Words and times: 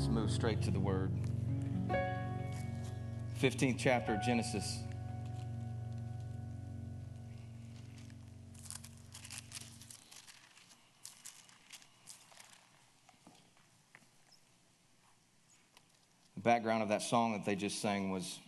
Let's 0.00 0.10
move 0.10 0.30
straight 0.30 0.62
to 0.62 0.70
the 0.70 0.80
word. 0.80 1.12
15th 3.38 3.76
chapter 3.78 4.14
of 4.14 4.22
Genesis. 4.22 4.78
The 16.34 16.40
background 16.40 16.82
of 16.82 16.88
that 16.88 17.02
song 17.02 17.34
that 17.34 17.44
they 17.44 17.54
just 17.54 17.82
sang 17.82 18.10
was 18.10 18.38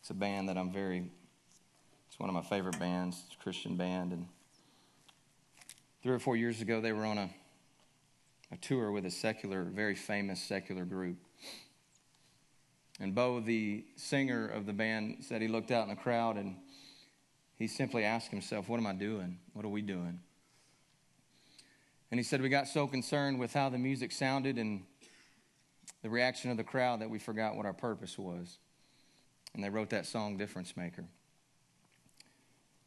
it's 0.00 0.10
a 0.10 0.14
band 0.14 0.48
that 0.48 0.58
I'm 0.58 0.72
very, 0.72 1.04
it's 2.08 2.18
one 2.18 2.28
of 2.28 2.34
my 2.34 2.42
favorite 2.42 2.80
bands, 2.80 3.22
it's 3.28 3.36
a 3.36 3.38
Christian 3.38 3.76
band. 3.76 4.10
And 4.10 4.26
three 6.02 6.12
or 6.12 6.18
four 6.18 6.36
years 6.36 6.60
ago, 6.60 6.80
they 6.80 6.92
were 6.92 7.04
on 7.04 7.18
a, 7.18 7.30
a 8.52 8.56
tour 8.56 8.90
with 8.90 9.06
a 9.06 9.10
secular, 9.10 9.64
very 9.64 9.94
famous 9.94 10.40
secular 10.40 10.84
group. 10.84 11.16
And 13.00 13.14
Bo, 13.14 13.40
the 13.40 13.84
singer 13.96 14.46
of 14.46 14.66
the 14.66 14.72
band, 14.72 15.24
said 15.24 15.42
he 15.42 15.48
looked 15.48 15.70
out 15.70 15.84
in 15.84 15.88
the 15.88 16.00
crowd 16.00 16.36
and 16.36 16.56
he 17.56 17.66
simply 17.66 18.04
asked 18.04 18.30
himself, 18.30 18.68
What 18.68 18.78
am 18.78 18.86
I 18.86 18.92
doing? 18.92 19.38
What 19.52 19.64
are 19.64 19.70
we 19.70 19.82
doing? 19.82 20.20
And 22.10 22.20
he 22.20 22.24
said, 22.24 22.40
We 22.40 22.48
got 22.48 22.68
so 22.68 22.86
concerned 22.86 23.38
with 23.40 23.52
how 23.52 23.68
the 23.68 23.78
music 23.78 24.12
sounded 24.12 24.58
and 24.58 24.84
the 26.02 26.10
reaction 26.10 26.50
of 26.50 26.56
the 26.56 26.64
crowd 26.64 27.00
that 27.00 27.10
we 27.10 27.18
forgot 27.18 27.56
what 27.56 27.66
our 27.66 27.72
purpose 27.72 28.18
was. 28.18 28.58
And 29.54 29.62
they 29.62 29.70
wrote 29.70 29.90
that 29.90 30.06
song, 30.06 30.36
Difference 30.36 30.76
Maker. 30.76 31.04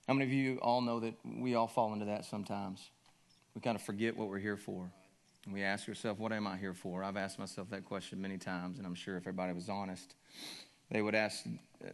How 0.08 0.14
many 0.14 0.26
of 0.26 0.32
you 0.32 0.58
all 0.62 0.82
know 0.82 1.02
that 1.02 1.16
we 1.26 1.56
all 1.56 1.68
fall 1.68 1.92
into 1.94 2.06
that 2.06 2.24
sometimes? 2.24 2.90
We 3.56 3.62
kind 3.62 3.76
of 3.76 3.82
forget 3.82 4.16
what 4.16 4.30
we're 4.30 4.40
here 4.40 4.56
for. 4.56 4.90
And 5.48 5.54
we 5.54 5.64
ask 5.64 5.88
ourselves, 5.88 6.20
what 6.20 6.34
am 6.34 6.46
I 6.46 6.58
here 6.58 6.74
for? 6.74 7.06
I've 7.06 7.16
asked 7.16 7.40
myself 7.40 7.70
that 7.70 7.86
question 7.86 8.22
many 8.22 8.38
times, 8.38 8.80
and 8.80 8.86
I'm 8.86 8.94
sure 8.94 9.16
if 9.16 9.24
everybody 9.24 9.54
was 9.54 9.70
honest, 9.70 10.14
they 10.92 11.02
would 11.02 11.16
ask 11.16 11.46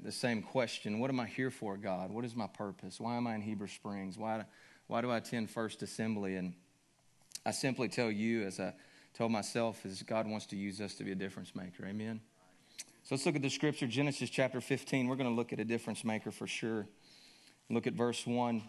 the 0.04 0.12
same 0.12 0.42
question 0.42 0.98
What 1.00 1.12
am 1.12 1.20
I 1.20 1.28
here 1.28 1.52
for, 1.52 1.78
God? 1.78 2.10
What 2.10 2.26
is 2.26 2.36
my 2.36 2.48
purpose? 2.48 3.00
Why 3.00 3.16
am 3.16 3.28
I 3.28 3.36
in 3.36 3.42
Heber 3.42 3.68
Springs? 3.68 4.18
Why, 4.18 4.44
why 4.88 5.02
do 5.02 5.12
I 5.12 5.18
attend 5.18 5.52
First 5.52 5.84
Assembly? 5.84 6.36
And 6.38 6.56
I 7.46 7.52
simply 7.52 7.90
tell 7.90 8.10
you, 8.10 8.42
as 8.42 8.60
I 8.60 8.74
told 9.14 9.32
myself 9.32 9.86
is 9.86 10.02
God 10.02 10.28
wants 10.28 10.48
to 10.48 10.56
use 10.56 10.82
us 10.82 10.96
to 10.96 11.04
be 11.04 11.12
a 11.12 11.16
difference 11.16 11.56
maker. 11.56 11.86
Amen. 11.86 12.22
So 13.04 13.14
let's 13.14 13.24
look 13.28 13.36
at 13.36 13.44
the 13.44 13.52
scripture, 13.52 13.86
Genesis 13.86 14.32
chapter 14.32 14.62
15. 14.62 15.08
We're 15.08 15.16
going 15.16 15.30
to 15.30 15.36
look 15.36 15.54
at 15.54 15.60
a 15.60 15.66
difference 15.66 16.04
maker 16.04 16.32
for 16.32 16.48
sure. 16.48 16.88
Look 17.70 17.86
at 17.86 17.94
verse 17.94 18.26
1. 18.26 18.64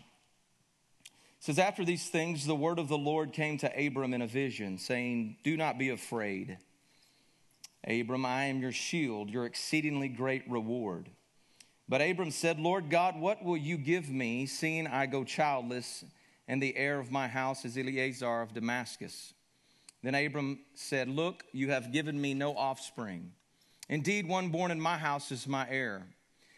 Says, 1.44 1.58
After 1.58 1.84
these 1.84 2.08
things, 2.08 2.46
the 2.46 2.54
word 2.54 2.78
of 2.78 2.88
the 2.88 2.96
Lord 2.96 3.34
came 3.34 3.58
to 3.58 3.86
Abram 3.86 4.14
in 4.14 4.22
a 4.22 4.26
vision, 4.26 4.78
saying, 4.78 5.36
Do 5.44 5.58
not 5.58 5.76
be 5.76 5.90
afraid. 5.90 6.56
Abram, 7.86 8.24
I 8.24 8.44
am 8.44 8.62
your 8.62 8.72
shield, 8.72 9.28
your 9.28 9.44
exceedingly 9.44 10.08
great 10.08 10.48
reward. 10.48 11.10
But 11.86 12.00
Abram 12.00 12.30
said, 12.30 12.58
Lord 12.58 12.88
God, 12.88 13.20
what 13.20 13.44
will 13.44 13.58
you 13.58 13.76
give 13.76 14.08
me, 14.08 14.46
seeing 14.46 14.86
I 14.86 15.04
go 15.04 15.22
childless, 15.22 16.06
and 16.48 16.62
the 16.62 16.74
heir 16.78 16.98
of 16.98 17.12
my 17.12 17.28
house 17.28 17.66
is 17.66 17.76
Eliezer 17.76 18.40
of 18.40 18.54
Damascus? 18.54 19.34
Then 20.02 20.14
Abram 20.14 20.60
said, 20.72 21.10
Look, 21.10 21.44
you 21.52 21.68
have 21.68 21.92
given 21.92 22.18
me 22.18 22.32
no 22.32 22.56
offspring. 22.56 23.32
Indeed, 23.90 24.26
one 24.26 24.48
born 24.48 24.70
in 24.70 24.80
my 24.80 24.96
house 24.96 25.30
is 25.30 25.46
my 25.46 25.68
heir. 25.68 26.06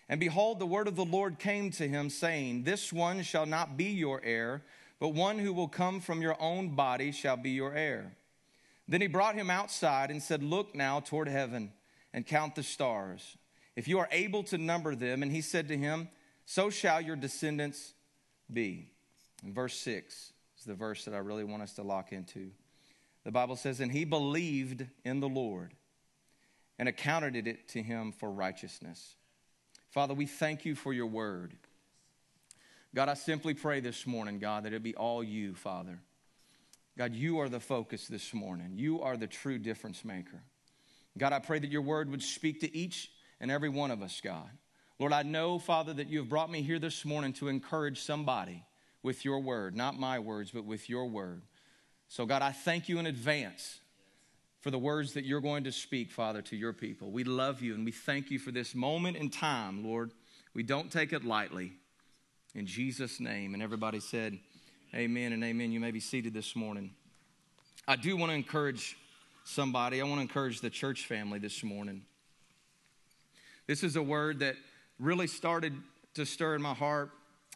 And 0.09 0.21
behold, 0.21 0.59
the 0.59 0.67
word 0.67 0.87
of 0.87 0.97
the 0.97 1.05
Lord 1.05 1.39
came 1.39 1.71
to 1.73 1.89
him, 1.89 2.11
saying, 2.11 2.63
This 2.63 2.93
one 2.93 3.23
shall 3.23 3.47
not 3.47 3.77
be 3.77 3.87
your 3.87 4.21
heir, 4.23 4.63
but 5.01 5.09
one 5.09 5.39
who 5.39 5.53
will 5.53 5.69
come 5.69 6.01
from 6.01 6.23
your 6.23 6.41
own 6.41 6.75
body 6.77 7.11
shall 7.11 7.37
be 7.37 7.51
your 7.51 7.75
heir. 7.75 8.17
Then 8.89 9.01
he 9.01 9.09
brought 9.09 9.35
him 9.35 9.51
outside 9.51 10.11
and 10.11 10.23
said, 10.23 10.43
Look 10.43 10.75
now 10.75 11.01
toward 11.01 11.29
heaven 11.29 11.73
and 12.13 12.25
count 12.25 12.55
the 12.55 12.63
stars, 12.63 13.37
if 13.75 13.89
you 13.89 13.99
are 13.99 14.09
able 14.13 14.43
to 14.45 14.59
number 14.59 14.95
them. 14.95 15.23
And 15.23 15.33
he 15.33 15.41
said 15.41 15.69
to 15.69 15.77
him, 15.77 16.09
So 16.45 16.71
shall 16.71 17.01
your 17.01 17.17
descendants 17.17 17.95
be. 18.53 18.91
And 19.43 19.55
verse 19.55 19.75
6 19.75 20.33
is 20.59 20.65
the 20.65 20.75
verse 20.75 21.05
that 21.05 21.15
I 21.15 21.19
really 21.19 21.45
want 21.45 21.63
us 21.63 21.75
to 21.75 21.83
lock 21.83 22.13
into. 22.13 22.53
The 23.25 23.33
Bible 23.33 23.57
says, 23.57 23.81
And 23.81 23.91
he 23.91 24.05
believed 24.05 24.87
in 25.05 25.19
the 25.19 25.29
Lord 25.29 25.75
and 26.79 26.89
accounted 26.89 27.49
it 27.49 27.69
to 27.71 27.83
him 27.83 28.13
for 28.13 28.31
righteousness. 28.31 29.17
Father, 29.97 30.13
we 30.13 30.27
thank 30.27 30.67
you 30.67 30.75
for 30.75 30.93
your 30.93 31.07
word. 31.07 31.55
God, 32.95 33.09
I 33.09 33.15
simply 33.15 33.55
pray 33.55 33.81
this 33.81 34.07
morning, 34.07 34.39
God, 34.39 34.65
that 34.65 34.75
it 34.75 34.83
be 34.83 34.95
all 34.95 35.25
you, 35.25 35.55
Father. 35.55 35.99
God, 36.99 37.15
you 37.15 37.41
are 37.41 37.49
the 37.49 37.61
focus 37.61 38.07
this 38.07 38.35
morning. 38.35 38.73
You 38.75 39.01
are 39.01 39.17
the 39.17 39.27
true 39.27 39.59
difference 39.59 40.05
maker. 40.05 40.43
God, 41.17 41.33
I 41.33 41.39
pray 41.39 41.61
that 41.61 41.71
your 41.71 41.81
word 41.81 42.11
would 42.11 42.23
speak 42.23 42.61
to 42.61 42.77
each 42.77 43.11
and 43.41 43.51
every 43.51 43.71
one 43.71 43.91
of 43.91 44.03
us, 44.03 44.21
God. 44.23 44.51
Lord, 44.99 45.15
I 45.15 45.23
know, 45.23 45.59
Father, 45.59 45.95
that 45.95 46.09
you 46.09 46.19
have 46.19 46.29
brought 46.29 46.51
me 46.51 46.61
here 46.61 46.79
this 46.79 47.07
morning 47.07 47.33
to 47.33 47.49
encourage 47.49 48.03
somebody 48.03 48.67
with 49.03 49.25
your 49.25 49.41
word, 49.41 49.75
not 49.75 49.99
my 49.99 50.19
words, 50.19 50.51
but 50.51 50.67
with 50.67 50.91
your 50.91 51.07
word. 51.07 51.41
So, 52.09 52.27
God, 52.27 52.43
I 52.43 52.53
thank 52.53 52.91
you 52.91 52.99
in 52.99 53.07
advance 53.07 53.81
for 54.67 54.73
the 54.73 54.79
words 54.81 55.13
that 55.13 55.25
you're 55.25 55.41
going 55.41 55.63
to 55.63 55.71
speak, 55.71 56.11
Father, 56.11 56.43
to 56.43 56.57
your 56.57 56.73
people. 56.73 57.13
We 57.13 57.23
love 57.23 57.63
you 57.63 57.73
and 57.77 57.85
we 57.85 57.93
thank 57.93 58.33
you 58.33 58.41
for 58.41 58.51
this 58.51 58.75
moment 58.75 59.17
in 59.17 59.31
time, 59.31 59.87
Lord. 59.87 60.11
We 60.55 60.65
don't 60.65 60.91
take 60.91 61.13
it 61.13 61.25
lightly. 61.25 61.75
In 62.53 62.67
Jesus' 62.67 63.21
name. 63.21 63.55
And 63.55 63.63
everybody 63.63 64.01
said, 64.01 64.37
Amen 64.93 65.33
and 65.33 65.45
amen. 65.45 65.71
You 65.71 65.79
may 65.79 65.93
be 65.93 66.01
seated 66.01 66.35
this 66.35 66.57
morning. 66.57 66.91
I 67.87 67.95
do 67.95 68.17
want 68.17 68.31
to 68.31 68.35
encourage 68.35 68.97
somebody, 69.45 70.01
I 70.01 70.05
want 70.05 70.17
to 70.17 70.23
encourage 70.23 70.61
the 70.61 70.69
church 70.69 71.07
family 71.07 71.39
this 71.39 71.63
morning. 71.63 72.03
This 73.69 73.85
is 73.85 73.95
a 73.95 74.03
word 74.03 74.41
that 74.41 74.57
really 74.99 75.29
started 75.29 75.75
to 76.15 76.27
stir 76.27 76.57
in 76.57 76.63
my 76.63 76.75
heart 76.75 77.13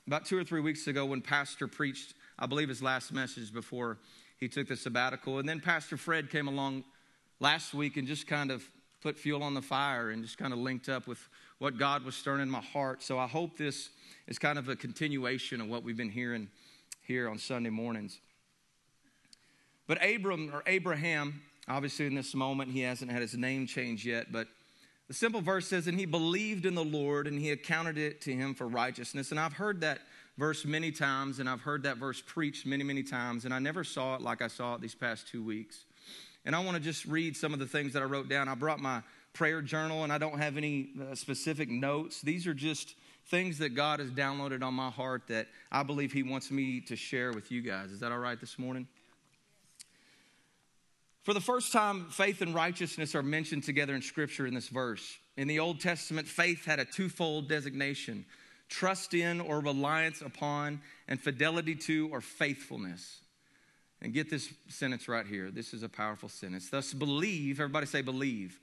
about 0.07 0.27
two 0.27 0.39
or 0.39 0.45
three 0.45 0.61
weeks 0.61 0.87
ago 0.87 1.07
when 1.07 1.23
Pastor 1.23 1.67
preached, 1.67 2.15
I 2.39 2.47
believe, 2.47 2.69
his 2.69 2.85
last 2.85 3.13
message 3.13 3.53
before 3.53 3.99
he 4.39 4.47
took 4.47 4.69
the 4.69 4.77
sabbatical. 4.77 5.41
And 5.41 5.49
then 5.49 5.59
Pastor 5.59 5.97
Fred 5.97 6.31
came 6.31 6.47
along 6.47 6.85
last 7.41 7.75
week 7.75 7.97
and 7.97 8.07
just 8.07 8.27
kind 8.27 8.51
of 8.51 8.63
put 9.01 9.19
fuel 9.19 9.43
on 9.43 9.55
the 9.55 9.63
fire 9.63 10.11
and 10.11 10.23
just 10.23 10.39
kind 10.39 10.53
of 10.53 10.59
linked 10.59 10.89
up 10.89 11.07
with 11.07 11.19
what 11.59 11.79
God 11.79 12.05
was 12.05 12.15
stirring 12.15 12.43
in 12.43 12.51
my 12.51 12.61
heart. 12.61 13.03
So 13.03 13.19
I 13.19 13.27
hope 13.27 13.57
this 13.57 13.91
is 14.29 14.39
kind 14.39 14.59
of 14.59 14.69
a 14.69 14.77
continuation 14.77 15.61
of 15.61 15.69
what 15.69 15.83
we've 15.83 15.97
been 15.97 16.11
hearing 16.11 16.49
here 17.03 17.29
on 17.29 17.39
Sunday 17.39 17.71
mornings. 17.71 18.21
But 19.87 19.99
Abram 20.05 20.51
or 20.55 20.63
Abraham, 20.67 21.43
obviously 21.67 22.07
in 22.07 22.15
this 22.15 22.35
moment, 22.35 22.71
he 22.71 22.81
hasn't 22.81 23.11
had 23.11 23.23
his 23.23 23.35
name 23.35 23.67
changed 23.67 24.05
yet, 24.05 24.31
but 24.31 24.47
the 25.09 25.15
simple 25.15 25.41
verse 25.41 25.67
says, 25.67 25.89
And 25.89 25.99
he 25.99 26.07
believed 26.07 26.67
in 26.67 26.77
the 26.77 26.85
Lord 26.85 27.27
and 27.27 27.37
he 27.37 27.51
accounted 27.51 27.99
it 27.99 28.21
to 28.23 28.33
him 28.33 28.55
for 28.55 28.69
righteousness. 28.69 29.33
And 29.33 29.41
I've 29.41 29.55
heard 29.55 29.81
that 29.81 29.99
verse 30.39 30.65
many 30.65 30.93
times, 30.93 31.41
and 31.41 31.49
I've 31.49 31.63
heard 31.63 31.83
that 31.83 31.97
verse 31.97 32.23
preached 32.25 32.65
many, 32.65 32.85
many 32.85 33.03
times, 33.03 33.45
and 33.45 33.53
I 33.53 33.59
never 33.59 33.83
saw 33.83 34.15
it 34.15 34.21
like 34.21 34.41
I 34.41 34.47
saw 34.47 34.77
it 34.77 34.81
these 34.81 34.95
past 34.95 35.27
two 35.27 35.43
weeks. 35.43 35.85
And 36.45 36.57
I 36.57 36.61
want 36.61 36.77
to 36.77 36.83
just 36.83 37.05
read 37.05 37.37
some 37.37 37.53
of 37.53 37.59
the 37.59 37.67
things 37.67 37.93
that 37.93 38.03
I 38.03 38.07
wrote 38.07 38.29
down. 38.29 38.49
I 38.49 38.55
brought 38.55 38.81
my 38.81 39.03
prayer 39.33 39.63
journal, 39.63 40.05
and 40.05 40.13
I 40.13 40.19
don't 40.19 40.39
have 40.39 40.57
any 40.57 40.91
uh, 41.01 41.15
specific 41.15 41.69
notes. 41.69 42.21
These 42.21 42.47
are 42.47 42.55
just 42.55 42.95
things 43.27 43.59
that 43.59 43.71
God 43.71 44.01
has 44.01 44.11
downloaded 44.11 44.63
on 44.63 44.75
my 44.75 44.91
heart 44.91 45.23
that 45.29 45.47
I 45.71 45.83
believe 45.83 46.13
He 46.13 46.23
wants 46.23 46.51
me 46.51 46.81
to 46.83 46.97
share 46.97 47.33
with 47.33 47.53
you 47.53 47.63
guys. 47.63 47.91
Is 47.91 48.01
that 48.01 48.11
all 48.11 48.19
right 48.19 48.41
this 48.41 48.59
morning? 48.59 48.89
For 51.23 51.35
the 51.35 51.41
first 51.41 51.73
time, 51.73 52.07
faith 52.11 52.41
and 52.41 52.55
righteousness 52.55 53.15
are 53.15 53.23
mentioned 53.23 53.65
together 53.65 53.95
in 53.95 54.03
Scripture 54.03 54.47
in 54.47 54.55
this 54.55 54.69
verse. 54.69 55.19
In 55.37 55.47
the 55.47 55.61
Old 55.61 55.81
Testament, 55.81 56.27
faith 56.27 56.65
had 56.65 56.81
a 56.81 56.85
twofold 56.85 57.49
designation 57.49 58.25
trust 58.71 59.13
in 59.13 59.41
or 59.41 59.61
reliance 59.61 60.23
upon, 60.23 60.81
and 61.09 61.21
fidelity 61.21 61.75
to 61.75 62.09
or 62.13 62.21
faithfulness. 62.21 63.21
And 64.03 64.15
get 64.15 64.31
this 64.31 64.53
sentence 64.69 65.09
right 65.09 65.27
here. 65.27 65.51
This 65.51 65.75
is 65.75 65.83
a 65.83 65.89
powerful 65.89 66.29
sentence. 66.29 66.71
Thus, 66.71 66.95
believe, 66.95 67.61
everybody 67.61 67.87
say 67.87 68.01
believe. 68.01 68.59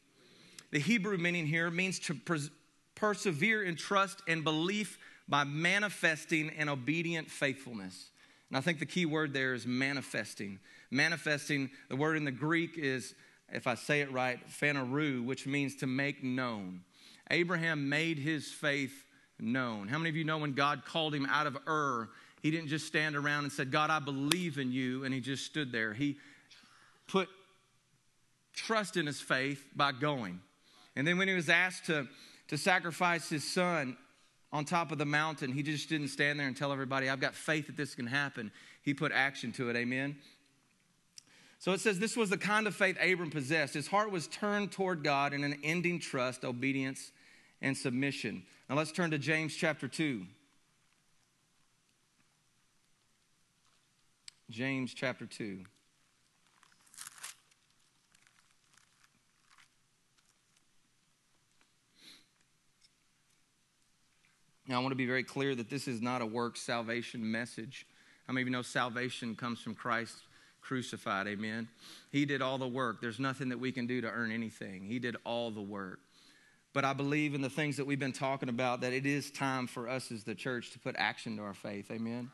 The 0.71 0.79
Hebrew 0.79 1.17
meaning 1.17 1.45
here 1.45 1.69
means 1.69 1.99
to 1.99 2.15
pers- 2.15 2.49
persevere 2.95 3.63
in 3.63 3.75
trust 3.75 4.21
and 4.27 4.43
belief 4.43 4.97
by 5.27 5.43
manifesting 5.43 6.49
an 6.57 6.69
obedient 6.69 7.29
faithfulness. 7.29 8.09
And 8.49 8.57
I 8.57 8.61
think 8.61 8.79
the 8.79 8.85
key 8.85 9.05
word 9.05 9.33
there 9.33 9.53
is 9.53 9.67
manifesting. 9.67 10.59
Manifesting, 10.89 11.69
the 11.89 11.95
word 11.95 12.17
in 12.17 12.25
the 12.25 12.31
Greek 12.31 12.77
is, 12.77 13.13
if 13.49 13.67
I 13.67 13.75
say 13.75 14.01
it 14.01 14.11
right, 14.11 14.39
phaneroo, 14.49 15.23
which 15.23 15.45
means 15.45 15.75
to 15.77 15.87
make 15.87 16.23
known. 16.23 16.81
Abraham 17.29 17.89
made 17.89 18.17
his 18.17 18.51
faith 18.51 19.03
known. 19.39 19.87
How 19.87 19.97
many 19.97 20.09
of 20.09 20.15
you 20.15 20.23
know 20.23 20.37
when 20.37 20.53
God 20.53 20.85
called 20.85 21.13
him 21.13 21.25
out 21.25 21.45
of 21.45 21.57
Ur, 21.67 22.09
he 22.41 22.51
didn't 22.51 22.67
just 22.67 22.85
stand 22.85 23.15
around 23.15 23.43
and 23.43 23.51
said, 23.51 23.71
God, 23.71 23.89
I 23.89 23.99
believe 23.99 24.57
in 24.57 24.71
you, 24.71 25.03
and 25.03 25.13
he 25.13 25.19
just 25.19 25.45
stood 25.45 25.71
there. 25.71 25.93
He 25.93 26.17
put 27.07 27.29
trust 28.53 28.97
in 28.97 29.05
his 29.05 29.19
faith 29.19 29.63
by 29.75 29.91
going. 29.91 30.39
And 30.95 31.07
then 31.07 31.17
when 31.17 31.27
he 31.27 31.33
was 31.33 31.49
asked 31.49 31.85
to, 31.85 32.07
to 32.49 32.57
sacrifice 32.57 33.29
his 33.29 33.43
son 33.43 33.97
on 34.51 34.65
top 34.65 34.91
of 34.91 34.97
the 34.97 35.05
mountain, 35.05 35.51
he 35.51 35.63
just 35.63 35.89
didn't 35.89 36.09
stand 36.09 36.39
there 36.39 36.47
and 36.47 36.55
tell 36.55 36.71
everybody, 36.71 37.09
I've 37.09 37.19
got 37.19 37.35
faith 37.35 37.67
that 37.67 37.77
this 37.77 37.95
can 37.95 38.07
happen. 38.07 38.51
He 38.81 38.93
put 38.93 39.11
action 39.11 39.51
to 39.53 39.69
it. 39.69 39.75
Amen. 39.75 40.17
So 41.59 41.71
it 41.71 41.81
says 41.81 41.99
this 41.99 42.15
was 42.15 42.29
the 42.29 42.37
kind 42.37 42.67
of 42.67 42.75
faith 42.75 42.97
Abram 43.01 43.31
possessed. 43.31 43.73
His 43.73 43.87
heart 43.87 44.11
was 44.11 44.27
turned 44.27 44.71
toward 44.71 45.03
God 45.03 45.33
in 45.33 45.43
an 45.43 45.59
ending 45.63 45.99
trust, 45.99 46.45
obedience, 46.45 47.11
and 47.61 47.75
submission. 47.75 48.43
Now 48.69 48.75
let's 48.75 48.91
turn 48.91 49.11
to 49.11 49.17
James 49.17 49.55
chapter 49.55 49.87
2. 49.87 50.25
James 54.49 54.93
chapter 54.93 55.25
2. 55.25 55.59
Now, 64.67 64.77
I 64.77 64.79
want 64.79 64.91
to 64.91 64.95
be 64.95 65.05
very 65.05 65.23
clear 65.23 65.55
that 65.55 65.69
this 65.69 65.87
is 65.87 66.01
not 66.01 66.21
a 66.21 66.25
work 66.25 66.57
salvation 66.57 67.29
message. 67.29 67.87
How 68.25 68.33
many 68.33 68.41
of 68.41 68.47
you 68.47 68.51
know 68.51 68.61
salvation 68.61 69.35
comes 69.35 69.59
from 69.61 69.75
Christ 69.75 70.15
crucified? 70.61 71.27
Amen. 71.27 71.69
He 72.11 72.25
did 72.25 72.41
all 72.41 72.57
the 72.57 72.67
work. 72.67 72.99
There's 73.01 73.19
nothing 73.19 73.49
that 73.49 73.59
we 73.59 73.71
can 73.71 73.87
do 73.87 74.01
to 74.01 74.09
earn 74.09 74.31
anything, 74.31 74.83
He 74.83 74.99
did 74.99 75.15
all 75.25 75.51
the 75.51 75.61
work. 75.61 75.99
But 76.73 76.85
I 76.85 76.93
believe 76.93 77.33
in 77.33 77.41
the 77.41 77.49
things 77.49 77.77
that 77.77 77.85
we've 77.85 77.97
been 77.97 78.13
talking 78.13 78.49
about 78.49 78.81
that 78.81 78.93
it 78.93 79.05
is 79.05 79.31
time 79.31 79.67
for 79.67 79.89
us 79.89 80.11
as 80.11 80.23
the 80.23 80.35
church 80.35 80.71
to 80.71 80.79
put 80.79 80.95
action 80.97 81.37
to 81.37 81.43
our 81.43 81.53
faith. 81.53 81.89
Amen. 81.89 82.29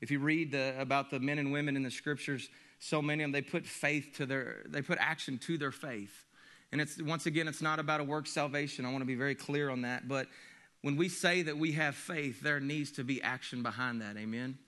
If 0.00 0.10
you 0.10 0.18
read 0.18 0.52
the, 0.52 0.74
about 0.78 1.10
the 1.10 1.20
men 1.20 1.38
and 1.38 1.52
women 1.52 1.76
in 1.76 1.82
the 1.82 1.90
scriptures, 1.90 2.48
so 2.78 3.00
many 3.00 3.22
of 3.22 3.28
them 3.28 3.32
they 3.32 3.42
put 3.42 3.66
faith 3.66 4.14
to 4.16 4.26
their 4.26 4.62
they 4.68 4.82
put 4.82 4.98
action 5.00 5.38
to 5.38 5.56
their 5.58 5.72
faith. 5.72 6.24
And 6.72 6.80
it's 6.80 7.00
once 7.00 7.26
again, 7.26 7.48
it's 7.48 7.62
not 7.62 7.78
about 7.78 8.00
a 8.00 8.04
work 8.04 8.26
salvation. 8.26 8.84
I 8.84 8.90
want 8.90 9.02
to 9.02 9.06
be 9.06 9.14
very 9.14 9.34
clear 9.34 9.70
on 9.70 9.82
that. 9.82 10.08
But 10.08 10.26
when 10.82 10.96
we 10.96 11.08
say 11.08 11.42
that 11.42 11.56
we 11.56 11.72
have 11.72 11.94
faith, 11.94 12.40
there 12.40 12.60
needs 12.60 12.92
to 12.92 13.04
be 13.04 13.22
action 13.22 13.62
behind 13.62 14.02
that. 14.02 14.16
Amen. 14.16 14.58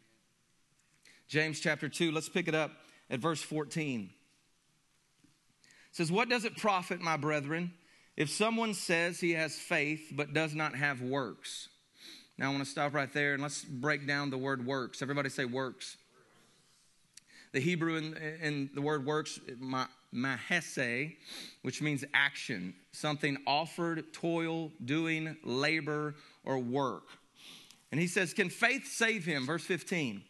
James 1.28 1.60
chapter 1.60 1.88
2, 1.88 2.10
let's 2.10 2.28
pick 2.28 2.48
it 2.48 2.54
up 2.54 2.72
at 3.10 3.20
verse 3.20 3.42
14. 3.42 4.10
It 5.62 5.68
says, 5.92 6.10
What 6.10 6.28
does 6.30 6.44
it 6.44 6.56
profit, 6.56 7.00
my 7.00 7.18
brethren, 7.18 7.72
if 8.16 8.30
someone 8.30 8.72
says 8.74 9.20
he 9.20 9.32
has 9.32 9.54
faith 9.54 10.10
but 10.14 10.32
does 10.32 10.54
not 10.54 10.74
have 10.74 11.02
works? 11.02 11.68
Now 12.38 12.46
I 12.46 12.50
want 12.50 12.64
to 12.64 12.70
stop 12.70 12.94
right 12.94 13.12
there 13.12 13.34
and 13.34 13.42
let's 13.42 13.64
break 13.64 14.06
down 14.06 14.30
the 14.30 14.38
word 14.38 14.64
works. 14.64 15.02
Everybody 15.02 15.28
say 15.28 15.44
works. 15.44 15.96
The 17.52 17.60
Hebrew 17.60 17.96
in, 17.96 18.16
in 18.40 18.70
the 18.74 18.80
word 18.80 19.04
works, 19.04 19.40
mahese, 20.14 21.16
which 21.62 21.82
means 21.82 22.04
action, 22.14 22.74
something 22.92 23.38
offered, 23.46 24.12
toil, 24.12 24.70
doing, 24.84 25.36
labor, 25.42 26.14
or 26.44 26.58
work. 26.58 27.04
And 27.90 28.00
he 28.00 28.06
says, 28.06 28.34
Can 28.34 28.50
faith 28.50 28.86
save 28.86 29.24
him? 29.24 29.46
Verse 29.46 29.64
15. 29.64 30.22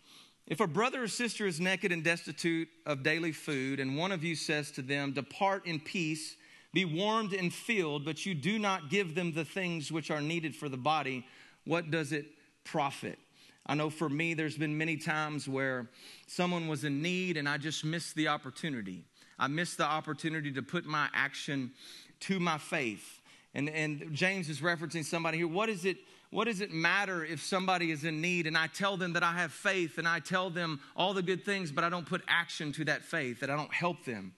If 0.46 0.61
a 0.61 0.66
brother 0.66 1.02
or 1.02 1.08
sister 1.08 1.46
is 1.46 1.61
naked 1.61 1.93
and 1.93 2.02
destitute 2.02 2.69
of 2.87 3.02
daily 3.02 3.32
food, 3.32 3.81
and 3.81 3.99
one 3.99 4.12
of 4.12 4.25
you 4.25 4.34
says 4.34 4.70
to 4.72 4.82
them, 4.82 5.12
Depart 5.12 5.66
in 5.66 5.78
peace, 5.81 6.37
be 6.72 6.84
warmed 6.84 7.34
and 7.34 7.52
filled, 7.52 8.04
but 8.04 8.25
you 8.25 8.34
do 8.34 8.58
not 8.58 8.88
give 8.88 9.14
them 9.14 9.32
the 9.32 9.44
things 9.44 9.93
which 9.93 10.11
are 10.11 10.22
needed 10.22 10.56
for 10.56 10.69
the 10.69 10.76
body, 10.76 11.26
what 11.69 11.91
does 11.91 12.12
it 12.12 12.25
profit? 12.65 13.19
I 13.67 13.75
know 13.75 13.91
for 13.91 14.09
me, 14.09 14.32
there's 14.32 14.56
been 14.56 14.79
many 14.79 14.97
times 14.97 15.47
where 15.47 15.87
someone 16.26 16.67
was 16.67 16.85
in 16.85 17.03
need 17.03 17.37
and 17.37 17.47
I 17.47 17.59
just 17.59 17.85
missed 17.85 18.17
the 18.17 18.29
opportunity. 18.29 19.05
I 19.38 19.49
missed 19.49 19.76
the 19.76 19.85
opportunity 19.85 20.50
to 20.53 20.62
put 20.62 20.87
my 20.87 21.09
action 21.12 21.73
to 22.20 22.41
my 22.41 22.56
faith. 22.56 23.20
And, 23.55 23.69
and 23.69 24.15
James 24.15 24.49
is 24.49 24.61
referencing 24.61 25.05
somebody 25.05 25.37
here. 25.37 25.47
What 25.47 25.69
is 25.69 25.85
it? 25.85 25.99
What 26.31 26.47
does 26.47 26.62
it 26.62 26.73
matter 26.73 27.23
if 27.23 27.43
somebody 27.43 27.91
is 27.91 28.05
in 28.05 28.23
need 28.23 28.47
and 28.47 28.56
I 28.56 28.69
tell 28.69 28.97
them 28.97 29.12
that 29.12 29.23
I 29.23 29.32
have 29.32 29.53
faith 29.53 29.99
and 29.99 30.09
I 30.09 30.21
tell 30.21 30.49
them 30.49 30.81
all 30.97 31.12
the 31.12 31.23
good 31.23 31.44
things, 31.44 31.71
but 31.71 31.85
I 31.85 31.91
don't 31.91 32.06
put 32.06 32.23
action 32.29 32.73
to 32.73 32.85
that 32.87 33.03
faith, 33.03 33.41
that 33.41 33.50
I 33.50 33.56
don't 33.56 33.73
help 33.73 34.06
them? 34.06 34.32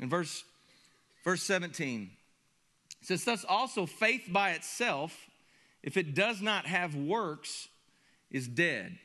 In 0.00 0.08
verse, 0.08 0.42
verse 1.22 1.42
17, 1.44 2.10
it 3.00 3.06
says, 3.06 3.24
Thus 3.24 3.44
also 3.44 3.86
faith 3.86 4.28
by 4.28 4.50
itself, 4.52 5.16
if 5.82 5.96
it 5.96 6.14
does 6.14 6.40
not 6.40 6.66
have 6.66 6.94
works, 6.94 7.68
is 8.30 8.48
dead. 8.48 8.98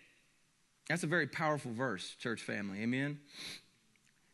That's 0.89 1.03
a 1.03 1.07
very 1.07 1.27
powerful 1.27 1.73
verse, 1.73 2.15
church 2.19 2.41
family. 2.41 2.81
Amen. 2.81 3.19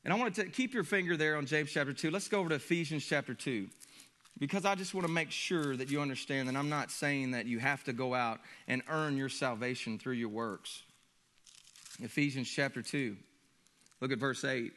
And 0.03 0.13
I 0.13 0.17
want 0.17 0.35
to 0.35 0.45
keep 0.45 0.73
your 0.73 0.83
finger 0.83 1.17
there 1.17 1.37
on 1.37 1.45
James 1.45 1.71
chapter 1.71 1.93
2. 1.93 2.11
Let's 2.11 2.27
go 2.27 2.39
over 2.39 2.49
to 2.49 2.55
Ephesians 2.55 3.05
chapter 3.05 3.33
2 3.33 3.67
because 4.39 4.65
I 4.65 4.75
just 4.75 4.93
want 4.93 5.07
to 5.07 5.13
make 5.13 5.31
sure 5.31 5.75
that 5.77 5.89
you 5.89 6.01
understand 6.01 6.49
that 6.49 6.55
I'm 6.55 6.69
not 6.69 6.91
saying 6.91 7.31
that 7.31 7.45
you 7.45 7.59
have 7.59 7.83
to 7.85 7.93
go 7.93 8.13
out 8.13 8.39
and 8.67 8.81
earn 8.89 9.17
your 9.17 9.29
salvation 9.29 9.97
through 9.97 10.13
your 10.13 10.29
works. 10.29 10.83
Ephesians 12.01 12.49
chapter 12.49 12.81
2. 12.81 13.15
Look 14.01 14.11
at 14.11 14.17
verse 14.17 14.43
8. 14.43 14.73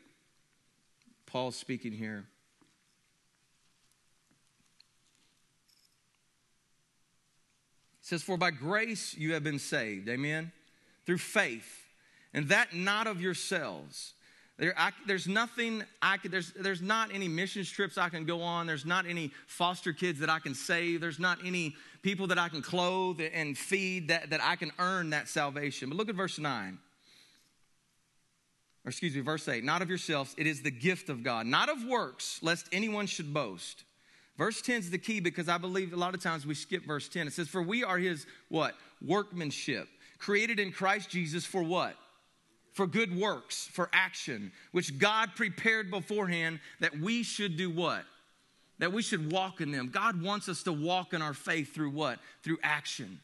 Paul's 1.26 1.56
speaking 1.56 1.92
here. 1.92 2.26
Says, 8.06 8.22
For 8.22 8.36
by 8.36 8.52
grace 8.52 9.16
you 9.16 9.34
have 9.34 9.42
been 9.42 9.58
saved, 9.58 10.08
amen, 10.08 10.52
through 11.06 11.18
faith, 11.18 11.86
and 12.32 12.48
that 12.48 12.72
not 12.72 13.08
of 13.08 13.20
yourselves. 13.20 14.12
There, 14.58 14.74
I, 14.78 14.92
there's 15.06 15.26
nothing 15.26 15.82
I 16.00 16.16
could, 16.16 16.30
there's, 16.30 16.52
there's 16.52 16.80
not 16.80 17.12
any 17.12 17.28
missions 17.28 17.68
trips 17.68 17.98
I 17.98 18.08
can 18.08 18.24
go 18.24 18.40
on. 18.42 18.66
There's 18.66 18.86
not 18.86 19.06
any 19.06 19.32
foster 19.46 19.92
kids 19.92 20.20
that 20.20 20.30
I 20.30 20.38
can 20.38 20.54
save. 20.54 21.00
There's 21.00 21.18
not 21.18 21.38
any 21.44 21.74
people 22.00 22.28
that 22.28 22.38
I 22.38 22.48
can 22.48 22.62
clothe 22.62 23.20
and 23.34 23.58
feed 23.58 24.08
that, 24.08 24.30
that 24.30 24.40
I 24.42 24.56
can 24.56 24.70
earn 24.78 25.10
that 25.10 25.28
salvation. 25.28 25.90
But 25.90 25.98
look 25.98 26.08
at 26.08 26.14
verse 26.14 26.38
9. 26.38 26.78
Or 28.86 28.88
excuse 28.88 29.14
me, 29.14 29.20
verse 29.20 29.46
8. 29.46 29.62
Not 29.62 29.82
of 29.82 29.90
yourselves, 29.90 30.34
it 30.38 30.46
is 30.46 30.62
the 30.62 30.70
gift 30.70 31.10
of 31.10 31.22
God, 31.22 31.44
not 31.44 31.68
of 31.68 31.84
works, 31.84 32.38
lest 32.40 32.66
anyone 32.72 33.06
should 33.06 33.34
boast. 33.34 33.82
Verse 34.36 34.60
10 34.60 34.76
is 34.76 34.90
the 34.90 34.98
key 34.98 35.20
because 35.20 35.48
I 35.48 35.58
believe 35.58 35.92
a 35.92 35.96
lot 35.96 36.14
of 36.14 36.22
times 36.22 36.46
we 36.46 36.54
skip 36.54 36.84
verse 36.84 37.08
10. 37.08 37.26
It 37.26 37.32
says, 37.32 37.48
For 37.48 37.62
we 37.62 37.84
are 37.84 37.98
his 37.98 38.26
what? 38.48 38.74
Workmanship. 39.00 39.88
Created 40.18 40.60
in 40.60 40.72
Christ 40.72 41.10
Jesus 41.10 41.44
for 41.44 41.62
what? 41.62 41.96
For 42.72 42.86
good 42.86 43.18
works, 43.18 43.68
for 43.72 43.88
action, 43.92 44.52
which 44.72 44.98
God 44.98 45.30
prepared 45.34 45.90
beforehand 45.90 46.60
that 46.80 46.98
we 46.98 47.22
should 47.22 47.56
do 47.56 47.70
what? 47.70 48.04
That 48.78 48.92
we 48.92 49.00
should 49.00 49.32
walk 49.32 49.62
in 49.62 49.72
them. 49.72 49.88
God 49.90 50.22
wants 50.22 50.50
us 50.50 50.62
to 50.64 50.72
walk 50.72 51.14
in 51.14 51.22
our 51.22 51.32
faith 51.32 51.74
through 51.74 51.90
what? 51.90 52.18
Through 52.42 52.58
action, 52.62 53.20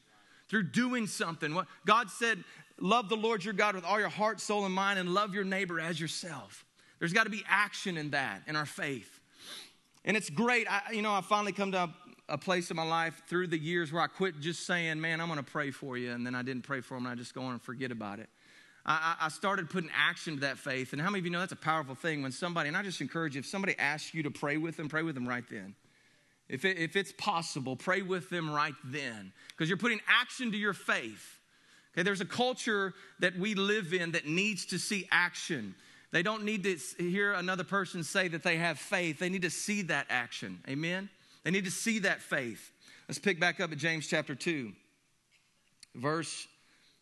through 0.48 0.64
doing 0.64 1.06
something. 1.06 1.54
What 1.54 1.66
God 1.84 2.08
said, 2.08 2.42
love 2.80 3.10
the 3.10 3.16
Lord 3.16 3.44
your 3.44 3.52
God 3.52 3.74
with 3.74 3.84
all 3.84 4.00
your 4.00 4.08
heart, 4.08 4.40
soul, 4.40 4.64
and 4.64 4.74
mind, 4.74 4.98
and 4.98 5.12
love 5.12 5.34
your 5.34 5.44
neighbor 5.44 5.78
as 5.78 6.00
yourself. 6.00 6.64
There's 6.98 7.12
got 7.12 7.24
to 7.24 7.30
be 7.30 7.44
action 7.46 7.98
in 7.98 8.10
that, 8.10 8.42
in 8.46 8.56
our 8.56 8.64
faith. 8.64 9.20
And 10.04 10.16
it's 10.16 10.30
great. 10.30 10.66
I, 10.70 10.92
you 10.92 11.02
know, 11.02 11.12
I 11.12 11.20
finally 11.20 11.52
come 11.52 11.72
to 11.72 11.84
a, 11.84 11.94
a, 12.30 12.38
place 12.38 12.70
in 12.70 12.76
my 12.76 12.82
life 12.82 13.22
through 13.28 13.48
the 13.48 13.58
years 13.58 13.92
where 13.92 14.02
I 14.02 14.08
quit 14.08 14.40
just 14.40 14.66
saying, 14.66 15.00
man, 15.00 15.20
I'm 15.20 15.28
going 15.28 15.38
to 15.38 15.44
pray 15.44 15.70
for 15.70 15.96
you. 15.96 16.10
And 16.10 16.26
then 16.26 16.34
I 16.34 16.42
didn't 16.42 16.62
pray 16.62 16.80
for 16.80 16.94
them 16.94 17.06
and 17.06 17.12
I 17.12 17.14
just 17.14 17.34
go 17.34 17.42
on 17.42 17.52
and 17.52 17.62
forget 17.62 17.92
about 17.92 18.18
it. 18.18 18.28
I, 18.84 19.14
I 19.20 19.28
started 19.28 19.70
putting 19.70 19.90
action 19.96 20.34
to 20.34 20.40
that 20.40 20.58
faith. 20.58 20.92
And 20.92 21.00
how 21.00 21.08
many 21.08 21.20
of 21.20 21.24
you 21.24 21.30
know 21.30 21.38
that's 21.38 21.52
a 21.52 21.56
powerful 21.56 21.94
thing 21.94 22.22
when 22.22 22.32
somebody, 22.32 22.68
and 22.68 22.76
I 22.76 22.82
just 22.82 23.00
encourage 23.00 23.36
you, 23.36 23.38
if 23.38 23.46
somebody 23.46 23.76
asks 23.78 24.12
you 24.12 24.24
to 24.24 24.30
pray 24.30 24.56
with 24.56 24.76
them, 24.76 24.88
pray 24.88 25.02
with 25.02 25.14
them 25.14 25.28
right 25.28 25.44
then. 25.48 25.74
If, 26.48 26.64
it, 26.64 26.78
if 26.78 26.96
it's 26.96 27.12
possible, 27.12 27.76
pray 27.76 28.02
with 28.02 28.28
them 28.28 28.50
right 28.50 28.74
then 28.84 29.32
because 29.50 29.68
you're 29.68 29.78
putting 29.78 30.00
action 30.08 30.50
to 30.50 30.58
your 30.58 30.74
faith. 30.74 31.38
Okay, 31.94 32.02
there's 32.02 32.20
a 32.20 32.26
culture 32.26 32.94
that 33.20 33.38
we 33.38 33.54
live 33.54 33.92
in 33.92 34.12
that 34.12 34.26
needs 34.26 34.66
to 34.66 34.78
see 34.78 35.06
action. 35.10 35.74
They 36.12 36.22
don't 36.22 36.44
need 36.44 36.64
to 36.64 36.76
hear 36.98 37.32
another 37.32 37.64
person 37.64 38.04
say 38.04 38.28
that 38.28 38.42
they 38.42 38.56
have 38.56 38.78
faith. 38.78 39.18
They 39.18 39.30
need 39.30 39.42
to 39.42 39.50
see 39.50 39.82
that 39.82 40.06
action. 40.10 40.60
Amen? 40.68 41.08
They 41.42 41.50
need 41.50 41.64
to 41.64 41.70
see 41.70 42.00
that 42.00 42.20
faith. 42.20 42.70
Let's 43.08 43.18
pick 43.18 43.40
back 43.40 43.60
up 43.60 43.72
at 43.72 43.78
James 43.78 44.06
chapter 44.06 44.34
2, 44.34 44.72
verse, 45.96 46.46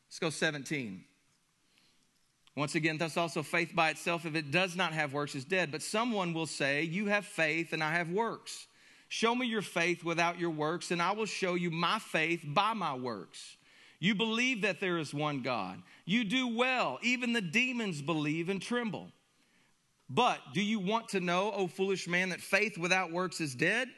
let's 0.09 0.19
go 0.19 0.31
17. 0.31 1.05
Once 2.57 2.75
again, 2.75 2.99
thus 2.99 3.17
also 3.17 3.43
faith 3.43 3.73
by 3.75 3.91
itself, 3.91 4.27
if 4.27 4.35
it 4.35 4.51
does 4.51 4.77
not 4.77 4.93
have 4.93 5.13
works, 5.13 5.35
is 5.35 5.45
dead. 5.45 5.71
But 5.71 5.83
someone 5.83 6.33
will 6.33 6.47
say, 6.47 6.83
You 6.83 7.07
have 7.07 7.25
faith 7.25 7.73
and 7.73 7.83
I 7.83 7.93
have 7.93 8.11
works. 8.11 8.67
Show 9.09 9.35
me 9.35 9.47
your 9.47 9.63
faith 9.63 10.05
without 10.05 10.39
your 10.39 10.51
works, 10.51 10.91
and 10.91 11.03
I 11.03 11.13
will 11.13 11.27
show 11.27 11.55
you 11.55 11.71
my 11.71 11.99
faith 11.99 12.43
by 12.45 12.75
my 12.75 12.95
works. 12.95 13.57
You 14.01 14.15
believe 14.15 14.63
that 14.63 14.81
there 14.81 14.99
is 14.99 15.15
one 15.15 15.43
God. 15.43 15.81
You 16.07 16.25
do 16.25 16.49
well. 16.49 16.99
Even 17.03 17.35
the 17.35 17.43
demons 17.43 18.01
believe 18.01 18.49
and 18.49 18.61
tremble. 18.61 19.13
But 20.09 20.41
do 20.55 20.63
you 20.63 20.81
want 20.81 21.11
to 21.11 21.21
know, 21.21 21.53
O 21.53 21.69
foolish 21.69 22.09
man, 22.09 22.31
that 22.31 22.41
faith 22.41 22.77
without 22.77 23.13
works 23.13 23.41
is 23.41 23.55
dead? 23.55 23.89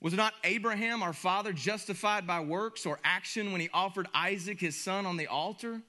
Was 0.00 0.12
not 0.12 0.34
Abraham, 0.44 1.02
our 1.02 1.14
father, 1.14 1.52
justified 1.52 2.26
by 2.26 2.40
works 2.40 2.86
or 2.86 3.00
action 3.02 3.50
when 3.50 3.60
he 3.60 3.68
offered 3.74 4.06
Isaac, 4.14 4.60
his 4.60 4.80
son, 4.80 5.06
on 5.06 5.16
the 5.16 5.26
altar? 5.26 5.80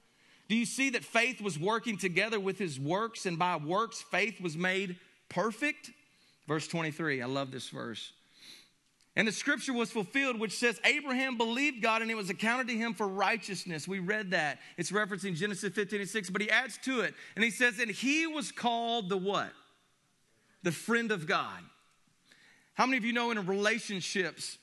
Do 0.48 0.56
you 0.56 0.64
see 0.64 0.90
that 0.90 1.04
faith 1.04 1.40
was 1.40 1.60
working 1.60 1.96
together 1.96 2.40
with 2.40 2.58
his 2.58 2.80
works, 2.80 3.24
and 3.24 3.38
by 3.38 3.56
works, 3.56 4.02
faith 4.10 4.40
was 4.40 4.56
made 4.56 4.96
perfect? 5.28 5.90
Verse 6.48 6.66
23, 6.66 7.22
I 7.22 7.26
love 7.26 7.52
this 7.52 7.68
verse. 7.68 8.12
And 9.20 9.28
the 9.28 9.32
scripture 9.32 9.74
was 9.74 9.92
fulfilled, 9.92 10.40
which 10.40 10.56
says, 10.56 10.80
Abraham 10.82 11.36
believed 11.36 11.82
God 11.82 12.00
and 12.00 12.10
it 12.10 12.16
was 12.16 12.30
accounted 12.30 12.68
to 12.68 12.74
him 12.74 12.94
for 12.94 13.06
righteousness. 13.06 13.86
We 13.86 13.98
read 13.98 14.30
that. 14.30 14.60
It's 14.78 14.90
referencing 14.90 15.36
Genesis 15.36 15.74
15 15.74 16.00
and 16.00 16.08
6, 16.08 16.30
but 16.30 16.40
he 16.40 16.50
adds 16.50 16.78
to 16.84 17.02
it 17.02 17.12
and 17.36 17.44
he 17.44 17.50
says, 17.50 17.78
And 17.78 17.90
he 17.90 18.26
was 18.26 18.50
called 18.50 19.10
the 19.10 19.18
what? 19.18 19.52
the 20.62 20.72
friend 20.72 21.10
of 21.10 21.26
God. 21.26 21.58
How 22.74 22.86
many 22.86 22.98
of 22.98 23.04
you 23.04 23.12
know 23.12 23.30
in 23.30 23.46
relationships, 23.46 24.58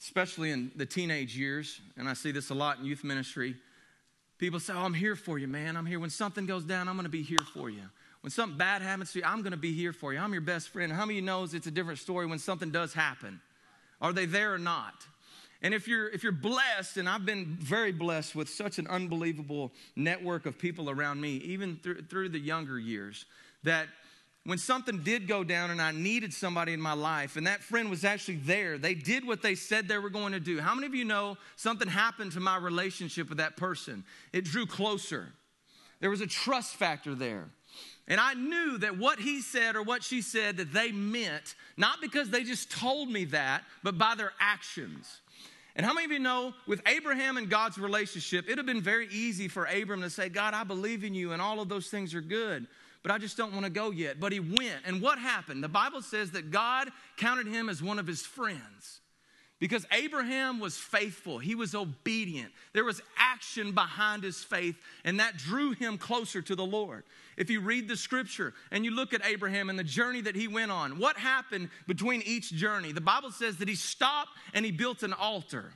especially 0.00 0.50
in 0.50 0.70
the 0.76 0.86
teenage 0.86 1.36
years, 1.36 1.80
and 1.96 2.08
I 2.08 2.14
see 2.14 2.32
this 2.32 2.50
a 2.50 2.54
lot 2.54 2.78
in 2.78 2.84
youth 2.84 3.04
ministry, 3.04 3.56
people 4.38 4.60
say, 4.60 4.72
Oh, 4.72 4.80
I'm 4.80 4.94
here 4.94 5.16
for 5.16 5.38
you, 5.38 5.48
man. 5.48 5.76
I'm 5.76 5.86
here. 5.86 6.00
When 6.00 6.10
something 6.10 6.46
goes 6.46 6.64
down, 6.64 6.88
I'm 6.88 6.94
going 6.94 7.04
to 7.04 7.10
be 7.10 7.22
here 7.22 7.44
for 7.54 7.70
you. 7.70 7.82
When 8.20 8.30
something 8.30 8.58
bad 8.58 8.82
happens 8.82 9.12
to 9.12 9.20
you, 9.20 9.24
I'm 9.24 9.42
going 9.42 9.52
to 9.52 9.56
be 9.56 9.72
here 9.72 9.92
for 9.92 10.12
you. 10.12 10.18
I'm 10.18 10.32
your 10.32 10.42
best 10.42 10.68
friend. 10.68 10.92
How 10.92 11.06
many 11.06 11.14
of 11.18 11.22
you 11.22 11.26
knows 11.26 11.54
it's 11.54 11.66
a 11.66 11.70
different 11.70 11.98
story 11.98 12.26
when 12.26 12.38
something 12.38 12.70
does 12.70 12.92
happen? 12.92 13.40
Are 14.00 14.12
they 14.12 14.26
there 14.26 14.52
or 14.52 14.58
not? 14.58 14.94
And 15.62 15.74
if 15.74 15.86
you're 15.86 16.08
if 16.08 16.22
you're 16.22 16.32
blessed, 16.32 16.96
and 16.96 17.08
I've 17.08 17.26
been 17.26 17.56
very 17.60 17.92
blessed 17.92 18.34
with 18.34 18.48
such 18.48 18.78
an 18.78 18.86
unbelievable 18.86 19.72
network 19.94 20.46
of 20.46 20.58
people 20.58 20.88
around 20.88 21.20
me, 21.20 21.36
even 21.36 21.78
through, 21.82 22.02
through 22.02 22.30
the 22.30 22.38
younger 22.38 22.78
years, 22.78 23.26
that 23.62 23.86
when 24.44 24.56
something 24.56 25.02
did 25.02 25.28
go 25.28 25.44
down 25.44 25.70
and 25.70 25.80
I 25.80 25.92
needed 25.92 26.32
somebody 26.32 26.72
in 26.72 26.80
my 26.80 26.94
life, 26.94 27.36
and 27.36 27.46
that 27.46 27.62
friend 27.62 27.90
was 27.90 28.06
actually 28.06 28.36
there, 28.36 28.78
they 28.78 28.94
did 28.94 29.26
what 29.26 29.42
they 29.42 29.54
said 29.54 29.86
they 29.86 29.98
were 29.98 30.08
going 30.08 30.32
to 30.32 30.40
do. 30.40 30.60
How 30.60 30.74
many 30.74 30.86
of 30.86 30.94
you 30.94 31.04
know 31.04 31.36
something 31.56 31.88
happened 31.88 32.32
to 32.32 32.40
my 32.40 32.56
relationship 32.56 33.28
with 33.28 33.38
that 33.38 33.58
person? 33.58 34.02
It 34.32 34.46
drew 34.46 34.64
closer. 34.64 35.28
There 36.00 36.08
was 36.08 36.22
a 36.22 36.26
trust 36.26 36.76
factor 36.76 37.14
there. 37.14 37.50
And 38.08 38.20
I 38.20 38.34
knew 38.34 38.78
that 38.78 38.98
what 38.98 39.20
he 39.20 39.40
said 39.40 39.76
or 39.76 39.82
what 39.82 40.02
she 40.02 40.20
said 40.20 40.56
that 40.56 40.72
they 40.72 40.90
meant, 40.90 41.54
not 41.76 42.00
because 42.00 42.30
they 42.30 42.42
just 42.42 42.70
told 42.70 43.08
me 43.08 43.24
that, 43.26 43.62
but 43.82 43.98
by 43.98 44.14
their 44.16 44.32
actions. 44.40 45.20
And 45.76 45.86
how 45.86 45.94
many 45.94 46.06
of 46.06 46.10
you 46.10 46.18
know 46.18 46.52
with 46.66 46.82
Abraham 46.86 47.36
and 47.36 47.48
God's 47.48 47.78
relationship, 47.78 48.46
it 48.46 48.50
would 48.50 48.58
have 48.58 48.66
been 48.66 48.82
very 48.82 49.08
easy 49.08 49.46
for 49.46 49.64
Abram 49.66 50.02
to 50.02 50.10
say, 50.10 50.28
God, 50.28 50.54
I 50.54 50.64
believe 50.64 51.04
in 51.04 51.14
you 51.14 51.32
and 51.32 51.40
all 51.40 51.60
of 51.60 51.68
those 51.68 51.86
things 51.86 52.14
are 52.14 52.20
good, 52.20 52.66
but 53.02 53.12
I 53.12 53.18
just 53.18 53.36
don't 53.36 53.52
want 53.52 53.64
to 53.64 53.70
go 53.70 53.90
yet. 53.90 54.18
But 54.18 54.32
he 54.32 54.40
went. 54.40 54.80
And 54.84 55.00
what 55.00 55.18
happened? 55.18 55.62
The 55.62 55.68
Bible 55.68 56.02
says 56.02 56.32
that 56.32 56.50
God 56.50 56.90
counted 57.16 57.46
him 57.46 57.68
as 57.68 57.82
one 57.82 57.98
of 57.98 58.06
his 58.06 58.22
friends. 58.22 59.00
Because 59.60 59.86
Abraham 59.92 60.58
was 60.58 60.78
faithful, 60.78 61.38
he 61.38 61.54
was 61.54 61.74
obedient. 61.74 62.50
There 62.72 62.82
was 62.82 63.02
action 63.18 63.72
behind 63.72 64.24
his 64.24 64.42
faith, 64.42 64.74
and 65.04 65.20
that 65.20 65.36
drew 65.36 65.72
him 65.72 65.98
closer 65.98 66.40
to 66.40 66.56
the 66.56 66.64
Lord. 66.64 67.04
If 67.36 67.50
you 67.50 67.60
read 67.60 67.86
the 67.86 67.96
scripture 67.96 68.54
and 68.70 68.86
you 68.86 68.90
look 68.90 69.12
at 69.12 69.24
Abraham 69.24 69.68
and 69.68 69.78
the 69.78 69.84
journey 69.84 70.22
that 70.22 70.34
he 70.34 70.48
went 70.48 70.70
on, 70.70 70.98
what 70.98 71.18
happened 71.18 71.68
between 71.86 72.22
each 72.22 72.50
journey? 72.50 72.92
The 72.92 73.02
Bible 73.02 73.32
says 73.32 73.58
that 73.58 73.68
he 73.68 73.74
stopped 73.74 74.30
and 74.54 74.64
he 74.64 74.72
built 74.72 75.02
an 75.02 75.12
altar 75.12 75.74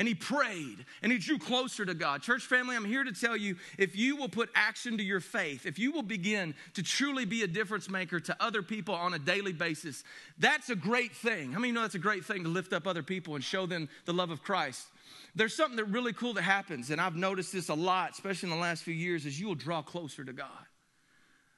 and 0.00 0.08
he 0.08 0.14
prayed 0.14 0.86
and 1.02 1.12
he 1.12 1.18
drew 1.18 1.38
closer 1.38 1.84
to 1.84 1.92
God. 1.92 2.22
Church 2.22 2.42
family, 2.42 2.74
I'm 2.74 2.86
here 2.86 3.04
to 3.04 3.12
tell 3.12 3.36
you 3.36 3.56
if 3.76 3.94
you 3.94 4.16
will 4.16 4.30
put 4.30 4.48
action 4.54 4.96
to 4.96 5.04
your 5.04 5.20
faith, 5.20 5.66
if 5.66 5.78
you 5.78 5.92
will 5.92 6.02
begin 6.02 6.54
to 6.72 6.82
truly 6.82 7.26
be 7.26 7.42
a 7.42 7.46
difference 7.46 7.90
maker 7.90 8.18
to 8.18 8.34
other 8.40 8.62
people 8.62 8.94
on 8.94 9.12
a 9.12 9.18
daily 9.18 9.52
basis, 9.52 10.02
that's 10.38 10.70
a 10.70 10.74
great 10.74 11.14
thing. 11.14 11.52
How 11.52 11.58
many 11.58 11.70
know 11.70 11.82
that's 11.82 11.96
a 11.96 11.98
great 11.98 12.24
thing 12.24 12.44
to 12.44 12.48
lift 12.48 12.72
up 12.72 12.86
other 12.86 13.02
people 13.02 13.34
and 13.34 13.44
show 13.44 13.66
them 13.66 13.90
the 14.06 14.14
love 14.14 14.30
of 14.30 14.42
Christ? 14.42 14.86
There's 15.34 15.54
something 15.54 15.76
that 15.76 15.84
really 15.84 16.14
cool 16.14 16.32
that 16.32 16.42
happens, 16.42 16.88
and 16.88 16.98
I've 16.98 17.14
noticed 17.14 17.52
this 17.52 17.68
a 17.68 17.74
lot, 17.74 18.12
especially 18.12 18.48
in 18.48 18.56
the 18.56 18.62
last 18.62 18.82
few 18.82 18.94
years, 18.94 19.26
is 19.26 19.38
you 19.38 19.48
will 19.48 19.54
draw 19.54 19.82
closer 19.82 20.24
to 20.24 20.32
God. 20.32 20.48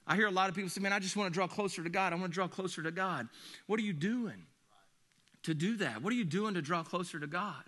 I 0.04 0.16
hear 0.16 0.26
a 0.26 0.32
lot 0.32 0.49
of 0.49 0.56
people 0.56 0.68
say, 0.68 0.80
Man, 0.80 0.92
I 0.92 0.99
just 0.99 1.16
want 1.16 1.32
to 1.32 1.32
draw 1.32 1.46
closer 1.46 1.84
to 1.84 1.88
God. 1.88 2.12
I 2.12 2.16
want 2.16 2.32
to 2.32 2.34
draw 2.34 2.49
closer 2.49 2.82
to 2.82 2.90
God. 2.90 3.28
What 3.68 3.78
are 3.78 3.84
you 3.84 3.92
doing 3.92 4.46
to 5.44 5.54
do 5.54 5.76
that? 5.76 6.02
What 6.02 6.12
are 6.12 6.16
you 6.16 6.25
doing 6.25 6.54
to 6.54 6.61
draw 6.61 6.82
closer 6.82 7.20
to 7.20 7.28
God? 7.28 7.62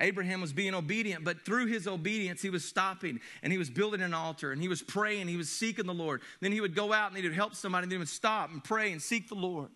Abraham 0.00 0.40
was 0.40 0.52
being 0.52 0.74
obedient, 0.74 1.24
but 1.24 1.40
through 1.40 1.66
his 1.66 1.86
obedience, 1.86 2.40
he 2.40 2.50
was 2.50 2.64
stopping 2.64 3.20
and 3.42 3.52
he 3.52 3.58
was 3.58 3.68
building 3.70 4.00
an 4.00 4.14
altar 4.14 4.52
and 4.52 4.62
he 4.62 4.68
was 4.68 4.82
praying, 4.82 5.28
he 5.28 5.36
was 5.36 5.48
seeking 5.48 5.86
the 5.86 5.94
Lord. 5.94 6.22
Then 6.40 6.52
he 6.52 6.60
would 6.60 6.74
go 6.74 6.92
out 6.92 7.08
and 7.08 7.16
he 7.16 7.22
would 7.22 7.34
help 7.34 7.54
somebody 7.54 7.84
and 7.84 7.92
then 7.92 7.96
he 7.96 8.00
would 8.00 8.08
stop 8.08 8.50
and 8.50 8.62
pray 8.62 8.92
and 8.92 9.02
seek 9.02 9.28
the 9.28 9.34
Lord. 9.34 9.70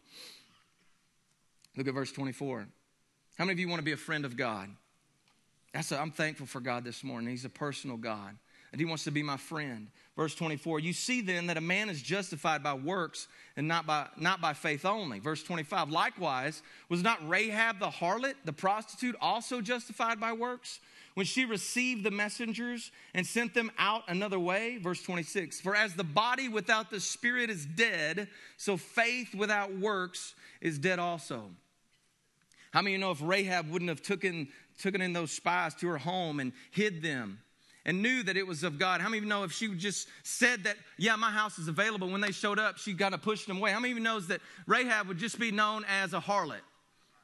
Look 1.76 1.88
at 1.88 1.94
verse 1.94 2.12
24. 2.12 2.66
How 3.38 3.44
many 3.44 3.52
of 3.52 3.58
you 3.58 3.68
want 3.68 3.80
to 3.80 3.84
be 3.84 3.92
a 3.92 3.96
friend 3.96 4.24
of 4.24 4.36
God? 4.36 4.68
That's 5.72 5.90
a, 5.90 5.98
I'm 5.98 6.10
thankful 6.10 6.46
for 6.46 6.60
God 6.60 6.84
this 6.84 7.02
morning. 7.02 7.30
He's 7.30 7.44
a 7.44 7.50
personal 7.50 7.96
God 7.96 8.36
and 8.72 8.80
he 8.80 8.86
wants 8.86 9.04
to 9.04 9.10
be 9.10 9.22
my 9.22 9.36
friend. 9.36 9.88
Verse 10.16 10.34
24, 10.34 10.80
you 10.80 10.92
see 10.92 11.20
then 11.20 11.46
that 11.46 11.56
a 11.56 11.62
man 11.62 11.88
is 11.88 12.02
justified 12.02 12.62
by 12.62 12.74
works 12.74 13.28
and 13.56 13.68
not 13.68 13.86
by, 13.86 14.08
not 14.16 14.40
by 14.40 14.54
faith 14.54 14.84
only. 14.84 15.18
Verse 15.18 15.42
25, 15.42 15.90
likewise, 15.90 16.62
was 16.88 17.02
not 17.02 17.26
Rahab 17.28 17.78
the 17.78 17.88
harlot, 17.88 18.34
the 18.44 18.52
prostitute, 18.52 19.16
also 19.20 19.60
justified 19.60 20.18
by 20.18 20.32
works? 20.32 20.80
When 21.14 21.26
she 21.26 21.44
received 21.44 22.04
the 22.04 22.10
messengers 22.10 22.90
and 23.14 23.26
sent 23.26 23.52
them 23.52 23.70
out 23.78 24.04
another 24.08 24.38
way, 24.38 24.78
verse 24.78 25.02
26, 25.02 25.60
for 25.60 25.76
as 25.76 25.94
the 25.94 26.04
body 26.04 26.48
without 26.48 26.90
the 26.90 27.00
spirit 27.00 27.50
is 27.50 27.66
dead, 27.66 28.28
so 28.56 28.78
faith 28.78 29.34
without 29.34 29.74
works 29.78 30.34
is 30.62 30.78
dead 30.78 30.98
also. 30.98 31.50
How 32.72 32.80
many 32.80 32.94
of 32.94 33.00
you 33.00 33.04
know 33.04 33.10
if 33.10 33.20
Rahab 33.22 33.70
wouldn't 33.70 33.90
have 33.90 34.00
taken, 34.00 34.48
taken 34.78 35.02
in 35.02 35.12
those 35.12 35.30
spies 35.30 35.74
to 35.76 35.88
her 35.88 35.98
home 35.98 36.40
and 36.40 36.52
hid 36.70 37.02
them, 37.02 37.40
and 37.84 38.02
knew 38.02 38.22
that 38.22 38.36
it 38.36 38.46
was 38.46 38.62
of 38.62 38.78
God. 38.78 39.00
How 39.00 39.08
many 39.08 39.22
you 39.22 39.28
know 39.28 39.44
if 39.44 39.52
she 39.52 39.68
just 39.74 40.08
said 40.22 40.64
that, 40.64 40.76
yeah, 40.98 41.16
my 41.16 41.30
house 41.30 41.58
is 41.58 41.68
available, 41.68 42.08
when 42.08 42.20
they 42.20 42.32
showed 42.32 42.58
up, 42.58 42.78
she 42.78 42.94
kind 42.94 43.14
of 43.14 43.22
pushed 43.22 43.46
them 43.46 43.58
away? 43.58 43.72
How 43.72 43.80
many 43.80 43.94
you 43.94 44.00
knows 44.00 44.28
that 44.28 44.40
Rahab 44.66 45.08
would 45.08 45.18
just 45.18 45.38
be 45.38 45.50
known 45.50 45.84
as 45.88 46.14
a 46.14 46.20
harlot, 46.20 46.60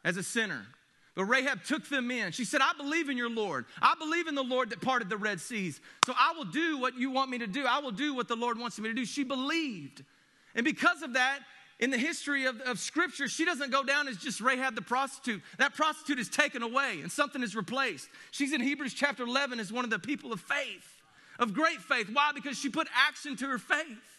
as 0.05 0.17
a 0.17 0.23
sinner? 0.23 0.67
But 1.15 1.25
Rahab 1.25 1.65
took 1.65 1.88
them 1.88 2.11
in. 2.12 2.31
She 2.31 2.45
said, 2.45 2.61
I 2.61 2.73
believe 2.77 3.09
in 3.09 3.17
your 3.17 3.31
Lord. 3.31 3.67
I 3.83 3.95
believe 3.99 4.29
in 4.29 4.37
the 4.37 4.43
Lord 4.43 4.71
that 4.71 4.81
parted 4.81 5.09
the 5.09 5.17
Red 5.17 5.41
Seas. 5.41 5.81
So 6.07 6.15
I 6.17 6.33
will 6.37 6.45
do 6.45 6.79
what 6.79 6.97
you 6.97 7.11
want 7.11 7.29
me 7.29 7.38
to 7.38 7.47
do. 7.49 7.67
I 7.67 7.81
will 7.81 7.91
do 7.91 8.15
what 8.15 8.29
the 8.29 8.37
Lord 8.37 8.57
wants 8.57 8.79
me 8.79 8.88
to 8.88 8.95
do. 8.95 9.05
She 9.05 9.25
believed. 9.25 10.05
And 10.55 10.65
because 10.65 11.03
of 11.03 11.15
that, 11.15 11.41
in 11.81 11.91
the 11.91 11.99
history 11.99 12.47
of, 12.47 12.61
of 12.63 12.79
Scripture, 12.79 13.29
she 13.29 13.45
doesn't 13.45 13.71
go 13.71 13.85
down 13.85 14.09
as 14.09 14.17
just 14.17 14.41
Rahab 14.41 14.75
the 14.75 14.83
prostitute. 14.83 15.43
That 15.59 15.75
prostitute 15.75 16.19
is 16.19 16.29
taken 16.29 16.63
away 16.63 17.01
and 17.03 17.11
something 17.11 17.43
is 17.43 17.55
replaced. 17.55 18.09
She's 18.33 18.53
in 18.53 18.61
Hebrews 18.61 18.95
chapter 18.95 19.23
11 19.23 19.61
as 19.61 19.73
one 19.73 19.85
of 19.85 19.91
the 19.91 19.99
people 19.99 20.33
of 20.33 20.41
faith, 20.41 21.03
of 21.39 21.55
great 21.55 21.81
faith. 21.81 22.09
Why? 22.13 22.33
Because 22.35 22.59
she 22.59 22.69
put 22.69 22.89
action 22.95 23.37
to 23.37 23.47
her 23.47 23.59
faith. 23.59 24.19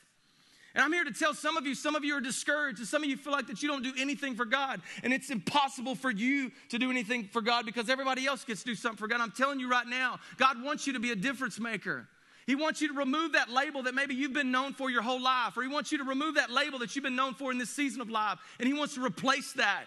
And 0.76 0.84
I'm 0.84 0.94
here 0.94 1.04
to 1.04 1.12
tell 1.12 1.34
some 1.34 1.58
of 1.58 1.66
you, 1.66 1.74
some 1.74 1.96
of 1.96 2.06
you 2.06 2.16
are 2.16 2.22
discouraged, 2.22 2.78
and 2.78 2.88
some 2.88 3.04
of 3.04 3.10
you 3.10 3.18
feel 3.18 3.34
like 3.34 3.48
that 3.48 3.64
you 3.64 3.68
don't 3.68 3.84
do 3.84 3.92
anything 3.98 4.36
for 4.36 4.46
God. 4.46 4.82
And 5.04 5.12
it's 5.12 5.32
impossible 5.32 5.96
for 5.96 6.12
you 6.12 6.52
to 6.70 6.78
do 6.78 6.92
anything 6.92 7.26
for 7.26 7.42
God 7.42 7.66
because 7.66 7.90
everybody 7.90 8.28
else 8.28 8.46
gets 8.46 8.62
to 8.62 8.68
do 8.68 8.76
something 8.76 8.98
for 8.98 9.08
God. 9.08 9.20
I'm 9.20 9.32
telling 9.32 9.60
you 9.60 9.70
right 9.70 9.88
now, 9.88 10.20
God 10.38 10.64
wants 10.64 10.86
you 10.86 10.94
to 10.94 11.00
be 11.00 11.12
a 11.12 11.16
difference 11.16 11.60
maker. 11.60 12.08
He 12.50 12.56
wants 12.56 12.82
you 12.82 12.88
to 12.88 12.96
remove 12.96 13.34
that 13.34 13.52
label 13.52 13.84
that 13.84 13.94
maybe 13.94 14.16
you've 14.16 14.34
been 14.34 14.50
known 14.50 14.74
for 14.74 14.90
your 14.90 15.04
whole 15.04 15.22
life, 15.22 15.56
or 15.56 15.62
He 15.62 15.68
wants 15.68 15.92
you 15.92 16.00
to 16.00 16.04
remove 16.04 16.34
that 16.34 16.50
label 16.50 16.80
that 16.80 16.96
you've 16.96 17.04
been 17.04 17.16
known 17.16 17.36
for 17.36 17.52
in 17.52 17.60
this 17.60 17.70
season 17.70 18.02
of 18.02 18.10
life, 18.10 18.40
and 18.58 18.68
He 18.68 18.74
wants 18.74 18.96
to 18.96 19.06
replace 19.06 19.54
that 19.54 19.84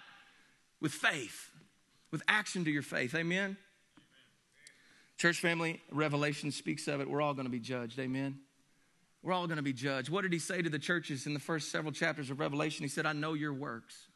with 0.81 0.93
faith, 0.93 1.51
with 2.13 2.23
action 2.29 2.65
to 2.65 2.71
your 2.71 2.83
faith. 2.83 3.17
Amen? 3.17 3.57
Church 5.19 5.41
family, 5.41 5.81
Revelation 5.91 6.53
speaks 6.53 6.87
of 6.87 7.01
it. 7.01 7.11
We're 7.11 7.21
all 7.21 7.35
going 7.35 7.47
to 7.47 7.51
be 7.51 7.59
judged. 7.59 7.99
Amen. 7.99 8.39
We're 9.25 9.33
all 9.33 9.49
going 9.49 9.57
to 9.57 9.65
be 9.65 9.73
judged. 9.73 10.09
What 10.09 10.23
did 10.23 10.33
he 10.33 10.39
say 10.39 10.63
to 10.63 10.71
the 10.71 10.79
churches 10.79 11.27
in 11.27 11.35
the 11.35 11.41
first 11.41 11.73
several 11.73 11.93
chapters 11.93 12.31
of 12.31 12.39
Revelation? 12.39 12.85
He 12.85 12.89
said, 12.89 13.07
I 13.07 13.13
know 13.13 13.35
your 13.35 13.53
works, 13.53 14.07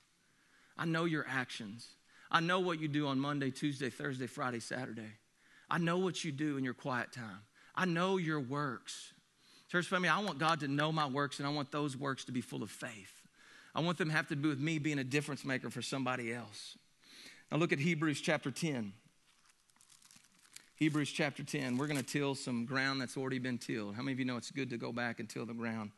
I 0.78 0.84
know 0.84 1.04
your 1.04 1.26
actions. 1.28 1.84
I 2.30 2.38
know 2.38 2.60
what 2.60 2.80
you 2.80 2.86
do 2.86 3.08
on 3.08 3.18
Monday, 3.18 3.50
Tuesday, 3.50 3.90
Thursday, 3.90 4.28
Friday, 4.28 4.60
Saturday. 4.60 5.14
I 5.68 5.78
know 5.78 5.98
what 5.98 6.22
you 6.22 6.30
do 6.30 6.56
in 6.56 6.62
your 6.62 6.74
quiet 6.74 7.10
time. 7.10 7.40
I 7.76 7.84
know 7.84 8.16
your 8.16 8.40
works. 8.40 9.12
Church 9.70 9.86
family, 9.86 10.08
I 10.08 10.20
want 10.20 10.38
God 10.38 10.60
to 10.60 10.68
know 10.68 10.92
my 10.92 11.06
works 11.06 11.38
and 11.38 11.46
I 11.46 11.50
want 11.50 11.70
those 11.72 11.96
works 11.96 12.24
to 12.26 12.32
be 12.32 12.40
full 12.40 12.62
of 12.62 12.70
faith. 12.70 13.12
I 13.74 13.80
want 13.80 13.98
them 13.98 14.08
to 14.08 14.14
have 14.14 14.28
to 14.28 14.36
do 14.36 14.48
with 14.48 14.60
me 14.60 14.78
being 14.78 14.98
a 14.98 15.04
difference 15.04 15.44
maker 15.44 15.68
for 15.70 15.82
somebody 15.82 16.32
else. 16.32 16.78
Now 17.50 17.58
look 17.58 17.72
at 17.72 17.78
Hebrews 17.78 18.20
chapter 18.20 18.50
10. 18.50 18.92
Hebrews 20.76 21.10
chapter 21.10 21.42
10. 21.42 21.78
We're 21.78 21.86
going 21.86 21.98
to 21.98 22.02
till 22.02 22.34
some 22.34 22.64
ground 22.64 23.00
that's 23.00 23.16
already 23.16 23.38
been 23.38 23.58
tilled. 23.58 23.94
How 23.94 24.02
many 24.02 24.12
of 24.12 24.18
you 24.18 24.24
know 24.24 24.36
it's 24.36 24.50
good 24.50 24.70
to 24.70 24.76
go 24.76 24.92
back 24.92 25.20
and 25.20 25.28
till 25.28 25.46
the 25.46 25.54
ground 25.54 25.90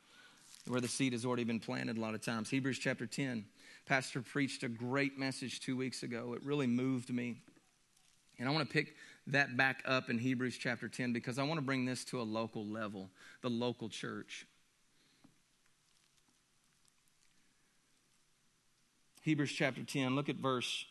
where 0.67 0.81
the 0.81 0.89
seed 0.89 1.13
has 1.13 1.25
already 1.25 1.45
been 1.45 1.61
planted 1.61 1.99
a 1.99 2.01
lot 2.01 2.15
of 2.15 2.23
times? 2.23 2.49
Hebrews 2.51 2.79
chapter 2.79 3.07
10. 3.07 3.45
Pastor 3.87 4.23
preached 4.23 4.63
a 4.63 4.69
great 4.69 5.19
message 5.19 5.61
two 5.61 5.77
weeks 5.77 6.03
ago. 6.03 6.35
It 6.35 6.45
really 6.45 6.67
moved 6.67 7.13
me. 7.13 7.37
And 8.39 8.49
I 8.49 8.53
want 8.53 8.69
to 8.69 8.73
pick 8.73 8.95
that 9.29 9.57
back 9.57 9.83
up 9.87 10.11
in 10.11 10.19
Hebrews 10.19 10.57
chapter 10.59 10.89
10 10.89 11.13
because 11.13 11.39
I 11.39 11.43
want 11.43 11.59
to 11.59 11.65
bring 11.65 11.85
this 11.85 12.05
to 12.07 12.21
a 12.21 12.23
local 12.23 12.67
level, 12.67 13.11
the 13.43 13.51
local 13.51 13.89
church. 13.89 14.47
Hebrews 19.23 19.53
chapter 19.53 19.83
10, 19.83 20.17
look 20.17 20.29
at 20.31 20.37
verse, 20.37 20.87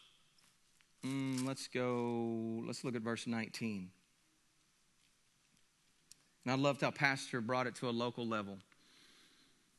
mm, 1.03 1.45
let's 1.47 1.67
go, 1.67 2.61
let's 2.65 2.83
look 2.83 2.95
at 2.95 3.01
verse 3.01 3.25
19. 3.25 3.89
And 6.45 6.51
I 6.51 6.55
loved 6.55 6.81
how 6.81 6.91
Pastor 6.91 7.41
brought 7.41 7.65
it 7.65 7.75
to 7.75 7.89
a 7.89 7.91
local 7.91 8.27
level 8.27 8.59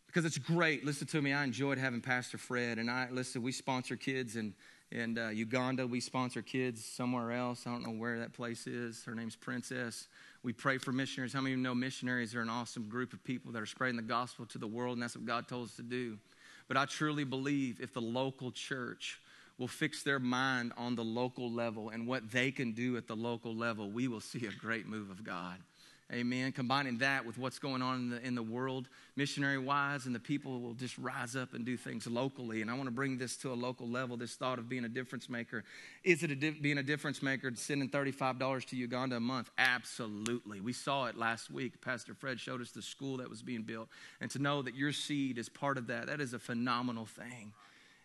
because 0.08 0.24
it's 0.24 0.38
great. 0.38 0.84
Listen 0.84 1.06
to 1.06 1.22
me, 1.22 1.32
I 1.32 1.44
enjoyed 1.44 1.78
having 1.78 2.00
Pastor 2.00 2.38
Fred, 2.38 2.78
and 2.78 2.90
I, 2.90 3.08
listen, 3.12 3.42
we 3.42 3.52
sponsor 3.52 3.94
kids 3.94 4.34
and 4.34 4.54
in 4.90 5.18
uh, 5.18 5.28
Uganda. 5.28 5.86
We 5.86 6.00
sponsor 6.00 6.42
kids 6.42 6.84
somewhere 6.84 7.32
else. 7.32 7.66
I 7.66 7.70
don't 7.70 7.82
know 7.82 7.92
where 7.92 8.18
that 8.20 8.32
place 8.32 8.66
is. 8.66 9.04
Her 9.04 9.14
name's 9.14 9.36
Princess. 9.36 10.08
We 10.42 10.52
pray 10.52 10.78
for 10.78 10.92
missionaries. 10.92 11.32
How 11.32 11.40
many 11.40 11.52
of 11.52 11.58
you 11.58 11.62
know 11.62 11.74
missionaries 11.74 12.34
are 12.34 12.40
an 12.40 12.48
awesome 12.48 12.88
group 12.88 13.12
of 13.12 13.22
people 13.24 13.52
that 13.52 13.62
are 13.62 13.66
spreading 13.66 13.96
the 13.96 14.02
gospel 14.02 14.46
to 14.46 14.58
the 14.58 14.66
world, 14.66 14.94
and 14.94 15.02
that's 15.02 15.16
what 15.16 15.26
God 15.26 15.48
told 15.48 15.68
us 15.68 15.76
to 15.76 15.82
do. 15.82 16.18
But 16.68 16.76
I 16.76 16.84
truly 16.84 17.24
believe 17.24 17.80
if 17.80 17.92
the 17.92 18.00
local 18.00 18.50
church 18.50 19.20
will 19.58 19.68
fix 19.68 20.02
their 20.02 20.20
mind 20.20 20.72
on 20.76 20.94
the 20.94 21.04
local 21.04 21.50
level 21.50 21.88
and 21.88 22.06
what 22.06 22.30
they 22.30 22.50
can 22.50 22.72
do 22.72 22.96
at 22.96 23.08
the 23.08 23.16
local 23.16 23.54
level, 23.54 23.90
we 23.90 24.06
will 24.06 24.20
see 24.20 24.46
a 24.46 24.52
great 24.52 24.86
move 24.86 25.10
of 25.10 25.24
God. 25.24 25.56
Amen. 26.10 26.52
Combining 26.52 26.98
that 26.98 27.26
with 27.26 27.36
what's 27.36 27.58
going 27.58 27.82
on 27.82 27.96
in 27.96 28.10
the, 28.10 28.26
in 28.26 28.34
the 28.34 28.42
world, 28.42 28.88
missionary 29.14 29.58
wise, 29.58 30.06
and 30.06 30.14
the 30.14 30.20
people 30.20 30.58
will 30.62 30.72
just 30.72 30.96
rise 30.96 31.36
up 31.36 31.52
and 31.52 31.66
do 31.66 31.76
things 31.76 32.06
locally. 32.06 32.62
And 32.62 32.70
I 32.70 32.74
want 32.74 32.86
to 32.86 32.90
bring 32.90 33.18
this 33.18 33.36
to 33.38 33.52
a 33.52 33.54
local 33.54 33.86
level 33.86 34.16
this 34.16 34.34
thought 34.34 34.58
of 34.58 34.70
being 34.70 34.86
a 34.86 34.88
difference 34.88 35.28
maker. 35.28 35.64
Is 36.04 36.22
it 36.22 36.30
a 36.30 36.34
di- 36.34 36.52
being 36.52 36.78
a 36.78 36.82
difference 36.82 37.22
maker 37.22 37.52
sending 37.54 37.90
$35 37.90 38.64
to 38.68 38.76
Uganda 38.76 39.16
a 39.16 39.20
month? 39.20 39.50
Absolutely. 39.58 40.62
We 40.62 40.72
saw 40.72 41.06
it 41.06 41.18
last 41.18 41.50
week. 41.50 41.78
Pastor 41.82 42.14
Fred 42.14 42.40
showed 42.40 42.62
us 42.62 42.70
the 42.70 42.80
school 42.80 43.18
that 43.18 43.28
was 43.28 43.42
being 43.42 43.62
built. 43.62 43.88
And 44.22 44.30
to 44.30 44.38
know 44.38 44.62
that 44.62 44.74
your 44.74 44.92
seed 44.92 45.36
is 45.36 45.50
part 45.50 45.76
of 45.76 45.88
that, 45.88 46.06
that 46.06 46.22
is 46.22 46.32
a 46.32 46.38
phenomenal 46.38 47.04
thing. 47.04 47.52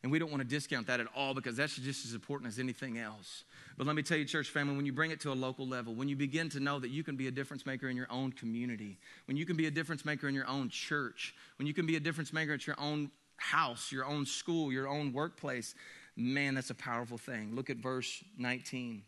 And 0.04 0.12
we 0.12 0.20
don't 0.20 0.30
want 0.30 0.42
to 0.42 0.48
discount 0.48 0.88
that 0.88 1.00
at 1.00 1.08
all 1.16 1.34
because 1.34 1.56
that's 1.56 1.78
just 1.78 2.06
as 2.06 2.14
important 2.14 2.50
as 2.50 2.60
anything 2.60 2.98
else. 2.98 3.46
But 3.78 3.88
let 3.88 3.96
me 3.96 4.04
tell 4.04 4.18
you, 4.18 4.26
church 4.26 4.50
family, 4.50 4.76
when 4.76 4.86
you 4.86 4.92
bring 4.92 5.12
it 5.12 5.22
to 5.22 5.32
a 5.32 5.34
local 5.34 5.66
level, 5.66 5.96
when 5.96 6.10
you 6.10 6.18
begin 6.18 6.50
to 6.50 6.60
know 6.60 6.78
that 6.80 6.90
you 6.90 7.04
can 7.04 7.16
be 7.16 7.28
a 7.28 7.32
difference 7.32 7.66
maker 7.66 7.88
in 7.88 7.96
your 7.96 8.12
own 8.12 8.34
community, 8.34 9.00
when 9.26 9.38
you 9.38 9.46
can 9.46 9.56
be 9.56 9.68
a 9.68 9.72
difference 9.72 10.04
maker 10.04 10.28
in 10.28 10.36
your 10.36 10.48
own 10.48 10.68
church, 10.70 11.34
when 11.58 11.68
you 11.68 11.74
can 11.74 11.86
be 11.86 11.96
a 11.96 12.02
difference 12.02 12.34
maker 12.34 12.54
at 12.54 12.68
your 12.68 12.76
own 12.80 13.12
house, 13.38 13.94
your 13.94 14.06
own 14.06 14.26
school, 14.26 14.74
your 14.74 14.90
own 14.90 15.14
workplace, 15.14 15.74
man, 16.18 16.56
that's 16.56 16.70
a 16.70 16.76
powerful 16.76 17.18
thing. 17.18 17.56
Look 17.56 17.70
at 17.70 17.78
verse 17.78 18.24
19 18.38 19.04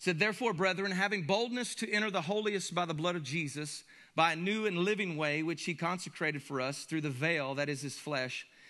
said, 0.00 0.18
Therefore, 0.18 0.54
brethren, 0.54 0.90
having 0.90 1.22
boldness 1.24 1.74
to 1.74 1.92
enter 1.92 2.10
the 2.10 2.22
holiest 2.22 2.74
by 2.74 2.86
the 2.86 2.94
blood 2.94 3.16
of 3.16 3.22
Jesus, 3.22 3.84
by 4.16 4.32
a 4.32 4.36
new 4.36 4.66
and 4.66 4.78
living 4.78 5.14
way 5.16 5.42
which 5.42 5.64
he 5.64 5.74
consecrated 5.74 6.42
for 6.42 6.58
us 6.58 6.84
through 6.84 7.02
the 7.02 7.10
veil 7.10 7.54
that 7.54 7.68
is 7.68 7.82
his 7.82 7.96
flesh, 7.96 8.46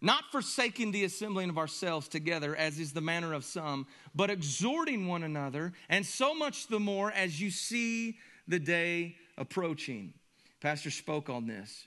not 0.00 0.24
forsaking 0.30 0.92
the 0.92 1.04
assembling 1.04 1.50
of 1.50 1.58
ourselves 1.58 2.08
together, 2.08 2.54
as 2.54 2.78
is 2.78 2.92
the 2.92 3.00
manner 3.00 3.32
of 3.32 3.44
some, 3.44 3.86
but 4.14 4.30
exhorting 4.30 5.06
one 5.06 5.22
another, 5.22 5.72
and 5.88 6.04
so 6.04 6.34
much 6.34 6.68
the 6.68 6.80
more 6.80 7.10
as 7.12 7.40
you 7.40 7.50
see 7.50 8.18
the 8.46 8.58
day 8.58 9.16
approaching. 9.38 10.12
Pastor 10.60 10.90
spoke 10.90 11.28
on 11.28 11.46
this. 11.46 11.86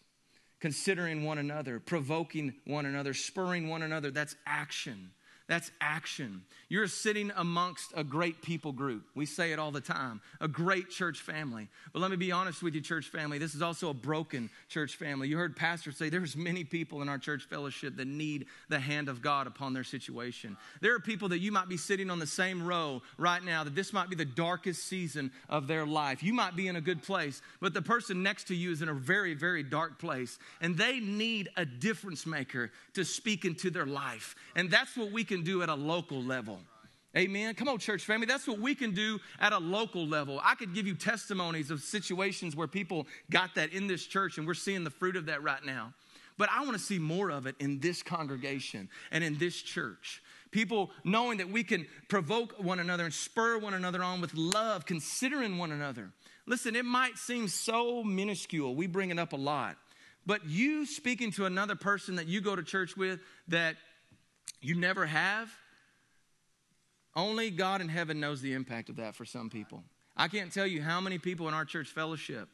Considering 0.59 1.23
one 1.23 1.37
another, 1.37 1.79
provoking 1.79 2.53
one 2.65 2.85
another, 2.85 3.13
spurring 3.13 3.69
one 3.69 3.81
another, 3.81 4.11
that's 4.11 4.35
action. 4.45 5.11
That's 5.49 5.71
action. 5.81 6.43
You're 6.69 6.87
sitting 6.87 7.31
amongst 7.35 7.91
a 7.95 8.03
great 8.03 8.43
people 8.43 8.71
group. 8.71 9.01
We 9.15 9.25
say 9.25 9.51
it 9.51 9.57
all 9.57 9.71
the 9.71 9.81
time 9.81 10.21
a 10.39 10.47
great 10.47 10.91
church 10.91 11.21
family. 11.21 11.67
But 11.91 12.03
let 12.03 12.11
me 12.11 12.17
be 12.17 12.31
honest 12.31 12.61
with 12.61 12.75
you, 12.75 12.81
church 12.81 13.07
family. 13.07 13.39
This 13.39 13.55
is 13.55 13.63
also 13.63 13.89
a 13.89 13.93
broken 13.93 14.51
church 14.69 14.95
family. 14.95 15.27
You 15.27 15.37
heard 15.37 15.55
pastors 15.55 15.97
say 15.97 16.09
there's 16.09 16.37
many 16.37 16.63
people 16.63 17.01
in 17.01 17.09
our 17.09 17.17
church 17.17 17.45
fellowship 17.49 17.97
that 17.97 18.07
need 18.07 18.45
the 18.69 18.79
hand 18.79 19.09
of 19.09 19.23
God 19.23 19.47
upon 19.47 19.73
their 19.73 19.83
situation. 19.83 20.55
There 20.81 20.93
are 20.93 20.99
people 20.99 21.29
that 21.29 21.39
you 21.39 21.51
might 21.51 21.67
be 21.67 21.77
sitting 21.77 22.11
on 22.11 22.19
the 22.19 22.27
same 22.27 22.63
row 22.63 23.01
right 23.17 23.43
now, 23.43 23.63
that 23.63 23.73
this 23.73 23.91
might 23.91 24.09
be 24.09 24.15
the 24.15 24.25
darkest 24.25 24.85
season 24.85 25.31
of 25.49 25.65
their 25.65 25.87
life. 25.87 26.21
You 26.21 26.33
might 26.33 26.55
be 26.55 26.67
in 26.67 26.75
a 26.75 26.81
good 26.81 27.01
place, 27.01 27.41
but 27.59 27.73
the 27.73 27.81
person 27.81 28.21
next 28.21 28.43
to 28.49 28.55
you 28.55 28.71
is 28.71 28.83
in 28.83 28.89
a 28.89 28.93
very, 28.93 29.33
very 29.33 29.63
dark 29.63 29.97
place. 29.97 30.37
And 30.61 30.77
they 30.77 30.99
need 30.99 31.49
a 31.57 31.65
difference 31.65 32.27
maker 32.27 32.71
to 32.93 33.03
speak 33.03 33.45
into 33.45 33.71
their 33.71 33.87
life. 33.87 34.35
And 34.55 34.69
that's 34.69 34.95
what 34.95 35.11
we 35.11 35.23
can 35.23 35.38
can 35.39 35.45
do 35.45 35.63
at 35.63 35.69
a 35.69 35.75
local 35.75 36.21
level. 36.21 36.59
Amen. 37.17 37.55
Come 37.55 37.69
on, 37.69 37.79
church 37.79 38.03
family. 38.03 38.27
That's 38.27 38.47
what 38.47 38.59
we 38.59 38.75
can 38.75 38.93
do 38.93 39.19
at 39.39 39.51
a 39.51 39.57
local 39.57 40.05
level. 40.05 40.39
I 40.43 40.55
could 40.55 40.75
give 40.75 40.85
you 40.85 40.93
testimonies 40.93 41.71
of 41.71 41.81
situations 41.81 42.55
where 42.55 42.67
people 42.67 43.07
got 43.31 43.55
that 43.55 43.73
in 43.73 43.87
this 43.87 44.05
church, 44.05 44.37
and 44.37 44.45
we're 44.45 44.53
seeing 44.53 44.83
the 44.83 44.91
fruit 44.91 45.15
of 45.15 45.25
that 45.25 45.41
right 45.41 45.63
now. 45.65 45.93
But 46.37 46.49
I 46.51 46.61
want 46.61 46.73
to 46.73 46.79
see 46.79 46.99
more 46.99 47.31
of 47.31 47.47
it 47.47 47.55
in 47.59 47.79
this 47.79 48.03
congregation 48.03 48.89
and 49.11 49.23
in 49.23 49.37
this 49.37 49.55
church. 49.55 50.21
People 50.51 50.91
knowing 51.03 51.37
that 51.39 51.49
we 51.49 51.63
can 51.63 51.87
provoke 52.09 52.61
one 52.63 52.79
another 52.79 53.05
and 53.05 53.13
spur 53.13 53.57
one 53.57 53.73
another 53.73 54.03
on 54.03 54.21
with 54.21 54.33
love, 54.35 54.85
considering 54.85 55.57
one 55.57 55.71
another. 55.71 56.11
Listen, 56.45 56.75
it 56.75 56.85
might 56.85 57.17
seem 57.17 57.47
so 57.47 58.03
minuscule. 58.03 58.75
We 58.75 58.87
bring 58.87 59.09
it 59.09 59.19
up 59.19 59.33
a 59.33 59.37
lot. 59.37 59.77
But 60.25 60.45
you 60.45 60.85
speaking 60.85 61.31
to 61.33 61.45
another 61.45 61.75
person 61.75 62.15
that 62.17 62.27
you 62.27 62.41
go 62.41 62.55
to 62.55 62.61
church 62.61 62.95
with 62.95 63.19
that 63.47 63.77
you 64.61 64.75
never 64.75 65.05
have? 65.05 65.49
Only 67.15 67.49
God 67.49 67.81
in 67.81 67.89
heaven 67.89 68.19
knows 68.19 68.41
the 68.41 68.53
impact 68.53 68.89
of 68.89 68.97
that 68.97 69.15
for 69.15 69.25
some 69.25 69.49
people. 69.49 69.83
I 70.15 70.27
can't 70.27 70.51
tell 70.51 70.67
you 70.67 70.81
how 70.81 71.01
many 71.01 71.17
people 71.17 71.47
in 71.47 71.53
our 71.53 71.65
church 71.65 71.87
fellowship 71.89 72.49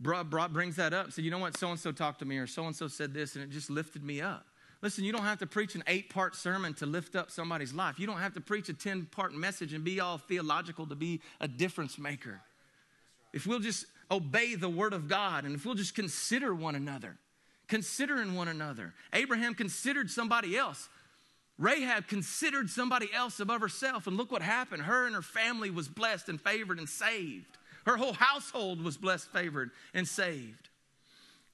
brought, 0.00 0.30
brought, 0.30 0.52
brings 0.52 0.76
that 0.76 0.92
up. 0.92 1.12
Said, 1.12 1.24
you 1.24 1.30
know 1.30 1.38
what, 1.38 1.56
so 1.56 1.70
and 1.70 1.78
so 1.78 1.92
talked 1.92 2.18
to 2.20 2.24
me, 2.24 2.38
or 2.38 2.46
so 2.46 2.66
and 2.66 2.74
so 2.74 2.88
said 2.88 3.14
this, 3.14 3.36
and 3.36 3.44
it 3.44 3.50
just 3.50 3.70
lifted 3.70 4.02
me 4.02 4.20
up. 4.20 4.46
Listen, 4.82 5.04
you 5.04 5.12
don't 5.12 5.22
have 5.22 5.38
to 5.38 5.46
preach 5.46 5.76
an 5.76 5.84
eight 5.86 6.10
part 6.10 6.34
sermon 6.34 6.74
to 6.74 6.86
lift 6.86 7.14
up 7.14 7.30
somebody's 7.30 7.72
life. 7.72 8.00
You 8.00 8.06
don't 8.06 8.18
have 8.18 8.34
to 8.34 8.40
preach 8.40 8.68
a 8.68 8.74
10 8.74 9.06
part 9.12 9.32
message 9.32 9.72
and 9.72 9.84
be 9.84 10.00
all 10.00 10.18
theological 10.18 10.86
to 10.86 10.96
be 10.96 11.20
a 11.40 11.46
difference 11.46 11.98
maker. 11.98 12.40
If 13.32 13.46
we'll 13.46 13.60
just 13.60 13.86
obey 14.10 14.56
the 14.56 14.68
word 14.68 14.92
of 14.92 15.08
God 15.08 15.44
and 15.44 15.54
if 15.54 15.64
we'll 15.64 15.76
just 15.76 15.94
consider 15.94 16.52
one 16.52 16.74
another, 16.74 17.16
considering 17.68 18.34
one 18.34 18.48
another. 18.48 18.92
Abraham 19.12 19.54
considered 19.54 20.10
somebody 20.10 20.58
else. 20.58 20.88
Rahab 21.58 22.08
considered 22.08 22.70
somebody 22.70 23.08
else 23.12 23.38
above 23.38 23.60
herself, 23.60 24.06
and 24.06 24.16
look 24.16 24.32
what 24.32 24.42
happened. 24.42 24.82
Her 24.82 25.06
and 25.06 25.14
her 25.14 25.22
family 25.22 25.70
was 25.70 25.88
blessed 25.88 26.28
and 26.28 26.40
favored 26.40 26.78
and 26.78 26.88
saved. 26.88 27.58
Her 27.86 27.96
whole 27.96 28.14
household 28.14 28.82
was 28.82 28.96
blessed, 28.96 29.28
favored, 29.28 29.70
and 29.94 30.06
saved. 30.06 30.68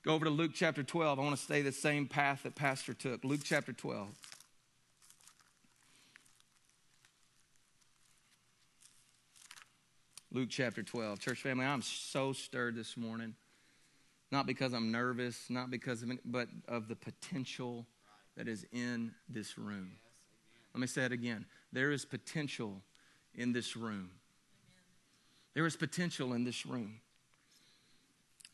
Go 0.05 0.15
over 0.15 0.25
to 0.25 0.31
Luke 0.31 0.53
chapter 0.55 0.83
12. 0.83 1.19
I 1.19 1.23
want 1.23 1.37
to 1.37 1.43
stay 1.43 1.63
the 1.63 1.73
same 1.73 2.07
path 2.07 2.45
that 2.45 2.55
Pastor 2.55 2.95
took. 2.95 3.25
Luke 3.25 3.41
chapter 3.43 3.73
12. 3.73 4.09
Luke 10.31 10.49
chapter 10.51 10.83
12. 10.83 11.21
Church 11.21 11.43
family, 11.43 11.65
I'm 11.65 11.83
so 11.83 12.33
stirred 12.33 12.77
this 12.77 12.97
morning. 12.97 13.35
Not 14.31 14.47
because 14.47 14.75
I'm 14.75 14.93
nervous, 14.93 15.49
not 15.49 15.71
because 15.71 16.03
of 16.03 16.11
it, 16.11 16.21
but 16.25 16.49
of 16.69 16.87
the 16.87 16.97
potential 16.97 17.87
that 18.39 18.47
is 18.47 18.65
in 18.73 19.13
this 19.29 19.59
room. 19.59 19.91
Let 20.73 20.81
me 20.81 20.87
say 20.87 21.05
it 21.05 21.13
again. 21.13 21.45
There 21.73 21.91
is 21.91 22.05
potential 22.05 22.81
in 23.35 23.53
this 23.53 23.77
room. 23.77 24.11
There 25.55 25.67
is 25.67 25.77
potential 25.77 26.33
in 26.33 26.45
this 26.45 26.65
room. 26.65 27.01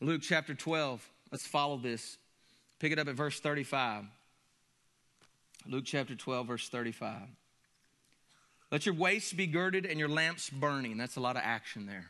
Luke 0.01 0.21
chapter 0.23 0.55
12, 0.55 1.07
let's 1.31 1.45
follow 1.45 1.77
this. 1.77 2.17
Pick 2.79 2.91
it 2.91 2.99
up 2.99 3.07
at 3.07 3.15
verse 3.15 3.39
35. 3.39 4.05
Luke 5.67 5.85
chapter 5.85 6.15
12, 6.15 6.47
verse 6.47 6.67
35. 6.67 7.21
Let 8.71 8.87
your 8.87 8.95
waist 8.95 9.37
be 9.37 9.45
girded 9.45 9.85
and 9.85 9.99
your 9.99 10.09
lamps 10.09 10.49
burning. 10.49 10.97
That's 10.97 11.15
a 11.15 11.21
lot 11.21 11.37
of 11.37 11.43
action 11.45 11.85
there. 11.85 12.09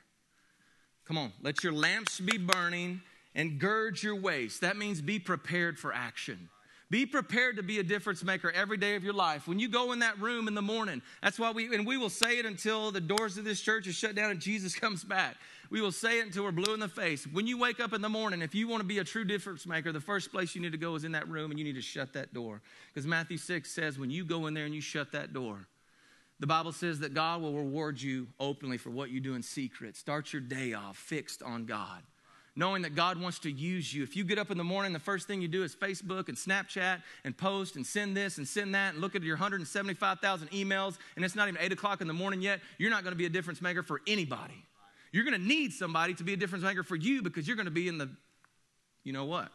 Come 1.06 1.18
on. 1.18 1.34
Let 1.42 1.64
your 1.64 1.74
lamps 1.74 2.22
be 2.22 2.38
burning 2.38 3.02
and 3.36 3.60
gird 3.60 4.02
your 4.02 4.16
waist. 4.16 4.62
That 4.62 4.78
means 4.78 5.02
be 5.02 5.20
prepared 5.20 5.78
for 5.78 5.94
action. 5.94 6.50
Be 6.96 7.06
prepared 7.06 7.58
to 7.58 7.62
be 7.62 7.80
a 7.80 7.84
difference 7.84 8.24
maker 8.24 8.50
every 8.52 8.78
day 8.78 8.96
of 8.96 9.04
your 9.04 9.12
life. 9.12 9.50
When 9.50 9.60
you 9.60 9.68
go 9.68 9.92
in 9.92 10.00
that 10.00 10.18
room 10.18 10.48
in 10.48 10.56
the 10.56 10.62
morning, 10.62 11.02
that's 11.22 11.38
why 11.38 11.52
we, 11.52 11.76
and 11.76 11.86
we 11.86 11.98
will 11.98 12.10
say 12.10 12.40
it 12.40 12.46
until 12.46 12.90
the 12.90 13.02
doors 13.02 13.38
of 13.38 13.44
this 13.44 13.60
church 13.60 13.86
are 13.86 13.92
shut 13.92 14.16
down 14.16 14.32
and 14.32 14.40
Jesus 14.40 14.74
comes 14.80 15.04
back. 15.04 15.36
We 15.70 15.82
will 15.82 15.92
say 15.92 16.20
it 16.20 16.28
until 16.28 16.46
we're 16.46 16.54
blue 16.54 16.74
in 16.74 16.80
the 16.80 16.88
face. 16.88 17.28
When 17.28 17.48
you 17.48 17.58
wake 17.58 17.82
up 17.82 17.92
in 17.92 18.02
the 18.02 18.08
morning, 18.08 18.42
if 18.42 18.56
you 18.56 18.70
want 18.70 18.80
to 18.80 18.88
be 18.88 19.00
a 19.00 19.04
true 19.04 19.26
difference 19.26 19.68
maker, 19.68 19.92
the 19.92 20.00
first 20.00 20.32
place 20.32 20.56
you 20.56 20.62
need 20.62 20.72
to 20.72 20.78
go 20.78 20.96
is 20.96 21.04
in 21.04 21.12
that 21.12 21.28
room 21.28 21.52
and 21.52 21.60
you 21.60 21.66
need 21.66 21.76
to 21.76 21.82
shut 21.82 22.14
that 22.14 22.34
door. 22.34 22.62
Because 22.94 23.06
Matthew 23.06 23.40
6 23.40 23.70
says, 23.70 24.00
when 24.00 24.10
you 24.10 24.24
go 24.24 24.48
in 24.48 24.54
there 24.54 24.64
and 24.64 24.74
you 24.74 24.80
shut 24.80 25.12
that 25.12 25.34
door, 25.34 25.68
the 26.40 26.48
Bible 26.48 26.72
says 26.72 27.00
that 27.00 27.14
God 27.14 27.42
will 27.42 27.56
reward 27.56 28.02
you 28.02 28.28
openly 28.40 28.78
for 28.78 28.90
what 28.90 29.10
you 29.10 29.20
do 29.20 29.36
in 29.36 29.44
secret. 29.44 29.98
Start 29.98 30.32
your 30.32 30.42
day 30.42 30.72
off 30.72 30.96
fixed 30.96 31.44
on 31.44 31.66
God 31.66 32.04
knowing 32.56 32.84
that 32.84 32.96
God 32.96 33.20
wants 33.20 33.40
to 33.40 33.52
use 33.52 33.94
you. 33.94 34.04
If 34.04 34.16
you 34.16 34.24
get 34.24 34.38
up 34.38 34.52
in 34.52 34.58
the 34.58 34.64
morning, 34.64 34.94
the 34.94 35.00
first 35.00 35.28
thing 35.28 35.42
you 35.42 35.48
do 35.48 35.64
is 35.64 35.76
Facebook 35.76 36.30
and 36.30 36.38
Snapchat 36.38 37.02
and 37.24 37.38
post 37.38 37.76
and 37.76 37.86
send 37.86 38.16
this 38.16 38.38
and 38.38 38.48
send 38.48 38.76
that 38.76 38.94
and 38.94 39.02
look 39.02 39.16
at 39.16 39.24
your 39.24 39.36
175,000 39.36 40.50
emails, 40.52 40.98
and 41.16 41.26
it's 41.26 41.36
not 41.36 41.48
even 41.48 41.62
8 41.62 41.72
o'clock 41.74 42.02
in 42.02 42.08
the 42.08 42.14
morning 42.14 42.42
yet, 42.42 42.62
you're 42.78 42.92
not 42.92 43.04
going 43.04 43.14
to 43.14 43.18
be 43.18 43.26
a 43.26 43.30
difference 43.30 43.62
maker 43.62 43.84
for 43.84 44.02
anybody. 44.08 44.64
You're 45.12 45.26
going 45.26 45.40
to 45.40 45.48
need 45.48 45.74
somebody 45.74 46.14
to 46.16 46.24
be 46.24 46.34
a 46.34 46.38
difference 46.38 46.64
maker 46.64 46.84
for 46.84 46.96
you 46.96 47.22
because 47.22 47.48
you're 47.48 47.58
going 47.58 47.66
to 47.66 47.72
be 47.72 47.88
in 47.88 47.98
the 47.98 48.10
you 49.06 49.14
know 49.14 49.26
what? 49.26 49.50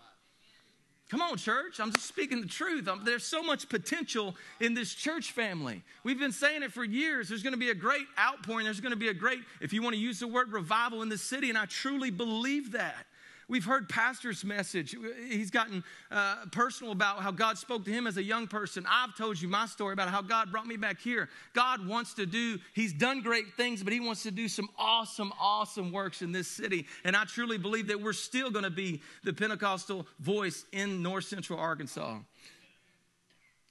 Come 1.10 1.22
on, 1.22 1.36
church. 1.36 1.80
I'm 1.80 1.90
just 1.90 2.06
speaking 2.06 2.40
the 2.40 2.46
truth. 2.46 2.86
I'm, 2.86 3.04
there's 3.04 3.24
so 3.24 3.42
much 3.42 3.68
potential 3.68 4.36
in 4.60 4.74
this 4.74 4.94
church 4.94 5.32
family. 5.32 5.82
We've 6.04 6.20
been 6.20 6.30
saying 6.30 6.62
it 6.62 6.72
for 6.72 6.84
years. 6.84 7.28
There's 7.28 7.42
going 7.42 7.52
to 7.52 7.58
be 7.58 7.70
a 7.70 7.74
great 7.74 8.06
outpouring. 8.16 8.64
There's 8.64 8.80
going 8.80 8.92
to 8.92 8.96
be 8.96 9.08
a 9.08 9.14
great, 9.14 9.40
if 9.60 9.72
you 9.72 9.82
want 9.82 9.94
to 9.94 10.00
use 10.00 10.20
the 10.20 10.28
word 10.28 10.52
revival 10.52 11.02
in 11.02 11.08
the 11.08 11.18
city, 11.18 11.48
and 11.48 11.58
I 11.58 11.66
truly 11.66 12.12
believe 12.12 12.72
that. 12.72 13.06
We've 13.50 13.64
heard 13.64 13.88
Pastor's 13.88 14.44
message. 14.44 14.94
He's 15.28 15.50
gotten 15.50 15.82
uh, 16.08 16.36
personal 16.52 16.92
about 16.92 17.20
how 17.20 17.32
God 17.32 17.58
spoke 17.58 17.84
to 17.84 17.90
him 17.90 18.06
as 18.06 18.16
a 18.16 18.22
young 18.22 18.46
person. 18.46 18.86
I've 18.88 19.16
told 19.16 19.42
you 19.42 19.48
my 19.48 19.66
story 19.66 19.92
about 19.92 20.08
how 20.08 20.22
God 20.22 20.52
brought 20.52 20.68
me 20.68 20.76
back 20.76 21.00
here. 21.00 21.28
God 21.52 21.84
wants 21.84 22.14
to 22.14 22.26
do, 22.26 22.60
He's 22.74 22.92
done 22.92 23.22
great 23.22 23.54
things, 23.56 23.82
but 23.82 23.92
He 23.92 23.98
wants 23.98 24.22
to 24.22 24.30
do 24.30 24.46
some 24.46 24.68
awesome, 24.78 25.32
awesome 25.40 25.90
works 25.90 26.22
in 26.22 26.30
this 26.30 26.46
city. 26.46 26.86
And 27.02 27.16
I 27.16 27.24
truly 27.24 27.58
believe 27.58 27.88
that 27.88 28.00
we're 28.00 28.12
still 28.12 28.52
going 28.52 28.62
to 28.62 28.70
be 28.70 29.02
the 29.24 29.32
Pentecostal 29.32 30.06
voice 30.20 30.64
in 30.70 31.02
North 31.02 31.24
Central 31.24 31.58
Arkansas. 31.58 32.18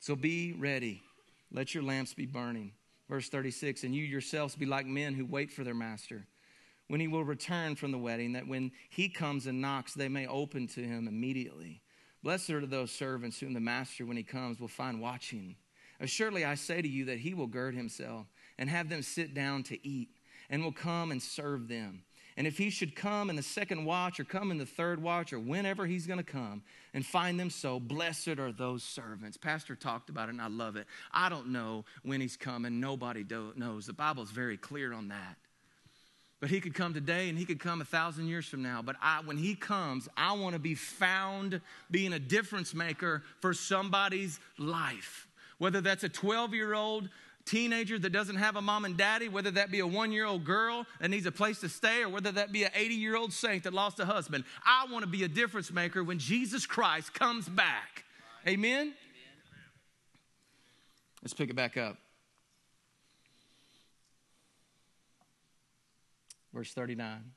So 0.01 0.13
be 0.13 0.51
ready. 0.59 1.01
Let 1.53 1.73
your 1.73 1.83
lamps 1.83 2.13
be 2.13 2.25
burning. 2.25 2.73
Verse 3.07 3.29
36 3.29 3.85
And 3.85 3.95
you 3.95 4.03
yourselves 4.03 4.57
be 4.57 4.65
like 4.65 4.85
men 4.85 5.13
who 5.13 5.25
wait 5.25 5.53
for 5.53 5.63
their 5.63 5.73
master 5.73 6.25
when 6.89 6.99
he 6.99 7.07
will 7.07 7.23
return 7.23 7.75
from 7.75 7.91
the 7.91 7.97
wedding, 7.97 8.33
that 8.33 8.47
when 8.47 8.71
he 8.89 9.07
comes 9.07 9.45
and 9.45 9.61
knocks, 9.61 9.93
they 9.93 10.09
may 10.09 10.27
open 10.27 10.67
to 10.67 10.83
him 10.83 11.07
immediately. 11.07 11.81
Blessed 12.23 12.49
are 12.49 12.65
those 12.65 12.91
servants 12.91 13.39
whom 13.39 13.53
the 13.53 13.59
master, 13.59 14.05
when 14.05 14.17
he 14.17 14.23
comes, 14.23 14.59
will 14.59 14.67
find 14.67 14.99
watching. 14.99 15.55
Assuredly, 15.99 16.43
I 16.43 16.55
say 16.55 16.81
to 16.81 16.87
you 16.87 17.05
that 17.05 17.19
he 17.19 17.33
will 17.33 17.47
gird 17.47 17.75
himself 17.75 18.25
and 18.57 18.69
have 18.69 18.89
them 18.89 19.03
sit 19.03 19.33
down 19.33 19.63
to 19.63 19.87
eat, 19.87 20.09
and 20.49 20.63
will 20.63 20.71
come 20.71 21.11
and 21.11 21.21
serve 21.21 21.67
them. 21.67 22.01
And 22.35 22.47
if 22.47 22.57
he 22.57 22.71
should 22.71 22.95
come 22.95 23.29
in 23.29 23.35
the 23.35 23.43
second 23.43 23.85
watch, 23.85 24.19
or 24.19 24.23
come 24.23 24.49
in 24.49 24.57
the 24.57 24.65
third 24.65 24.99
watch, 24.99 25.31
or 25.31 25.39
whenever 25.39 25.85
he's 25.85 26.07
going 26.07 26.17
to 26.17 26.23
come 26.23 26.63
and 26.93 27.05
find 27.05 27.39
them 27.39 27.51
so, 27.51 27.79
blessed 27.79 28.39
are 28.39 28.51
those 28.51 28.81
servants. 28.81 29.37
Pastor 29.37 29.75
talked 29.75 30.09
about 30.09 30.29
it, 30.29 30.31
and 30.31 30.41
I 30.41 30.47
love 30.47 30.75
it. 30.75 30.87
I 31.11 31.29
don't 31.29 31.49
know 31.49 31.85
when 32.01 32.19
he's 32.19 32.35
coming. 32.35 32.79
Nobody 32.79 33.23
knows. 33.55 33.85
The 33.85 33.93
Bible 33.93 34.23
is 34.23 34.31
very 34.31 34.57
clear 34.57 34.91
on 34.91 35.09
that. 35.09 35.37
But 36.39 36.49
he 36.49 36.61
could 36.61 36.73
come 36.73 36.93
today 36.93 37.27
and 37.27 37.37
he 37.37 37.43
could 37.43 37.59
come 37.59 37.81
a 37.81 37.85
thousand 37.85 38.27
years 38.27 38.45
from 38.45 38.63
now. 38.63 38.81
But 38.81 38.95
I, 39.01 39.21
when 39.25 39.37
he 39.37 39.55
comes, 39.55 40.07
I 40.15 40.33
want 40.33 40.53
to 40.53 40.59
be 40.59 40.73
found 40.73 41.59
being 41.91 42.13
a 42.13 42.19
difference 42.19 42.73
maker 42.73 43.23
for 43.41 43.53
somebody's 43.53 44.39
life. 44.57 45.27
Whether 45.57 45.81
that's 45.81 46.05
a 46.05 46.09
12 46.09 46.53
year 46.53 46.73
old 46.73 47.09
teenager 47.45 47.99
that 47.99 48.11
doesn't 48.11 48.37
have 48.37 48.55
a 48.55 48.61
mom 48.61 48.85
and 48.85 48.95
daddy, 48.95 49.27
whether 49.27 49.51
that 49.51 49.69
be 49.69 49.79
a 49.79 49.87
one 49.87 50.13
year 50.13 50.25
old 50.25 50.45
girl 50.45 50.85
that 51.01 51.09
needs 51.09 51.25
a 51.25 51.31
place 51.31 51.59
to 51.59 51.67
stay, 51.67 52.03
or 52.03 52.09
whether 52.09 52.31
that 52.31 52.53
be 52.53 52.63
an 52.63 52.71
80 52.73 52.95
year 52.95 53.17
old 53.17 53.33
saint 53.33 53.63
that 53.63 53.73
lost 53.73 53.99
a 53.99 54.05
husband. 54.05 54.45
I 54.65 54.85
want 54.89 55.03
to 55.03 55.09
be 55.09 55.23
a 55.23 55.27
difference 55.27 55.71
maker 55.73 56.03
when 56.03 56.19
Jesus 56.19 56.65
Christ 56.65 57.13
comes 57.13 57.49
back. 57.49 58.05
Amen? 58.47 58.79
Amen. 58.79 58.93
Let's 61.21 61.33
pick 61.33 61.49
it 61.49 61.55
back 61.57 61.75
up. 61.75 61.97
Verse 66.53 66.73
39. 66.73 67.31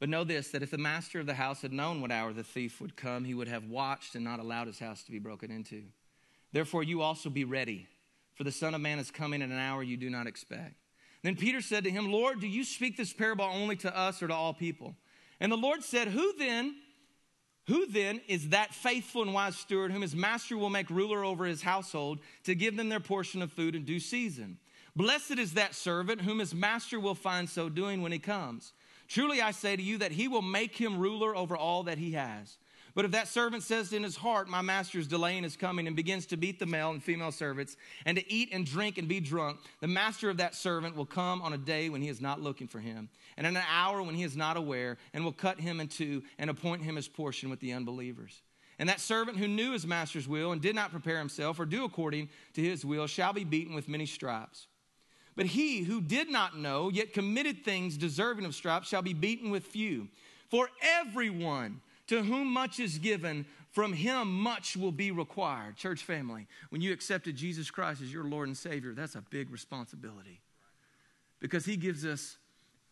But 0.00 0.08
know 0.08 0.24
this 0.24 0.48
that 0.48 0.62
if 0.62 0.70
the 0.70 0.78
master 0.78 1.20
of 1.20 1.26
the 1.26 1.34
house 1.34 1.62
had 1.62 1.72
known 1.72 2.00
what 2.00 2.12
hour 2.12 2.32
the 2.32 2.44
thief 2.44 2.80
would 2.80 2.96
come, 2.96 3.24
he 3.24 3.34
would 3.34 3.48
have 3.48 3.64
watched 3.64 4.14
and 4.14 4.24
not 4.24 4.38
allowed 4.38 4.68
his 4.68 4.78
house 4.78 5.02
to 5.04 5.10
be 5.10 5.18
broken 5.18 5.50
into. 5.50 5.82
Therefore, 6.52 6.82
you 6.82 7.02
also 7.02 7.30
be 7.30 7.44
ready, 7.44 7.86
for 8.34 8.44
the 8.44 8.52
Son 8.52 8.74
of 8.74 8.80
Man 8.80 8.98
is 8.98 9.10
coming 9.10 9.42
at 9.42 9.48
an 9.48 9.58
hour 9.58 9.82
you 9.82 9.96
do 9.96 10.08
not 10.08 10.26
expect. 10.26 10.74
Then 11.22 11.36
Peter 11.36 11.60
said 11.60 11.84
to 11.84 11.90
him, 11.90 12.12
Lord, 12.12 12.40
do 12.40 12.46
you 12.46 12.62
speak 12.62 12.96
this 12.96 13.12
parable 13.12 13.44
only 13.44 13.76
to 13.76 13.96
us 13.96 14.22
or 14.22 14.28
to 14.28 14.34
all 14.34 14.54
people? 14.54 14.94
And 15.40 15.50
the 15.50 15.56
Lord 15.56 15.82
said, 15.82 16.08
Who 16.08 16.32
then? 16.38 16.76
Who 17.66 17.86
then 17.86 18.22
is 18.28 18.48
that 18.48 18.72
faithful 18.72 19.22
and 19.22 19.34
wise 19.34 19.56
steward 19.56 19.92
whom 19.92 20.00
his 20.00 20.16
master 20.16 20.56
will 20.56 20.70
make 20.70 20.88
ruler 20.88 21.22
over 21.22 21.44
his 21.44 21.60
household 21.60 22.20
to 22.44 22.54
give 22.54 22.76
them 22.76 22.88
their 22.88 23.00
portion 23.00 23.42
of 23.42 23.52
food 23.52 23.74
in 23.74 23.84
due 23.84 24.00
season? 24.00 24.58
Blessed 24.96 25.38
is 25.38 25.54
that 25.54 25.74
servant 25.74 26.22
whom 26.22 26.38
his 26.38 26.54
master 26.54 26.98
will 26.98 27.14
find 27.14 27.48
so 27.48 27.68
doing 27.68 28.02
when 28.02 28.12
he 28.12 28.18
comes. 28.18 28.72
Truly 29.06 29.40
I 29.40 29.52
say 29.52 29.76
to 29.76 29.82
you 29.82 29.98
that 29.98 30.12
he 30.12 30.28
will 30.28 30.42
make 30.42 30.76
him 30.76 30.98
ruler 30.98 31.34
over 31.34 31.56
all 31.56 31.84
that 31.84 31.98
he 31.98 32.12
has. 32.12 32.58
But 32.94 33.04
if 33.04 33.12
that 33.12 33.28
servant 33.28 33.62
says 33.62 33.92
in 33.92 34.02
his 34.02 34.16
heart, 34.16 34.48
My 34.48 34.60
master 34.60 34.98
is 34.98 35.06
delaying 35.06 35.44
his 35.44 35.56
coming, 35.56 35.86
and 35.86 35.94
begins 35.94 36.26
to 36.26 36.36
beat 36.36 36.58
the 36.58 36.66
male 36.66 36.90
and 36.90 37.00
female 37.00 37.30
servants, 37.30 37.76
and 38.04 38.18
to 38.18 38.32
eat 38.32 38.48
and 38.50 38.66
drink 38.66 38.98
and 38.98 39.06
be 39.06 39.20
drunk, 39.20 39.60
the 39.80 39.86
master 39.86 40.30
of 40.30 40.38
that 40.38 40.54
servant 40.54 40.96
will 40.96 41.06
come 41.06 41.40
on 41.40 41.52
a 41.52 41.58
day 41.58 41.90
when 41.90 42.02
he 42.02 42.08
is 42.08 42.20
not 42.20 42.40
looking 42.40 42.66
for 42.66 42.80
him, 42.80 43.08
and 43.36 43.46
in 43.46 43.56
an 43.56 43.62
hour 43.70 44.02
when 44.02 44.16
he 44.16 44.24
is 44.24 44.36
not 44.36 44.56
aware, 44.56 44.98
and 45.14 45.24
will 45.24 45.32
cut 45.32 45.60
him 45.60 45.78
in 45.78 45.86
two 45.86 46.24
and 46.38 46.50
appoint 46.50 46.82
him 46.82 46.96
his 46.96 47.06
portion 47.06 47.50
with 47.50 47.60
the 47.60 47.72
unbelievers. 47.72 48.42
And 48.80 48.88
that 48.88 48.98
servant 48.98 49.38
who 49.38 49.46
knew 49.46 49.72
his 49.72 49.86
master's 49.86 50.26
will 50.26 50.50
and 50.50 50.60
did 50.60 50.74
not 50.74 50.90
prepare 50.90 51.18
himself 51.18 51.60
or 51.60 51.66
do 51.66 51.84
according 51.84 52.28
to 52.54 52.62
his 52.62 52.84
will 52.84 53.06
shall 53.06 53.32
be 53.32 53.44
beaten 53.44 53.76
with 53.76 53.88
many 53.88 54.06
stripes. 54.06 54.66
But 55.38 55.46
he 55.46 55.84
who 55.84 56.00
did 56.00 56.28
not 56.28 56.58
know, 56.58 56.88
yet 56.88 57.12
committed 57.12 57.64
things 57.64 57.96
deserving 57.96 58.44
of 58.44 58.56
stripes, 58.56 58.88
shall 58.88 59.02
be 59.02 59.14
beaten 59.14 59.50
with 59.50 59.62
few. 59.62 60.08
For 60.48 60.68
everyone 60.82 61.80
to 62.08 62.24
whom 62.24 62.52
much 62.52 62.80
is 62.80 62.98
given, 62.98 63.46
from 63.70 63.92
him 63.92 64.42
much 64.42 64.76
will 64.76 64.90
be 64.90 65.12
required. 65.12 65.76
Church 65.76 66.02
family, 66.02 66.48
when 66.70 66.80
you 66.80 66.92
accepted 66.92 67.36
Jesus 67.36 67.70
Christ 67.70 68.02
as 68.02 68.12
your 68.12 68.24
Lord 68.24 68.48
and 68.48 68.56
Savior, 68.56 68.94
that's 68.94 69.14
a 69.14 69.22
big 69.30 69.52
responsibility 69.52 70.40
because 71.38 71.64
he 71.64 71.76
gives 71.76 72.04
us 72.04 72.36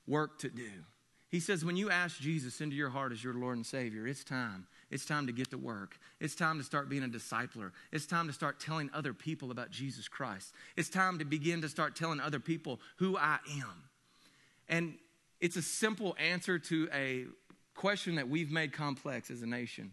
work 0.06 0.38
to 0.38 0.48
do. 0.48 0.70
He 1.28 1.40
says, 1.40 1.64
when 1.64 1.76
you 1.76 1.90
ask 1.90 2.20
Jesus 2.20 2.60
into 2.60 2.76
your 2.76 2.90
heart 2.90 3.10
as 3.10 3.24
your 3.24 3.34
Lord 3.34 3.56
and 3.56 3.66
Savior, 3.66 4.06
it's 4.06 4.22
time. 4.22 4.68
It's 4.90 5.04
time 5.04 5.26
to 5.26 5.32
get 5.32 5.50
to 5.50 5.58
work. 5.58 5.98
It's 6.20 6.34
time 6.34 6.58
to 6.58 6.64
start 6.64 6.88
being 6.88 7.02
a 7.02 7.08
discipler. 7.08 7.72
It's 7.92 8.06
time 8.06 8.28
to 8.28 8.32
start 8.32 8.60
telling 8.60 8.88
other 8.94 9.12
people 9.12 9.50
about 9.50 9.70
Jesus 9.70 10.06
Christ. 10.06 10.52
It's 10.76 10.88
time 10.88 11.18
to 11.18 11.24
begin 11.24 11.60
to 11.62 11.68
start 11.68 11.96
telling 11.96 12.20
other 12.20 12.38
people 12.38 12.80
who 12.96 13.16
I 13.16 13.38
am. 13.56 13.82
And 14.68 14.94
it's 15.40 15.56
a 15.56 15.62
simple 15.62 16.16
answer 16.18 16.58
to 16.58 16.88
a 16.94 17.26
question 17.74 18.14
that 18.14 18.28
we've 18.28 18.50
made 18.50 18.72
complex 18.72 19.30
as 19.30 19.42
a 19.42 19.46
nation. 19.46 19.92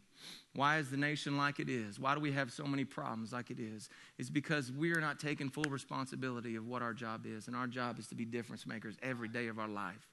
Why 0.56 0.78
is 0.78 0.90
the 0.90 0.98
nation 0.98 1.38
like 1.38 1.60
it 1.60 1.70
is? 1.70 2.00
Why 2.00 2.14
do 2.14 2.22
we 2.22 2.32
have 2.32 2.52
so 2.52 2.66
many 2.66 2.86
problems 2.86 3.34
like 3.34 3.50
it 3.50 3.60
is? 3.60 3.90
It's 4.18 4.30
because 4.30 4.72
we 4.72 4.94
are 4.94 5.02
not 5.02 5.20
taking 5.20 5.50
full 5.50 5.66
responsibility 5.66 6.56
of 6.56 6.68
what 6.68 6.82
our 6.82 6.94
job 6.94 7.26
is. 7.26 7.48
And 7.48 7.56
our 7.56 7.68
job 7.68 8.00
is 8.00 8.08
to 8.08 8.16
be 8.16 8.26
difference 8.26 8.66
makers 8.66 8.96
every 9.02 9.28
day 9.28 9.48
of 9.48 9.60
our 9.60 9.68
life. 9.68 10.08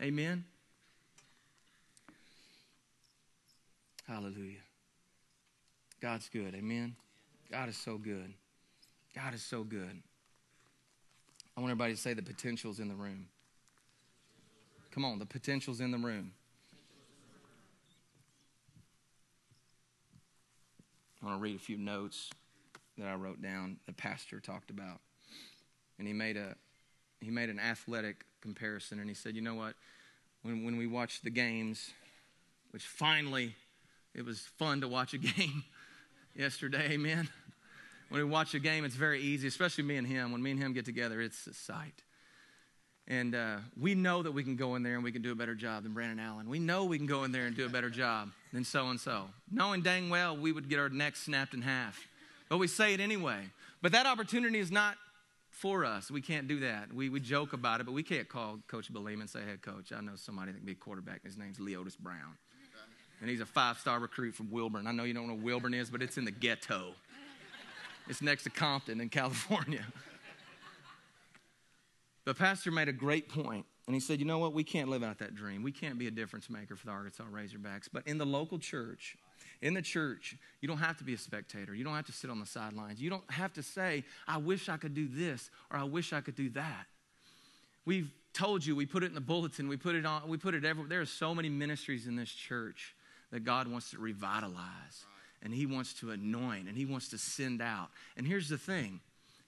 Amen? 0.00 0.44
Hallelujah. 4.06 4.60
God's 6.00 6.28
good. 6.28 6.54
Amen. 6.54 6.94
God 7.50 7.68
is 7.68 7.76
so 7.76 7.98
good. 7.98 8.32
God 9.14 9.34
is 9.34 9.42
so 9.42 9.64
good. 9.64 10.02
I 11.56 11.60
want 11.60 11.70
everybody 11.70 11.94
to 11.94 12.00
say 12.00 12.14
the 12.14 12.22
potential's 12.22 12.78
in 12.78 12.88
the 12.88 12.94
room. 12.94 13.28
Come 14.90 15.04
on, 15.04 15.18
the 15.18 15.26
potential's 15.26 15.80
in 15.80 15.90
the 15.90 15.98
room. 15.98 16.32
I 21.22 21.26
want 21.26 21.38
to 21.38 21.42
read 21.42 21.56
a 21.56 21.58
few 21.58 21.76
notes 21.76 22.30
that 22.98 23.08
I 23.08 23.14
wrote 23.14 23.42
down 23.42 23.78
the 23.86 23.92
pastor 23.92 24.38
talked 24.38 24.70
about. 24.70 25.00
And 25.98 26.06
he 26.06 26.14
made 26.14 26.36
a 26.36 26.54
he 27.20 27.30
made 27.30 27.48
an 27.48 27.58
athletic 27.58 28.24
comparison 28.40 29.00
and 29.00 29.08
he 29.08 29.14
said, 29.14 29.34
you 29.34 29.40
know 29.40 29.54
what? 29.54 29.74
When 30.42 30.64
when 30.64 30.76
we 30.76 30.86
watch 30.86 31.22
the 31.22 31.30
games, 31.30 31.90
which 32.70 32.86
finally 32.86 33.56
it 34.16 34.24
was 34.24 34.40
fun 34.40 34.80
to 34.80 34.88
watch 34.88 35.12
a 35.12 35.18
game 35.38 35.62
yesterday, 36.34 36.92
amen. 36.92 37.28
When 38.08 38.20
we 38.20 38.24
watch 38.24 38.54
a 38.54 38.58
game, 38.58 38.84
it's 38.84 38.94
very 38.94 39.20
easy, 39.20 39.46
especially 39.46 39.84
me 39.84 39.96
and 39.96 40.06
him. 40.06 40.32
When 40.32 40.42
me 40.42 40.52
and 40.52 40.60
him 40.60 40.72
get 40.72 40.84
together, 40.84 41.20
it's 41.20 41.46
a 41.46 41.54
sight. 41.54 42.02
And 43.08 43.34
uh, 43.34 43.58
we 43.78 43.94
know 43.94 44.22
that 44.22 44.32
we 44.32 44.42
can 44.42 44.56
go 44.56 44.74
in 44.74 44.82
there 44.82 44.94
and 44.94 45.04
we 45.04 45.12
can 45.12 45.22
do 45.22 45.32
a 45.32 45.34
better 45.34 45.54
job 45.54 45.84
than 45.84 45.92
Brandon 45.92 46.18
Allen. 46.18 46.48
We 46.48 46.58
know 46.58 46.84
we 46.84 46.98
can 46.98 47.06
go 47.06 47.24
in 47.24 47.30
there 47.30 47.46
and 47.46 47.54
do 47.54 47.66
a 47.66 47.68
better 47.68 47.90
job 47.90 48.30
than 48.52 48.64
so 48.64 48.88
and 48.88 48.98
so. 48.98 49.26
Knowing 49.50 49.82
dang 49.82 50.08
well 50.08 50.36
we 50.36 50.50
would 50.50 50.68
get 50.68 50.78
our 50.78 50.88
necks 50.88 51.22
snapped 51.22 51.54
in 51.54 51.62
half. 51.62 51.98
But 52.48 52.58
we 52.58 52.66
say 52.68 52.94
it 52.94 53.00
anyway. 53.00 53.50
But 53.82 53.92
that 53.92 54.06
opportunity 54.06 54.58
is 54.58 54.72
not 54.72 54.96
for 55.50 55.84
us. 55.84 56.10
We 56.10 56.20
can't 56.20 56.48
do 56.48 56.60
that. 56.60 56.92
We, 56.92 57.08
we 57.08 57.20
joke 57.20 57.52
about 57.52 57.80
it, 57.80 57.84
but 57.84 57.92
we 57.92 58.02
can't 58.02 58.28
call 58.28 58.58
Coach 58.66 58.92
Bielema 58.92 59.20
and 59.20 59.30
say, 59.30 59.40
hey, 59.40 59.56
coach, 59.56 59.92
I 59.92 60.00
know 60.00 60.16
somebody 60.16 60.52
that 60.52 60.58
can 60.58 60.66
be 60.66 60.72
a 60.72 60.76
quarterback. 60.76 61.24
His 61.24 61.36
name's 61.36 61.58
Leotis 61.58 61.98
Brown 61.98 62.36
and 63.20 63.30
he's 63.30 63.40
a 63.40 63.46
five 63.46 63.78
star 63.78 63.98
recruit 63.98 64.34
from 64.34 64.50
Wilburn. 64.50 64.86
I 64.86 64.92
know 64.92 65.04
you 65.04 65.14
don't 65.14 65.28
know 65.28 65.34
where 65.34 65.44
Wilburn 65.44 65.74
is, 65.74 65.90
but 65.90 66.02
it's 66.02 66.18
in 66.18 66.24
the 66.24 66.30
ghetto. 66.30 66.92
It's 68.08 68.22
next 68.22 68.44
to 68.44 68.50
Compton 68.50 69.00
in 69.00 69.08
California. 69.10 69.84
The 72.24 72.34
pastor 72.34 72.70
made 72.70 72.88
a 72.88 72.92
great 72.92 73.28
point, 73.28 73.64
and 73.86 73.94
he 73.94 74.00
said, 74.00 74.18
You 74.18 74.26
know 74.26 74.38
what? 74.38 74.52
We 74.52 74.64
can't 74.64 74.88
live 74.88 75.02
out 75.02 75.18
that 75.18 75.34
dream. 75.34 75.62
We 75.62 75.72
can't 75.72 75.98
be 75.98 76.08
a 76.08 76.10
difference 76.10 76.50
maker 76.50 76.76
for 76.76 76.86
the 76.86 76.92
Arkansas 76.92 77.24
Razorbacks. 77.32 77.88
But 77.92 78.06
in 78.06 78.18
the 78.18 78.26
local 78.26 78.58
church, 78.58 79.16
in 79.62 79.74
the 79.74 79.82
church, 79.82 80.36
you 80.60 80.68
don't 80.68 80.78
have 80.78 80.98
to 80.98 81.04
be 81.04 81.14
a 81.14 81.18
spectator. 81.18 81.74
You 81.74 81.84
don't 81.84 81.94
have 81.94 82.06
to 82.06 82.12
sit 82.12 82.28
on 82.28 82.40
the 82.40 82.46
sidelines. 82.46 83.00
You 83.00 83.10
don't 83.10 83.28
have 83.30 83.52
to 83.54 83.62
say, 83.62 84.04
I 84.28 84.38
wish 84.38 84.68
I 84.68 84.76
could 84.76 84.94
do 84.94 85.08
this 85.08 85.50
or 85.70 85.78
I 85.78 85.84
wish 85.84 86.12
I 86.12 86.20
could 86.20 86.34
do 86.34 86.50
that. 86.50 86.86
We've 87.84 88.10
told 88.34 88.66
you, 88.66 88.76
we 88.76 88.84
put 88.84 89.02
it 89.02 89.06
in 89.06 89.14
the 89.14 89.20
bulletin, 89.20 89.68
we 89.68 89.76
put 89.76 89.94
it 89.94 90.04
on, 90.04 90.28
we 90.28 90.36
put 90.36 90.54
it 90.54 90.64
everywhere. 90.64 90.88
There 90.88 91.00
are 91.00 91.06
so 91.06 91.34
many 91.34 91.48
ministries 91.48 92.06
in 92.06 92.16
this 92.16 92.28
church 92.28 92.95
that 93.30 93.44
God 93.44 93.68
wants 93.68 93.90
to 93.90 93.98
revitalize 93.98 95.04
and 95.42 95.52
He 95.52 95.66
wants 95.66 95.94
to 96.00 96.10
anoint 96.10 96.68
and 96.68 96.76
He 96.76 96.84
wants 96.84 97.08
to 97.10 97.18
send 97.18 97.60
out. 97.60 97.88
And 98.16 98.26
here's 98.26 98.48
the 98.48 98.58
thing 98.58 99.00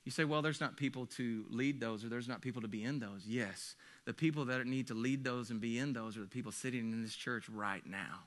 you 0.04 0.12
say, 0.12 0.24
well, 0.24 0.40
there's 0.40 0.60
not 0.60 0.78
people 0.78 1.04
to 1.04 1.44
lead 1.50 1.80
those 1.80 2.02
or 2.02 2.08
there's 2.08 2.28
not 2.28 2.40
people 2.40 2.62
to 2.62 2.68
be 2.68 2.82
in 2.82 2.98
those. 2.98 3.26
Yes, 3.26 3.74
the 4.06 4.14
people 4.14 4.46
that 4.46 4.66
need 4.66 4.86
to 4.86 4.94
lead 4.94 5.22
those 5.22 5.50
and 5.50 5.60
be 5.60 5.78
in 5.78 5.92
those 5.92 6.16
are 6.16 6.22
the 6.22 6.26
people 6.26 6.50
sitting 6.50 6.92
in 6.92 7.02
this 7.02 7.14
church 7.14 7.46
right 7.50 7.84
now. 7.84 8.20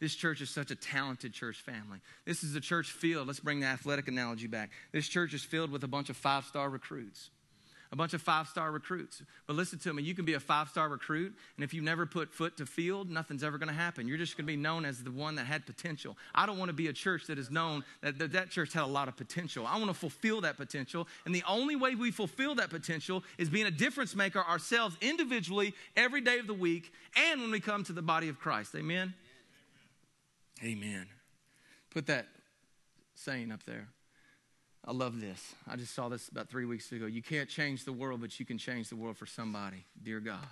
This 0.00 0.14
church 0.14 0.40
is 0.40 0.50
such 0.50 0.70
a 0.70 0.74
talented 0.74 1.32
church 1.32 1.60
family. 1.60 2.00
This 2.24 2.42
is 2.42 2.56
a 2.56 2.60
church 2.60 2.90
filled, 2.90 3.26
let's 3.28 3.38
bring 3.38 3.60
the 3.60 3.66
athletic 3.66 4.08
analogy 4.08 4.46
back. 4.46 4.70
This 4.92 5.06
church 5.06 5.34
is 5.34 5.44
filled 5.44 5.70
with 5.70 5.84
a 5.84 5.88
bunch 5.88 6.10
of 6.10 6.16
five 6.16 6.46
star 6.46 6.68
recruits 6.68 7.30
a 7.92 7.96
bunch 7.96 8.14
of 8.14 8.22
five 8.22 8.46
star 8.46 8.70
recruits. 8.70 9.22
But 9.46 9.56
listen 9.56 9.78
to 9.80 9.92
me, 9.92 10.02
you 10.02 10.14
can 10.14 10.24
be 10.24 10.34
a 10.34 10.40
five 10.40 10.68
star 10.68 10.88
recruit, 10.88 11.34
and 11.56 11.64
if 11.64 11.74
you 11.74 11.82
never 11.82 12.06
put 12.06 12.32
foot 12.32 12.56
to 12.58 12.66
field, 12.66 13.10
nothing's 13.10 13.42
ever 13.42 13.58
going 13.58 13.68
to 13.68 13.74
happen. 13.74 14.06
You're 14.06 14.18
just 14.18 14.36
going 14.36 14.46
to 14.46 14.52
be 14.52 14.56
known 14.56 14.84
as 14.84 15.02
the 15.02 15.10
one 15.10 15.34
that 15.36 15.46
had 15.46 15.66
potential. 15.66 16.16
I 16.34 16.46
don't 16.46 16.58
want 16.58 16.68
to 16.68 16.74
be 16.74 16.86
a 16.88 16.92
church 16.92 17.26
that 17.26 17.38
is 17.38 17.50
known 17.50 17.84
that, 18.02 18.18
that 18.18 18.32
that 18.32 18.50
church 18.50 18.72
had 18.72 18.84
a 18.84 18.86
lot 18.86 19.08
of 19.08 19.16
potential. 19.16 19.66
I 19.66 19.76
want 19.76 19.88
to 19.88 19.94
fulfill 19.94 20.40
that 20.42 20.56
potential, 20.56 21.08
and 21.24 21.34
the 21.34 21.44
only 21.48 21.76
way 21.76 21.94
we 21.94 22.10
fulfill 22.10 22.54
that 22.56 22.70
potential 22.70 23.24
is 23.38 23.48
being 23.48 23.66
a 23.66 23.70
difference 23.72 24.14
maker 24.14 24.40
ourselves 24.40 24.96
individually 25.00 25.74
every 25.96 26.20
day 26.20 26.38
of 26.38 26.46
the 26.46 26.54
week 26.54 26.92
and 27.16 27.40
when 27.40 27.50
we 27.50 27.60
come 27.60 27.82
to 27.84 27.92
the 27.92 28.02
body 28.02 28.28
of 28.28 28.38
Christ. 28.38 28.74
Amen. 28.74 29.14
Amen. 30.62 30.74
Amen. 30.84 31.06
Put 31.90 32.06
that 32.06 32.28
saying 33.14 33.50
up 33.50 33.64
there. 33.64 33.88
I 34.90 34.92
love 34.92 35.20
this. 35.20 35.54
I 35.68 35.76
just 35.76 35.94
saw 35.94 36.08
this 36.08 36.28
about 36.30 36.48
three 36.48 36.64
weeks 36.64 36.90
ago. 36.90 37.06
You 37.06 37.22
can't 37.22 37.48
change 37.48 37.84
the 37.84 37.92
world, 37.92 38.20
but 38.20 38.40
you 38.40 38.44
can 38.44 38.58
change 38.58 38.88
the 38.88 38.96
world 38.96 39.16
for 39.16 39.24
somebody. 39.24 39.86
Dear 40.02 40.18
God. 40.18 40.48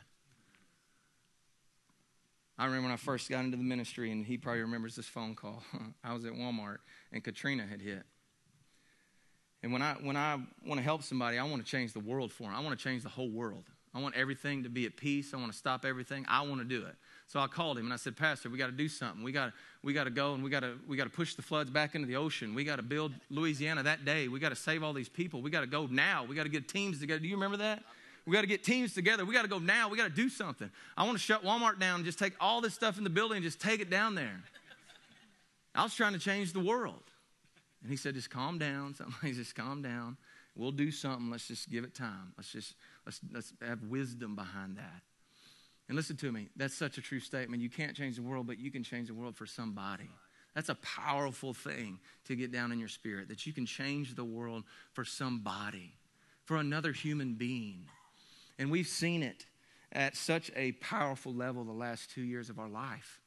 I 2.57 2.67
remember 2.67 2.85
when 2.85 2.93
I 2.93 2.99
first 2.99 3.29
got 3.29 3.45
into 3.45 3.57
the 3.57 3.65
ministry, 3.65 4.13
and 4.13 4.25
he 4.25 4.39
probably 4.39 4.61
remembers 4.61 4.95
this 4.95 5.07
phone 5.07 5.35
call. 5.35 5.65
I 6.05 6.15
was 6.15 6.25
at 6.25 6.35
Walmart, 6.35 6.77
and 7.13 7.25
Katrina 7.25 7.67
had 7.67 7.83
hit. 7.83 8.05
And 9.65 9.73
when 9.73 9.83
I, 9.83 9.95
when 9.95 10.17
I 10.17 10.39
want 10.65 10.79
to 10.79 10.85
help 10.85 11.03
somebody, 11.03 11.37
I 11.37 11.43
want 11.43 11.65
to 11.65 11.69
change 11.69 11.93
the 11.93 11.99
world 11.99 12.31
for 12.31 12.45
them. 12.45 12.55
I 12.55 12.61
want 12.61 12.79
to 12.79 12.85
change 12.85 13.03
the 13.03 13.09
whole 13.09 13.31
world. 13.31 13.65
I 13.93 14.01
want 14.01 14.15
everything 14.15 14.63
to 14.63 14.69
be 14.69 14.87
at 14.87 14.97
peace. 14.97 15.35
I 15.35 15.39
want 15.39 15.51
to 15.51 15.59
stop 15.59 15.85
everything. 15.85 16.25
I 16.29 16.43
want 16.43 16.61
to 16.61 16.65
do 16.65 16.87
it. 16.87 16.95
So 17.29 17.39
I 17.39 17.47
called 17.47 17.79
him 17.79 17.85
and 17.85 17.93
I 17.93 17.97
said, 17.97 18.17
Pastor, 18.17 18.49
we 18.49 18.57
got 18.57 18.67
to 18.67 18.73
do 18.73 18.89
something. 18.89 19.23
We 19.23 19.33
got 19.33 19.53
we 19.83 19.93
got 19.93 20.05
to 20.05 20.11
go 20.11 20.33
and 20.33 20.43
we 20.43 20.49
got 20.49 20.61
to 20.61 20.79
we 20.89 20.97
got 20.97 21.05
to 21.05 21.11
push 21.11 21.35
the 21.35 21.43
floods 21.43 21.71
back 21.71 21.95
into 21.95 22.09
the 22.09 22.17
ocean. 22.17 22.55
We 22.55 22.65
got 22.65 22.77
to 22.77 22.83
build 22.83 23.13
Louisiana 23.29 23.83
that 23.83 24.07
day. 24.07 24.29
We 24.29 24.41
got 24.41 24.49
to 24.49 24.57
save 24.57 24.83
all 24.83 24.95
these 24.95 25.11
people. 25.11 25.43
We 25.43 25.51
got 25.51 25.61
to 25.61 25.67
go 25.67 25.87
now. 25.87 26.25
We 26.25 26.35
got 26.35 26.45
to 26.45 26.49
get 26.49 26.69
teams 26.69 27.01
together. 27.01 27.21
Do 27.21 27.29
you 27.29 27.35
remember 27.35 27.59
that? 27.59 27.85
We 28.27 28.33
got 28.33 28.41
to 28.41 28.47
get 28.47 28.65
teams 28.65 28.95
together. 28.95 29.27
We 29.27 29.35
got 29.35 29.43
to 29.43 29.49
go 29.49 29.59
now. 29.59 29.91
We 29.91 29.99
got 29.99 30.09
to 30.09 30.15
do 30.15 30.31
something. 30.31 30.71
I 30.97 31.05
want 31.05 31.19
to 31.19 31.23
shut 31.23 31.45
Walmart 31.45 31.79
down 31.79 31.97
and 31.97 32.05
just 32.05 32.19
take 32.19 32.33
all 32.41 32.63
this 32.63 32.75
stuff 32.75 32.97
in 32.97 33.05
the 33.05 33.11
building 33.11 33.37
and 33.37 33.45
just 33.45 33.61
take 33.61 33.81
it 33.81 33.91
down 33.91 34.15
there. 34.15 34.41
I 35.75 35.83
was 35.83 35.95
trying 35.95 36.15
to 36.15 36.19
change 36.19 36.55
the 36.55 36.61
world. 36.61 37.03
And 37.83 37.91
he 37.91 37.97
said, 37.97 38.15
just 38.15 38.31
calm 38.31 38.59
down. 38.59 38.95
Somebody 38.99 39.35
just 39.35 39.55
calm 39.55 39.83
down. 39.83 40.17
We'll 40.57 40.73
do 40.73 40.91
something. 40.91 41.31
Let's 41.31 41.47
just 41.47 41.71
give 41.71 41.85
it 41.85 41.95
time. 41.95 42.33
Let's 42.37 42.51
just 42.51 42.75
let's 43.07 43.21
let's 43.33 43.53
have 43.63 43.85
wisdom 43.85 44.35
behind 44.35 44.77
that. 44.79 45.03
And 45.89 45.97
listen 45.97 46.17
to 46.19 46.31
me, 46.31 46.49
that's 46.57 46.75
such 46.75 46.99
a 46.99 47.01
true 47.01 47.21
statement. 47.21 47.63
You 47.63 47.71
can't 47.71 47.97
change 47.97 48.17
the 48.17 48.23
world, 48.23 48.47
but 48.47 48.59
you 48.59 48.71
can 48.71 48.83
change 48.83 49.09
the 49.09 49.15
world 49.15 49.37
for 49.37 49.47
somebody. 49.47 50.11
That's 50.55 50.69
a 50.69 50.75
powerful 50.77 51.55
thing 51.55 51.99
to 52.27 52.37
get 52.37 52.53
down 52.53 52.73
in 52.73 52.79
your 52.79 52.89
spirit 52.89 53.29
that 53.29 53.47
you 53.47 53.53
can 53.53 53.65
change 53.65 54.15
the 54.15 54.25
world 54.25 54.65
for 54.93 55.05
somebody, 55.05 55.95
for 56.45 56.57
another 56.57 56.93
human 56.93 57.35
being. 57.35 57.85
And 58.59 58.71
we've 58.71 58.89
seen 58.89 59.23
it 59.23 59.47
at 59.93 60.17
such 60.17 60.51
a 60.57 60.73
powerful 60.73 61.33
level 61.33 61.65
the 61.65 61.73
last 61.73 62.11
two 62.11 62.23
years 62.23 62.51
of 62.51 62.59
our 62.59 62.69
life 62.69 63.21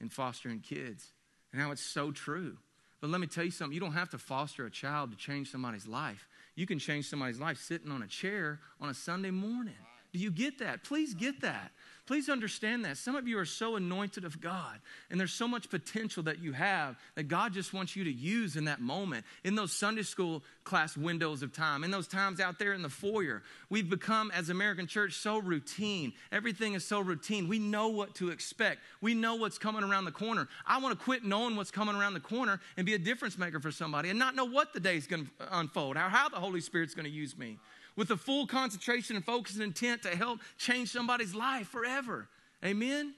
in 0.00 0.08
fostering 0.08 0.60
kids 0.60 1.12
and 1.52 1.60
how 1.60 1.70
it's 1.70 1.84
so 1.84 2.10
true. 2.10 2.56
But 3.00 3.10
let 3.10 3.20
me 3.20 3.26
tell 3.26 3.44
you 3.44 3.50
something 3.50 3.74
you 3.74 3.80
don't 3.80 3.92
have 3.92 4.10
to 4.10 4.18
foster 4.18 4.66
a 4.66 4.70
child 4.70 5.10
to 5.10 5.16
change 5.16 5.50
somebody's 5.50 5.86
life. 5.86 6.26
You 6.56 6.66
can 6.66 6.78
change 6.78 7.08
somebody's 7.08 7.38
life 7.38 7.58
sitting 7.60 7.90
on 7.90 8.02
a 8.02 8.06
chair 8.06 8.60
on 8.80 8.88
a 8.88 8.94
Sunday 8.94 9.30
morning. 9.30 9.74
Do 10.12 10.18
you 10.18 10.30
get 10.30 10.60
that? 10.60 10.84
Please 10.84 11.12
get 11.12 11.42
that. 11.42 11.72
Please 12.06 12.28
understand 12.28 12.84
that. 12.84 12.98
Some 12.98 13.16
of 13.16 13.26
you 13.26 13.38
are 13.38 13.46
so 13.46 13.76
anointed 13.76 14.26
of 14.26 14.38
God, 14.38 14.78
and 15.10 15.18
there's 15.18 15.32
so 15.32 15.48
much 15.48 15.70
potential 15.70 16.22
that 16.24 16.38
you 16.38 16.52
have 16.52 16.96
that 17.14 17.28
God 17.28 17.54
just 17.54 17.72
wants 17.72 17.96
you 17.96 18.04
to 18.04 18.12
use 18.12 18.56
in 18.56 18.66
that 18.66 18.82
moment, 18.82 19.24
in 19.42 19.54
those 19.54 19.72
Sunday 19.72 20.02
school 20.02 20.42
class 20.64 20.98
windows 20.98 21.42
of 21.42 21.54
time, 21.54 21.82
in 21.82 21.90
those 21.90 22.06
times 22.06 22.40
out 22.40 22.58
there 22.58 22.74
in 22.74 22.82
the 22.82 22.90
foyer. 22.90 23.42
We've 23.70 23.88
become, 23.88 24.30
as 24.32 24.50
American 24.50 24.86
church, 24.86 25.14
so 25.14 25.38
routine. 25.38 26.12
Everything 26.30 26.74
is 26.74 26.84
so 26.84 27.00
routine. 27.00 27.48
We 27.48 27.58
know 27.58 27.88
what 27.88 28.14
to 28.16 28.28
expect, 28.28 28.80
we 29.00 29.14
know 29.14 29.36
what's 29.36 29.56
coming 29.56 29.82
around 29.82 30.04
the 30.04 30.12
corner. 30.12 30.46
I 30.66 30.80
want 30.80 30.98
to 30.98 31.02
quit 31.02 31.24
knowing 31.24 31.56
what's 31.56 31.70
coming 31.70 31.96
around 31.96 32.12
the 32.12 32.20
corner 32.20 32.60
and 32.76 32.84
be 32.84 32.92
a 32.92 32.98
difference 32.98 33.38
maker 33.38 33.60
for 33.60 33.70
somebody 33.70 34.10
and 34.10 34.18
not 34.18 34.36
know 34.36 34.44
what 34.44 34.74
the 34.74 34.80
day 34.80 34.98
is 34.98 35.06
going 35.06 35.24
to 35.24 35.58
unfold, 35.58 35.96
how, 35.96 36.10
how 36.10 36.28
the 36.28 36.36
Holy 36.36 36.60
Spirit's 36.60 36.94
going 36.94 37.06
to 37.06 37.10
use 37.10 37.38
me 37.38 37.58
with 37.96 38.08
the 38.08 38.16
full 38.16 38.46
concentration 38.46 39.16
and 39.16 39.24
focus 39.24 39.54
and 39.54 39.62
intent 39.62 40.02
to 40.02 40.10
help 40.10 40.40
change 40.58 40.90
somebody's 40.90 41.34
life 41.34 41.68
forever. 41.68 42.28
Amen? 42.64 43.14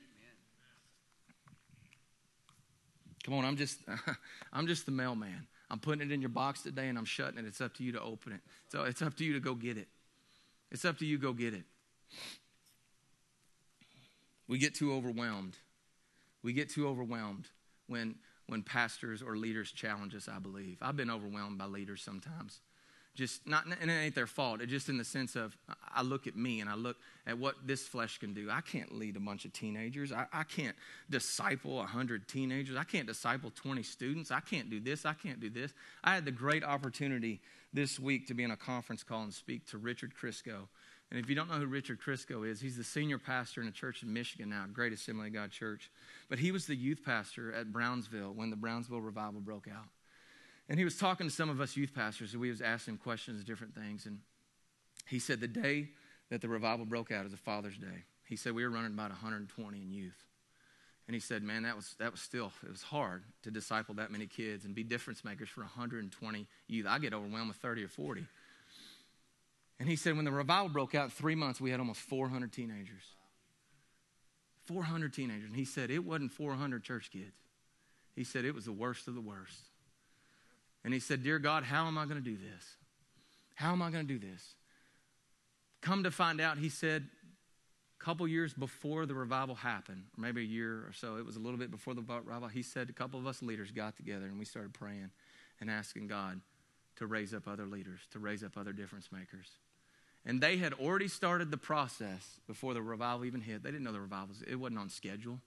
Come 3.24 3.34
on, 3.34 3.44
I'm 3.44 3.56
just 3.56 3.78
I'm 4.52 4.66
just 4.66 4.86
the 4.86 4.92
mailman. 4.92 5.46
I'm 5.68 5.80
putting 5.80 6.08
it 6.08 6.12
in 6.12 6.20
your 6.20 6.30
box 6.30 6.62
today 6.62 6.88
and 6.88 6.96
I'm 6.96 7.04
shutting 7.04 7.38
it. 7.38 7.44
It's 7.44 7.60
up 7.60 7.74
to 7.74 7.82
you 7.82 7.92
to 7.92 8.00
open 8.00 8.32
it. 8.32 8.40
So 8.68 8.84
it's 8.84 9.02
up 9.02 9.16
to 9.16 9.24
you 9.24 9.32
to 9.32 9.40
go 9.40 9.54
get 9.54 9.76
it. 9.76 9.88
It's 10.70 10.84
up 10.84 10.98
to 10.98 11.06
you 11.06 11.18
go 11.18 11.32
get 11.32 11.54
it. 11.54 11.64
We 14.46 14.58
get 14.58 14.76
too 14.76 14.92
overwhelmed. 14.92 15.56
We 16.44 16.52
get 16.52 16.70
too 16.70 16.86
overwhelmed 16.86 17.48
when 17.88 18.14
when 18.46 18.62
pastors 18.62 19.22
or 19.22 19.36
leaders 19.36 19.72
challenge 19.72 20.14
us, 20.14 20.28
I 20.28 20.38
believe. 20.38 20.78
I've 20.80 20.96
been 20.96 21.10
overwhelmed 21.10 21.58
by 21.58 21.64
leaders 21.64 22.02
sometimes 22.02 22.60
just 23.16 23.46
not 23.46 23.64
and 23.80 23.90
it 23.90 23.94
ain't 23.94 24.14
their 24.14 24.26
fault. 24.26 24.60
It 24.60 24.66
just 24.66 24.88
in 24.88 24.98
the 24.98 25.04
sense 25.04 25.34
of 25.34 25.56
i 25.92 26.02
look 26.02 26.26
at 26.26 26.36
me 26.36 26.60
and 26.60 26.70
i 26.70 26.74
look 26.74 26.96
at 27.26 27.38
what 27.38 27.54
this 27.64 27.82
flesh 27.88 28.18
can 28.18 28.34
do. 28.34 28.48
I 28.50 28.60
can't 28.60 28.96
lead 28.96 29.16
a 29.16 29.20
bunch 29.20 29.44
of 29.44 29.52
teenagers. 29.52 30.12
I, 30.12 30.26
I 30.32 30.44
can't 30.44 30.76
disciple 31.10 31.76
100 31.76 32.28
teenagers. 32.28 32.76
I 32.76 32.84
can't 32.84 33.06
disciple 33.06 33.50
20 33.50 33.82
students. 33.82 34.30
I 34.30 34.40
can't 34.40 34.70
do 34.70 34.78
this. 34.78 35.04
I 35.04 35.14
can't 35.14 35.40
do 35.40 35.50
this. 35.50 35.72
I 36.04 36.14
had 36.14 36.24
the 36.24 36.30
great 36.30 36.62
opportunity 36.62 37.40
this 37.72 37.98
week 37.98 38.28
to 38.28 38.34
be 38.34 38.44
in 38.44 38.52
a 38.52 38.56
conference 38.56 39.02
call 39.02 39.22
and 39.22 39.34
speak 39.34 39.66
to 39.70 39.78
richard 39.78 40.12
crisco. 40.20 40.68
And 41.10 41.20
if 41.20 41.28
you 41.28 41.36
don't 41.36 41.48
know 41.48 41.56
who 41.56 41.66
richard 41.66 42.00
crisco 42.00 42.48
is 42.48 42.60
he's 42.60 42.76
the 42.76 42.84
senior 42.84 43.18
pastor 43.18 43.60
in 43.60 43.68
a 43.68 43.72
church 43.72 44.02
in 44.02 44.12
michigan 44.12 44.50
now 44.50 44.66
great 44.72 44.92
assembly 44.92 45.28
of 45.28 45.34
god 45.34 45.50
church. 45.50 45.90
But 46.28 46.38
he 46.38 46.52
was 46.52 46.66
the 46.66 46.76
youth 46.76 47.00
pastor 47.04 47.52
at 47.52 47.72
brownsville 47.72 48.32
when 48.34 48.50
the 48.50 48.56
brownsville 48.56 49.00
revival 49.00 49.40
broke 49.40 49.68
out 49.68 49.86
and 50.68 50.78
he 50.78 50.84
was 50.84 50.96
talking 50.96 51.28
to 51.28 51.32
some 51.32 51.48
of 51.48 51.60
us 51.60 51.76
youth 51.76 51.94
pastors, 51.94 52.32
and 52.32 52.40
we 52.40 52.50
was 52.50 52.60
asking 52.60 52.98
questions, 52.98 53.44
different 53.44 53.74
things. 53.74 54.06
And 54.06 54.20
he 55.06 55.18
said 55.18 55.40
the 55.40 55.48
day 55.48 55.88
that 56.30 56.40
the 56.40 56.48
revival 56.48 56.84
broke 56.84 57.12
out 57.12 57.24
is 57.26 57.32
a 57.32 57.38
Father's 57.38 57.76
Day. 57.76 58.04
He 58.26 58.36
said 58.36 58.52
we 58.52 58.64
were 58.64 58.70
running 58.70 58.92
about 58.92 59.10
120 59.10 59.80
in 59.80 59.92
youth. 59.92 60.24
And 61.06 61.14
he 61.14 61.20
said, 61.20 61.44
man, 61.44 61.62
that 61.62 61.76
was, 61.76 61.94
that 62.00 62.10
was 62.10 62.20
still, 62.20 62.52
it 62.64 62.70
was 62.70 62.82
hard 62.82 63.22
to 63.42 63.50
disciple 63.52 63.94
that 63.94 64.10
many 64.10 64.26
kids 64.26 64.64
and 64.64 64.74
be 64.74 64.82
difference 64.82 65.24
makers 65.24 65.48
for 65.48 65.60
120 65.60 66.46
youth. 66.66 66.86
I 66.88 66.98
get 66.98 67.14
overwhelmed 67.14 67.48
with 67.48 67.58
30 67.58 67.84
or 67.84 67.88
40. 67.88 68.26
And 69.78 69.88
he 69.88 69.94
said, 69.94 70.16
when 70.16 70.24
the 70.24 70.32
revival 70.32 70.68
broke 70.68 70.96
out 70.96 71.12
three 71.12 71.36
months, 71.36 71.60
we 71.60 71.70
had 71.70 71.78
almost 71.78 72.00
400 72.00 72.52
teenagers. 72.52 73.04
400 74.64 75.12
teenagers. 75.12 75.46
And 75.46 75.56
he 75.56 75.64
said, 75.64 75.92
it 75.92 76.04
wasn't 76.04 76.32
400 76.32 76.82
church 76.82 77.10
kids. 77.12 77.36
He 78.16 78.24
said, 78.24 78.44
it 78.44 78.54
was 78.54 78.64
the 78.64 78.72
worst 78.72 79.06
of 79.06 79.14
the 79.14 79.20
worst. 79.20 79.60
And 80.86 80.94
he 80.94 81.00
said, 81.00 81.24
Dear 81.24 81.40
God, 81.40 81.64
how 81.64 81.88
am 81.88 81.98
I 81.98 82.04
going 82.04 82.22
to 82.22 82.30
do 82.30 82.36
this? 82.36 82.76
How 83.56 83.72
am 83.72 83.82
I 83.82 83.90
going 83.90 84.06
to 84.06 84.18
do 84.18 84.24
this? 84.24 84.54
Come 85.82 86.04
to 86.04 86.12
find 86.12 86.40
out, 86.40 86.58
he 86.58 86.68
said, 86.68 87.08
a 88.00 88.04
couple 88.04 88.28
years 88.28 88.54
before 88.54 89.04
the 89.04 89.14
revival 89.14 89.56
happened, 89.56 90.04
or 90.16 90.20
maybe 90.20 90.42
a 90.42 90.44
year 90.44 90.84
or 90.86 90.92
so, 90.92 91.16
it 91.16 91.26
was 91.26 91.34
a 91.34 91.40
little 91.40 91.58
bit 91.58 91.72
before 91.72 91.94
the 91.94 92.02
revival, 92.02 92.46
he 92.46 92.62
said 92.62 92.88
a 92.88 92.92
couple 92.92 93.18
of 93.18 93.26
us 93.26 93.42
leaders 93.42 93.72
got 93.72 93.96
together 93.96 94.26
and 94.26 94.38
we 94.38 94.44
started 94.44 94.72
praying 94.74 95.10
and 95.60 95.68
asking 95.68 96.06
God 96.06 96.40
to 96.98 97.06
raise 97.08 97.34
up 97.34 97.48
other 97.48 97.66
leaders, 97.66 97.98
to 98.12 98.20
raise 98.20 98.44
up 98.44 98.56
other 98.56 98.72
difference 98.72 99.08
makers. 99.10 99.48
And 100.24 100.40
they 100.40 100.56
had 100.56 100.72
already 100.72 101.08
started 101.08 101.50
the 101.50 101.56
process 101.56 102.38
before 102.46 102.74
the 102.74 102.82
revival 102.82 103.24
even 103.24 103.40
hit. 103.40 103.64
They 103.64 103.72
didn't 103.72 103.82
know 103.82 103.92
the 103.92 104.00
revival 104.00 104.36
it 104.46 104.54
wasn't 104.54 104.78
on 104.78 104.90
schedule. 104.90 105.40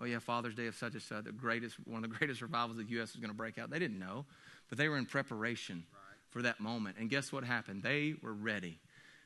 Oh 0.00 0.04
yeah, 0.04 0.18
Father's 0.18 0.54
Day 0.54 0.66
of 0.66 0.74
such 0.74 0.94
and 0.94 1.02
such, 1.02 1.24
the 1.24 1.32
greatest, 1.32 1.76
one 1.86 2.04
of 2.04 2.10
the 2.10 2.16
greatest 2.16 2.42
revivals 2.42 2.78
of 2.78 2.86
the 2.86 2.92
U.S. 2.94 3.10
is 3.10 3.16
going 3.16 3.30
to 3.30 3.36
break 3.36 3.58
out. 3.58 3.70
They 3.70 3.78
didn't 3.78 3.98
know 3.98 4.24
but 4.68 4.78
they 4.78 4.88
were 4.88 4.98
in 4.98 5.06
preparation 5.06 5.84
for 6.30 6.42
that 6.42 6.60
moment. 6.60 6.96
And 6.98 7.08
guess 7.08 7.32
what 7.32 7.44
happened? 7.44 7.82
They 7.82 8.14
were 8.22 8.32
ready. 8.32 8.78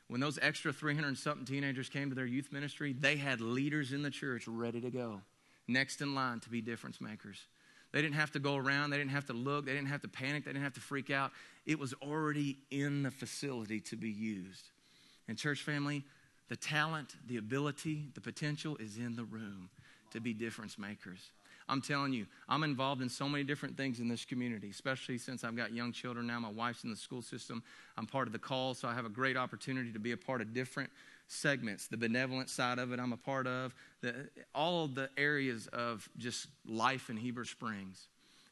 When 0.08 0.20
those 0.20 0.38
extra 0.40 0.72
300 0.72 1.16
something 1.18 1.44
teenagers 1.44 1.88
came 1.88 2.08
to 2.08 2.14
their 2.14 2.26
youth 2.26 2.50
ministry, 2.52 2.94
they 2.98 3.16
had 3.16 3.40
leaders 3.40 3.92
in 3.92 4.02
the 4.02 4.10
church 4.10 4.46
ready 4.46 4.80
to 4.80 4.90
go, 4.90 5.20
next 5.66 6.00
in 6.00 6.14
line 6.14 6.40
to 6.40 6.50
be 6.50 6.60
difference 6.60 7.00
makers. 7.00 7.38
They 7.92 8.02
didn't 8.02 8.16
have 8.16 8.32
to 8.32 8.38
go 8.38 8.56
around, 8.56 8.90
they 8.90 8.98
didn't 8.98 9.12
have 9.12 9.26
to 9.26 9.32
look, 9.32 9.64
they 9.64 9.72
didn't 9.72 9.88
have 9.88 10.02
to 10.02 10.08
panic, 10.08 10.44
they 10.44 10.52
didn't 10.52 10.64
have 10.64 10.74
to 10.74 10.80
freak 10.80 11.10
out. 11.10 11.32
It 11.64 11.78
was 11.78 11.94
already 12.02 12.58
in 12.70 13.02
the 13.02 13.10
facility 13.10 13.80
to 13.80 13.96
be 13.96 14.10
used. 14.10 14.68
And, 15.28 15.38
church 15.38 15.62
family, 15.62 16.04
the 16.48 16.56
talent, 16.56 17.14
the 17.26 17.36
ability, 17.36 18.08
the 18.14 18.20
potential 18.20 18.76
is 18.78 18.98
in 18.98 19.16
the 19.16 19.24
room 19.24 19.70
to 20.12 20.20
be 20.20 20.32
difference 20.32 20.78
makers. 20.78 21.20
I'm 21.68 21.82
telling 21.82 22.14
you, 22.14 22.26
I'm 22.48 22.62
involved 22.62 23.02
in 23.02 23.10
so 23.10 23.28
many 23.28 23.44
different 23.44 23.76
things 23.76 24.00
in 24.00 24.08
this 24.08 24.24
community, 24.24 24.70
especially 24.70 25.18
since 25.18 25.44
I've 25.44 25.56
got 25.56 25.72
young 25.72 25.92
children 25.92 26.26
now. 26.26 26.40
My 26.40 26.50
wife's 26.50 26.84
in 26.84 26.90
the 26.90 26.96
school 26.96 27.20
system. 27.20 27.62
I'm 27.98 28.06
part 28.06 28.26
of 28.26 28.32
the 28.32 28.38
call, 28.38 28.72
so 28.72 28.88
I 28.88 28.94
have 28.94 29.04
a 29.04 29.10
great 29.10 29.36
opportunity 29.36 29.92
to 29.92 29.98
be 29.98 30.12
a 30.12 30.16
part 30.16 30.40
of 30.40 30.54
different 30.54 30.90
segments. 31.26 31.86
The 31.86 31.98
benevolent 31.98 32.48
side 32.48 32.78
of 32.78 32.92
it, 32.92 32.98
I'm 32.98 33.12
a 33.12 33.18
part 33.18 33.46
of. 33.46 33.74
The, 34.00 34.30
all 34.54 34.84
of 34.84 34.94
the 34.94 35.10
areas 35.18 35.66
of 35.68 36.08
just 36.16 36.46
life 36.66 37.10
in 37.10 37.18
Heber 37.18 37.44
Springs. 37.44 38.08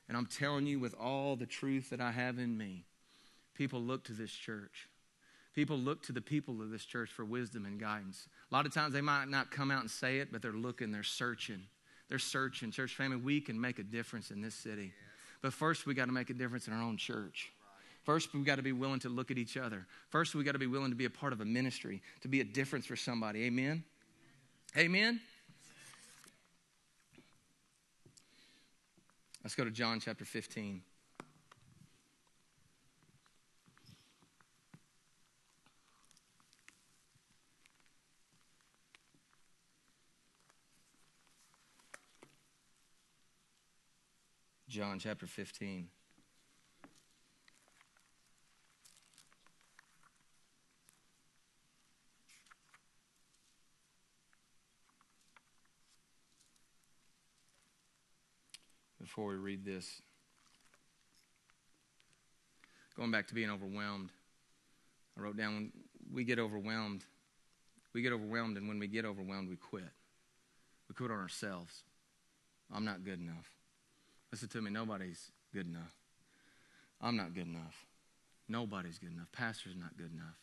And 0.09 0.17
I'm 0.17 0.27
telling 0.27 0.67
you, 0.67 0.79
with 0.79 0.95
all 0.95 1.37
the 1.37 1.47
truth 1.47 1.91
that 1.91 2.01
I 2.01 2.13
have 2.13 2.39
in 2.39 2.57
me, 2.57 2.85
people 3.55 3.81
look 3.81 4.05
to 4.05 4.13
this 4.13 4.31
church. 4.31 4.89
People 5.55 5.79
look 5.79 6.03
to 6.03 6.13
the 6.13 6.21
people 6.21 6.61
of 6.61 6.71
this 6.71 6.85
church 6.85 7.09
for 7.11 7.25
wisdom 7.25 7.65
and 7.65 7.81
guidance. 7.81 8.29
A 8.51 8.55
lot 8.55 8.67
of 8.67 8.73
times 8.73 8.93
they 8.93 9.01
might 9.01 9.29
not 9.29 9.51
come 9.51 9.71
out 9.71 9.81
and 9.81 9.91
say 9.91 10.19
it, 10.19 10.31
but 10.31 10.41
they're 10.41 10.53
looking, 10.53 10.93
they're 10.93 11.03
searching. 11.03 11.63
They're 12.09 12.19
searching. 12.19 12.71
Church 12.71 12.95
family, 12.95 13.17
we 13.17 13.41
can 13.41 13.61
make 13.61 13.79
a 13.79 13.83
difference 13.83 14.31
in 14.31 14.41
this 14.41 14.55
city. 14.55 14.93
But 15.43 15.53
first, 15.53 15.87
we 15.87 15.95
got 15.95 16.07
to 16.07 16.13
make 16.13 16.31
a 16.31 16.35
difference 16.35 16.69
in 16.69 16.73
our 16.73 16.83
own 16.83 16.97
church. 16.97 17.51
First, 18.05 18.33
we 18.33 18.43
got 18.43 18.57
to 18.57 18.63
be 18.63 18.71
willing 18.71 19.01
to 19.01 19.09
look 19.09 19.33
at 19.33 19.39
each 19.39 19.57
other. 19.57 19.85
First, 20.11 20.37
we 20.37 20.45
got 20.45 20.53
to 20.53 20.61
be 20.61 20.69
willing 20.69 20.91
to 20.91 20.97
be 20.97 21.07
a 21.07 21.11
part 21.11 21.33
of 21.33 21.41
a 21.41 21.45
ministry, 21.45 22.03
to 22.21 22.29
be 22.29 22.41
a 22.41 22.45
difference 22.45 22.87
for 22.87 22.95
somebody. 22.95 23.45
Amen? 23.45 23.83
Amen? 24.77 25.21
Let's 29.43 29.57
go 29.57 29.65
to 29.65 29.71
John 29.73 29.99
chapter 29.99 30.25
15. 30.25 30.83
John 44.77 44.99
chapter 44.99 45.27
15. 45.27 45.89
Before 59.01 59.29
we 59.29 59.37
read 59.37 59.65
this, 59.65 60.03
going 62.99 63.11
back 63.11 63.29
to 63.29 63.35
being 63.35 63.49
overwhelmed, 63.49 64.11
I 65.17 65.23
wrote 65.23 65.39
down 65.39 65.55
when 65.55 65.73
we 66.13 66.25
get 66.25 66.39
overwhelmed, 66.39 67.03
we 67.95 68.03
get 68.03 68.13
overwhelmed, 68.13 68.59
and 68.59 68.69
when 68.69 68.79
we 68.79 68.89
get 68.89 69.07
overwhelmed, 69.07 69.49
we 69.49 69.57
quit. 69.57 69.89
We 70.91 70.95
quit 70.95 71.11
on 71.11 71.17
ourselves. 71.17 71.83
I'm 72.71 72.85
not 72.85 73.05
good 73.05 73.21
enough. 73.21 73.56
Listen 74.33 74.49
to 74.49 74.61
me, 74.61 74.71
nobody's 74.71 75.31
good 75.53 75.67
enough. 75.67 75.95
I'm 77.01 77.17
not 77.17 77.35
good 77.35 77.47
enough. 77.47 77.87
Nobody's 78.49 78.99
good 78.99 79.13
enough. 79.13 79.31
Pastor's 79.33 79.77
not 79.77 79.97
good 79.97 80.13
enough. 80.13 80.37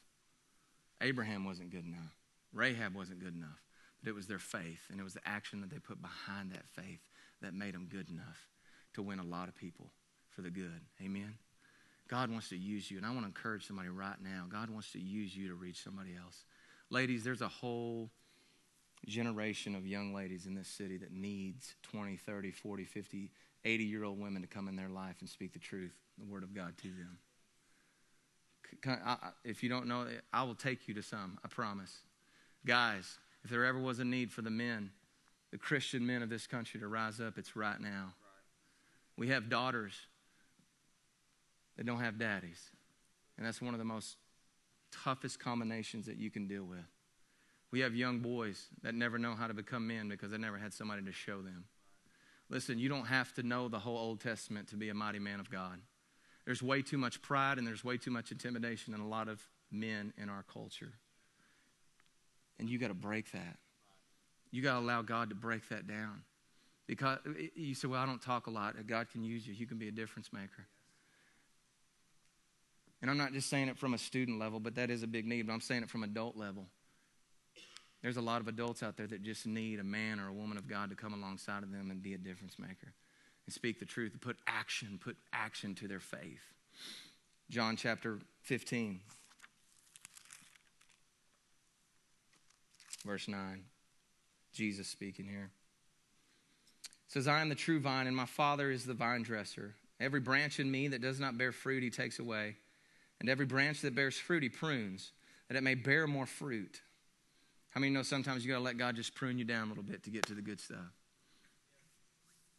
Abraham 1.01 1.45
wasn't 1.45 1.71
good 1.71 1.85
enough. 1.85 2.15
Rahab 2.53 2.95
wasn't 2.95 3.19
good 3.19 3.35
enough. 3.35 3.61
But 4.01 4.09
it 4.09 4.15
was 4.15 4.27
their 4.27 4.39
faith, 4.39 4.81
and 4.89 4.99
it 4.99 5.03
was 5.03 5.13
the 5.13 5.27
action 5.27 5.61
that 5.61 5.69
they 5.69 5.79
put 5.79 6.01
behind 6.01 6.51
that 6.51 6.67
faith 6.67 6.99
that 7.41 7.53
made 7.53 7.73
them 7.73 7.87
good 7.89 8.09
enough 8.09 8.47
to 8.93 9.01
win 9.01 9.19
a 9.19 9.23
lot 9.23 9.47
of 9.47 9.55
people 9.55 9.91
for 10.29 10.41
the 10.41 10.49
good. 10.49 10.81
Amen? 11.03 11.35
God 12.09 12.29
wants 12.29 12.49
to 12.49 12.57
use 12.57 12.91
you, 12.91 12.97
and 12.97 13.05
I 13.05 13.09
want 13.09 13.21
to 13.21 13.27
encourage 13.27 13.65
somebody 13.65 13.89
right 13.89 14.21
now. 14.21 14.45
God 14.51 14.69
wants 14.69 14.91
to 14.91 14.99
use 14.99 15.35
you 15.35 15.47
to 15.47 15.55
reach 15.55 15.83
somebody 15.83 16.11
else. 16.21 16.45
Ladies, 16.89 17.23
there's 17.23 17.41
a 17.41 17.47
whole 17.47 18.11
generation 19.07 19.75
of 19.75 19.87
young 19.87 20.13
ladies 20.13 20.45
in 20.45 20.55
this 20.55 20.67
city 20.67 20.97
that 20.97 21.11
needs 21.11 21.75
20, 21.83 22.17
30, 22.17 22.51
40, 22.51 22.85
50, 22.85 23.31
80 23.65 23.83
year 23.83 24.03
old 24.03 24.19
women 24.19 24.41
to 24.41 24.47
come 24.47 24.67
in 24.67 24.75
their 24.75 24.89
life 24.89 25.15
and 25.19 25.29
speak 25.29 25.53
the 25.53 25.59
truth, 25.59 25.93
the 26.17 26.25
Word 26.25 26.43
of 26.43 26.53
God 26.53 26.73
to 26.81 26.87
them. 26.89 27.17
If 29.43 29.63
you 29.63 29.69
don't 29.69 29.87
know, 29.87 30.07
I 30.31 30.43
will 30.43 30.55
take 30.55 30.87
you 30.87 30.93
to 30.95 31.03
some, 31.03 31.37
I 31.43 31.47
promise. 31.47 31.95
Guys, 32.65 33.17
if 33.43 33.49
there 33.49 33.65
ever 33.65 33.79
was 33.79 33.99
a 33.99 34.05
need 34.05 34.31
for 34.31 34.41
the 34.41 34.49
men, 34.49 34.91
the 35.51 35.57
Christian 35.57 36.05
men 36.05 36.21
of 36.23 36.29
this 36.29 36.47
country 36.47 36.79
to 36.79 36.87
rise 36.87 37.19
up, 37.19 37.37
it's 37.37 37.55
right 37.55 37.79
now. 37.79 38.13
We 39.17 39.27
have 39.29 39.49
daughters 39.49 39.93
that 41.77 41.85
don't 41.85 41.99
have 41.99 42.17
daddies. 42.17 42.59
And 43.37 43.45
that's 43.45 43.61
one 43.61 43.73
of 43.73 43.79
the 43.79 43.85
most 43.85 44.17
toughest 44.91 45.39
combinations 45.39 46.05
that 46.05 46.17
you 46.17 46.29
can 46.29 46.47
deal 46.47 46.63
with. 46.63 46.85
We 47.71 47.79
have 47.79 47.95
young 47.95 48.19
boys 48.19 48.67
that 48.83 48.93
never 48.93 49.17
know 49.17 49.33
how 49.35 49.47
to 49.47 49.53
become 49.53 49.87
men 49.87 50.07
because 50.07 50.31
they 50.31 50.37
never 50.37 50.57
had 50.57 50.73
somebody 50.73 51.01
to 51.03 51.11
show 51.11 51.41
them. 51.41 51.65
Listen, 52.49 52.77
you 52.77 52.89
don't 52.89 53.05
have 53.05 53.33
to 53.33 53.43
know 53.43 53.67
the 53.67 53.79
whole 53.79 53.97
Old 53.97 54.21
Testament 54.21 54.67
to 54.69 54.75
be 54.75 54.89
a 54.89 54.93
mighty 54.93 55.19
man 55.19 55.39
of 55.39 55.49
God. 55.49 55.79
There's 56.45 56.61
way 56.61 56.81
too 56.81 56.97
much 56.97 57.21
pride 57.21 57.57
and 57.57 57.65
there's 57.65 57.83
way 57.83 57.97
too 57.97 58.11
much 58.11 58.31
intimidation 58.31 58.93
in 58.93 58.99
a 58.99 59.07
lot 59.07 59.27
of 59.27 59.41
men 59.71 60.13
in 60.17 60.29
our 60.29 60.43
culture. 60.51 60.93
And 62.59 62.69
you 62.69 62.77
got 62.77 62.89
to 62.89 62.93
break 62.93 63.31
that. 63.31 63.57
You 64.51 64.61
got 64.61 64.73
to 64.73 64.79
allow 64.79 65.01
God 65.01 65.29
to 65.29 65.35
break 65.35 65.67
that 65.69 65.87
down. 65.87 66.23
Because 66.85 67.19
you 67.55 67.75
say, 67.75 67.87
well, 67.87 68.01
I 68.01 68.05
don't 68.05 68.21
talk 68.21 68.47
a 68.47 68.51
lot. 68.51 68.75
God 68.85 69.09
can 69.09 69.23
use 69.23 69.47
you. 69.47 69.53
You 69.53 69.65
can 69.65 69.77
be 69.77 69.87
a 69.87 69.91
difference 69.91 70.31
maker. 70.33 70.67
And 73.01 73.09
I'm 73.09 73.17
not 73.17 73.33
just 73.33 73.49
saying 73.49 73.69
it 73.69 73.77
from 73.77 73.93
a 73.93 73.97
student 73.97 74.39
level, 74.39 74.59
but 74.59 74.75
that 74.75 74.89
is 74.89 75.01
a 75.01 75.07
big 75.07 75.25
need, 75.25 75.47
but 75.47 75.53
I'm 75.53 75.61
saying 75.61 75.83
it 75.83 75.89
from 75.89 76.03
adult 76.03 76.37
level. 76.37 76.67
There's 78.03 78.17
a 78.17 78.21
lot 78.21 78.41
of 78.41 78.49
adults 78.49 78.83
out 78.83 78.97
there 78.97 79.07
that 79.07 79.23
just 79.23 79.47
need 79.47 79.79
a 79.79 79.83
man 79.83 80.19
or 80.19 80.27
a 80.27 80.33
woman 80.33 80.57
of 80.57 80.67
God 80.67 80.89
to 80.89 80.95
come 80.95 81.13
alongside 81.13 81.63
of 81.63 81.71
them 81.71 81.89
and 81.89 82.03
be 82.03 82.13
a 82.13 82.17
difference 82.17 82.59
maker 82.59 82.93
and 83.45 83.53
speak 83.53 83.79
the 83.79 83.85
truth 83.85 84.11
and 84.11 84.21
put 84.21 84.37
action, 84.45 84.99
put 85.01 85.15
action 85.31 85.73
to 85.75 85.87
their 85.87 86.01
faith. 86.01 86.41
John 87.49 87.77
chapter 87.77 88.19
15, 88.41 88.99
verse 93.05 93.27
9. 93.29 93.63
Jesus 94.51 94.87
speaking 94.87 95.25
here. 95.25 95.49
Says, 97.07 97.27
I 97.27 97.41
am 97.41 97.49
the 97.49 97.55
true 97.55 97.79
vine, 97.79 98.07
and 98.07 98.15
my 98.15 98.25
Father 98.25 98.69
is 98.69 98.85
the 98.85 98.93
vine 98.93 99.23
dresser. 99.23 99.75
Every 99.99 100.19
branch 100.19 100.59
in 100.59 100.69
me 100.69 100.89
that 100.89 101.01
does 101.01 101.19
not 101.19 101.37
bear 101.37 101.51
fruit, 101.51 101.83
he 101.83 101.89
takes 101.89 102.19
away. 102.19 102.57
And 103.19 103.29
every 103.29 103.45
branch 103.45 103.81
that 103.81 103.95
bears 103.95 104.17
fruit, 104.17 104.43
he 104.43 104.49
prunes, 104.49 105.11
that 105.47 105.57
it 105.57 105.63
may 105.63 105.75
bear 105.75 106.05
more 106.05 106.25
fruit. 106.25 106.81
How 107.73 107.81
many 107.81 107.91
know 107.91 108.03
sometimes 108.03 108.45
you 108.45 108.51
got 108.51 108.59
to 108.59 108.63
let 108.63 108.77
God 108.77 108.95
just 108.95 109.15
prune 109.15 109.39
you 109.39 109.45
down 109.45 109.65
a 109.65 109.69
little 109.69 109.83
bit 109.83 110.03
to 110.03 110.11
get 110.11 110.27
to 110.27 110.35
the 110.35 110.41
good 110.41 110.59
stuff? 110.59 110.77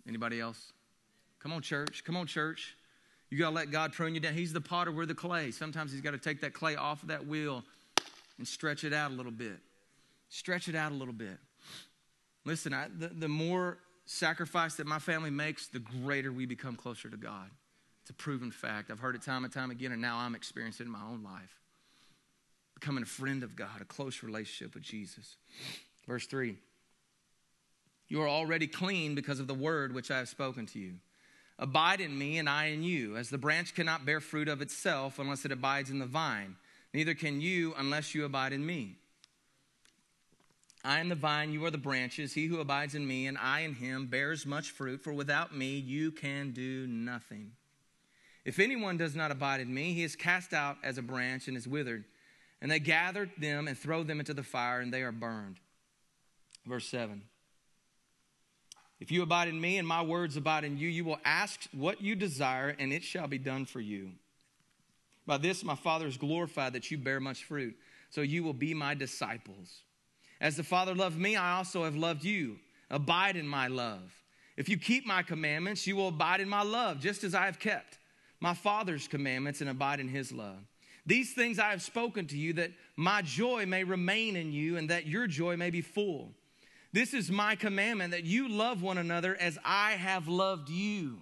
Anybody 0.09 0.41
else? 0.41 0.73
Come 1.39 1.53
on, 1.53 1.63
church. 1.63 2.03
Come 2.05 2.17
on, 2.17 2.27
church. 2.27 2.77
You 3.31 3.39
got 3.39 3.51
to 3.51 3.55
let 3.55 3.71
God 3.71 3.93
prune 3.93 4.15
you 4.15 4.21
down. 4.21 4.35
He's 4.35 4.53
the 4.53 4.61
potter, 4.61 4.91
we're 4.91 5.07
the 5.07 5.15
clay. 5.15 5.53
Sometimes 5.53 5.93
He's 5.93 6.01
got 6.01 6.11
to 6.11 6.19
take 6.19 6.41
that 6.41 6.53
clay 6.53 6.75
off 6.75 7.03
of 7.03 7.09
that 7.09 7.27
wheel 7.27 7.63
and 8.39 8.47
stretch 8.47 8.83
it 8.83 8.93
out 8.93 9.13
a 9.13 9.15
little 9.15 9.33
bit. 9.33 9.59
Stretch 10.31 10.69
it 10.69 10.75
out 10.75 10.91
a 10.91 10.95
little 10.95 11.15
bit. 11.15 11.39
Listen, 12.45 12.75
I, 12.75 12.89
the, 12.99 13.09
the 13.09 13.29
more 13.29 13.79
sacrifice 14.07 14.75
that 14.75 14.87
my 14.87 14.99
family 14.99 15.31
makes, 15.31 15.69
the 15.69 15.79
greater 15.79 16.33
we 16.33 16.45
become 16.45 16.75
closer 16.75 17.09
to 17.09 17.17
God. 17.17 17.51
It's 18.03 18.11
a 18.11 18.15
proven 18.15 18.51
fact. 18.51 18.91
I've 18.91 18.99
heard 18.99 19.15
it 19.15 19.23
time 19.23 19.45
and 19.45 19.53
time 19.53 19.71
again, 19.71 19.93
and 19.93 20.03
now 20.03 20.19
I'm 20.19 20.35
experiencing 20.35 20.87
it 20.87 20.89
in 20.89 20.93
my 20.93 21.05
own 21.09 21.23
life 21.23 21.64
becoming 22.85 23.03
a 23.03 23.07
friend 23.07 23.43
of 23.43 23.57
God, 23.57 23.81
a 23.81 23.85
close 23.87 24.23
relationship 24.23 24.75
with 24.75 24.83
Jesus. 24.83 25.39
Verse 26.07 26.27
3 26.27 26.55
You 28.09 28.21
are 28.21 28.29
already 28.29 28.67
clean 28.67 29.15
because 29.15 29.41
of 29.41 29.47
the 29.47 29.55
word 29.55 29.95
which 29.95 30.11
I 30.11 30.19
have 30.19 30.29
spoken 30.29 30.67
to 30.67 30.79
you. 30.79 30.97
Abide 31.59 32.03
in 32.03 32.19
me, 32.19 32.37
and 32.37 32.47
I 32.47 32.67
in 32.67 32.83
you. 32.83 33.17
As 33.17 33.31
the 33.31 33.39
branch 33.39 33.75
cannot 33.75 34.05
bear 34.05 34.21
fruit 34.21 34.49
of 34.49 34.61
itself 34.61 35.19
unless 35.19 35.47
it 35.47 35.53
abides 35.53 35.89
in 35.89 35.99
the 35.99 36.05
vine, 36.05 36.57
neither 36.93 37.15
can 37.15 37.41
you 37.41 37.73
unless 37.79 38.15
you 38.15 38.27
abide 38.27 38.53
in 38.53 38.67
me. 38.67 38.97
I 40.85 41.01
am 41.01 41.09
the 41.09 41.15
vine, 41.15 41.51
you 41.51 41.65
are 41.65 41.71
the 41.71 41.79
branches. 41.79 42.35
He 42.35 42.49
who 42.49 42.61
abides 42.61 42.95
in 42.95 43.07
me, 43.07 43.29
and 43.29 43.39
I 43.39 43.61
in 43.61 43.77
him, 43.77 44.09
bears 44.09 44.45
much 44.45 44.73
fruit, 44.73 45.01
for 45.01 45.15
without 45.15 45.57
me 45.57 45.79
you 45.79 46.13
can 46.13 46.51
do 46.51 46.87
nothing. 46.87 47.53
If 48.45 48.59
anyone 48.59 48.99
does 48.99 49.17
not 49.17 49.31
abide 49.31 49.61
in 49.61 49.73
me, 49.73 49.95
he 49.95 50.03
is 50.03 50.17
cast 50.17 50.53
out 50.53 50.77
as 50.85 50.99
a 50.99 51.03
branch 51.03 51.49
and 51.49 51.57
is 51.57 51.67
withered 51.67 52.05
and 52.61 52.71
they 52.71 52.79
gather 52.79 53.29
them 53.39 53.69
and 53.69 53.77
throw 53.77 54.03
them 54.03 54.21
into 54.21 54.35
the 54.35 54.43
fire, 54.43 54.81
and 54.81 54.93
they 54.93 55.03
are 55.03 55.13
burned. 55.13 55.57
Verse 56.67 56.87
7 56.89 57.23
If 59.01 59.13
you 59.13 59.23
abide 59.23 59.49
in 59.49 59.61
me 59.61 59.79
and 59.79 59.87
my 59.87 60.03
words 60.03 60.37
abide 60.37 60.65
in 60.65 60.79
you, 60.79 60.89
you 60.89 61.05
will 61.05 61.21
ask 61.25 61.61
what 61.73 62.01
you 62.01 62.15
desire, 62.15 62.75
and 62.79 62.93
it 62.93 63.03
shall 63.03 63.27
be 63.27 63.39
done 63.39 63.65
for 63.67 63.81
you. 63.81 64.13
By 65.27 65.39
this 65.39 65.65
my 65.65 65.75
Father 65.75 66.07
is 66.07 66.17
glorified 66.17 66.75
that 66.75 66.91
you 66.91 66.99
bear 66.99 67.21
much 67.21 67.45
fruit, 67.45 67.77
so 68.11 68.21
you 68.21 68.45
will 68.45 68.55
be 68.55 68.75
my 68.75 68.95
disciples. 68.95 69.83
As 70.41 70.57
the 70.57 70.63
Father 70.63 70.95
loved 70.95 71.19
me, 71.19 71.37
I 71.37 71.57
also 71.57 71.85
have 71.85 71.97
loved 71.97 72.25
you. 72.25 72.59
Abide 72.91 73.37
in 73.37 73.49
my 73.49 73.67
love. 73.69 74.13
If 74.57 74.69
you 74.69 74.77
keep 74.77 75.07
my 75.07 75.23
commandments, 75.23 75.87
you 75.87 75.97
will 75.97 76.09
abide 76.09 76.41
in 76.41 76.49
my 76.49 76.63
love, 76.63 77.01
just 77.01 77.25
as 77.25 77.35
I 77.35 77.47
have 77.47 77.59
kept 77.59 77.99
my 78.41 78.55
Father's 78.55 79.09
commandments 79.09 79.61
and 79.63 79.71
abide 79.71 80.01
in 80.01 80.09
his 80.09 80.31
love. 80.31 80.61
These 81.07 81.35
things 81.35 81.59
I 81.59 81.71
have 81.71 81.83
spoken 81.83 82.27
to 82.29 82.39
you, 82.39 82.55
that 82.55 82.71
my 82.97 83.23
joy 83.23 83.67
may 83.67 83.85
remain 83.85 84.37
in 84.37 84.53
you 84.53 84.77
and 84.77 84.89
that 84.91 85.07
your 85.07 85.27
joy 85.27 85.57
may 85.57 85.71
be 85.71 85.83
full. 85.83 86.33
This 86.93 87.13
is 87.13 87.31
my 87.31 87.57
commandment 87.57 88.13
that 88.13 88.25
you 88.25 88.49
love 88.49 88.83
one 88.83 88.99
another 88.99 89.37
as 89.37 89.59
I 89.65 89.93
have 89.93 90.29
loved 90.29 90.71
you. 90.71 91.19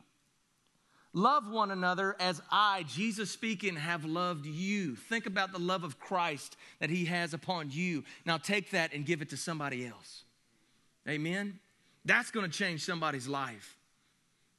Love 1.15 1.51
one 1.51 1.71
another 1.71 2.17
as 2.21 2.41
I, 2.51 2.85
Jesus 2.89 3.31
speaking, 3.31 3.77
have 3.77 4.05
loved 4.05 4.47
you. 4.47 4.97
Think 4.97 5.27
about 5.27 5.53
the 5.53 5.59
love 5.59 5.85
of 5.85 5.99
Christ 5.99 6.57
that 6.81 6.89
he 6.89 7.05
has 7.07 7.35
upon 7.35 7.71
you. 7.71 8.05
Now 8.25 8.39
take 8.39 8.71
that 8.71 8.95
and 8.95 9.05
give 9.05 9.21
it 9.21 9.31
to 9.31 9.37
somebody 9.37 9.87
else. 9.87 10.25
Amen? 11.09 11.59
That's 12.05 12.31
going 12.31 12.51
to 12.51 12.57
change 12.57 12.85
somebody's 12.85 13.29
life. 13.29 13.77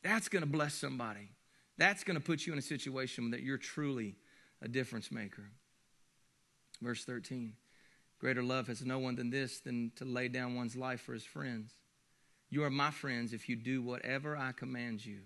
That's 0.03 0.29
going 0.29 0.43
to 0.43 0.49
bless 0.49 0.73
somebody. 0.73 1.29
That's 1.77 2.03
going 2.03 2.19
to 2.19 2.23
put 2.23 2.45
you 2.45 2.53
in 2.53 2.59
a 2.59 2.63
situation 2.63 3.31
that 3.31 3.41
you're 3.41 3.57
truly 3.57 4.15
a 4.63 4.67
difference 4.67 5.11
maker. 5.11 5.43
Verse 6.81 7.03
13 7.05 7.53
Greater 8.19 8.41
love 8.41 8.67
has 8.67 8.85
no 8.85 8.99
one 8.99 9.15
than 9.15 9.29
this, 9.29 9.59
than 9.59 9.91
to 9.97 10.05
lay 10.05 10.29
down 10.29 10.55
one's 10.55 10.77
life 10.77 11.01
for 11.01 11.13
his 11.13 11.25
friends. 11.25 11.73
You 12.49 12.63
are 12.63 12.69
my 12.69 12.89
friends 12.89 13.33
if 13.33 13.49
you 13.49 13.57
do 13.57 13.81
whatever 13.81 14.37
I 14.37 14.53
command 14.53 15.05
you. 15.05 15.19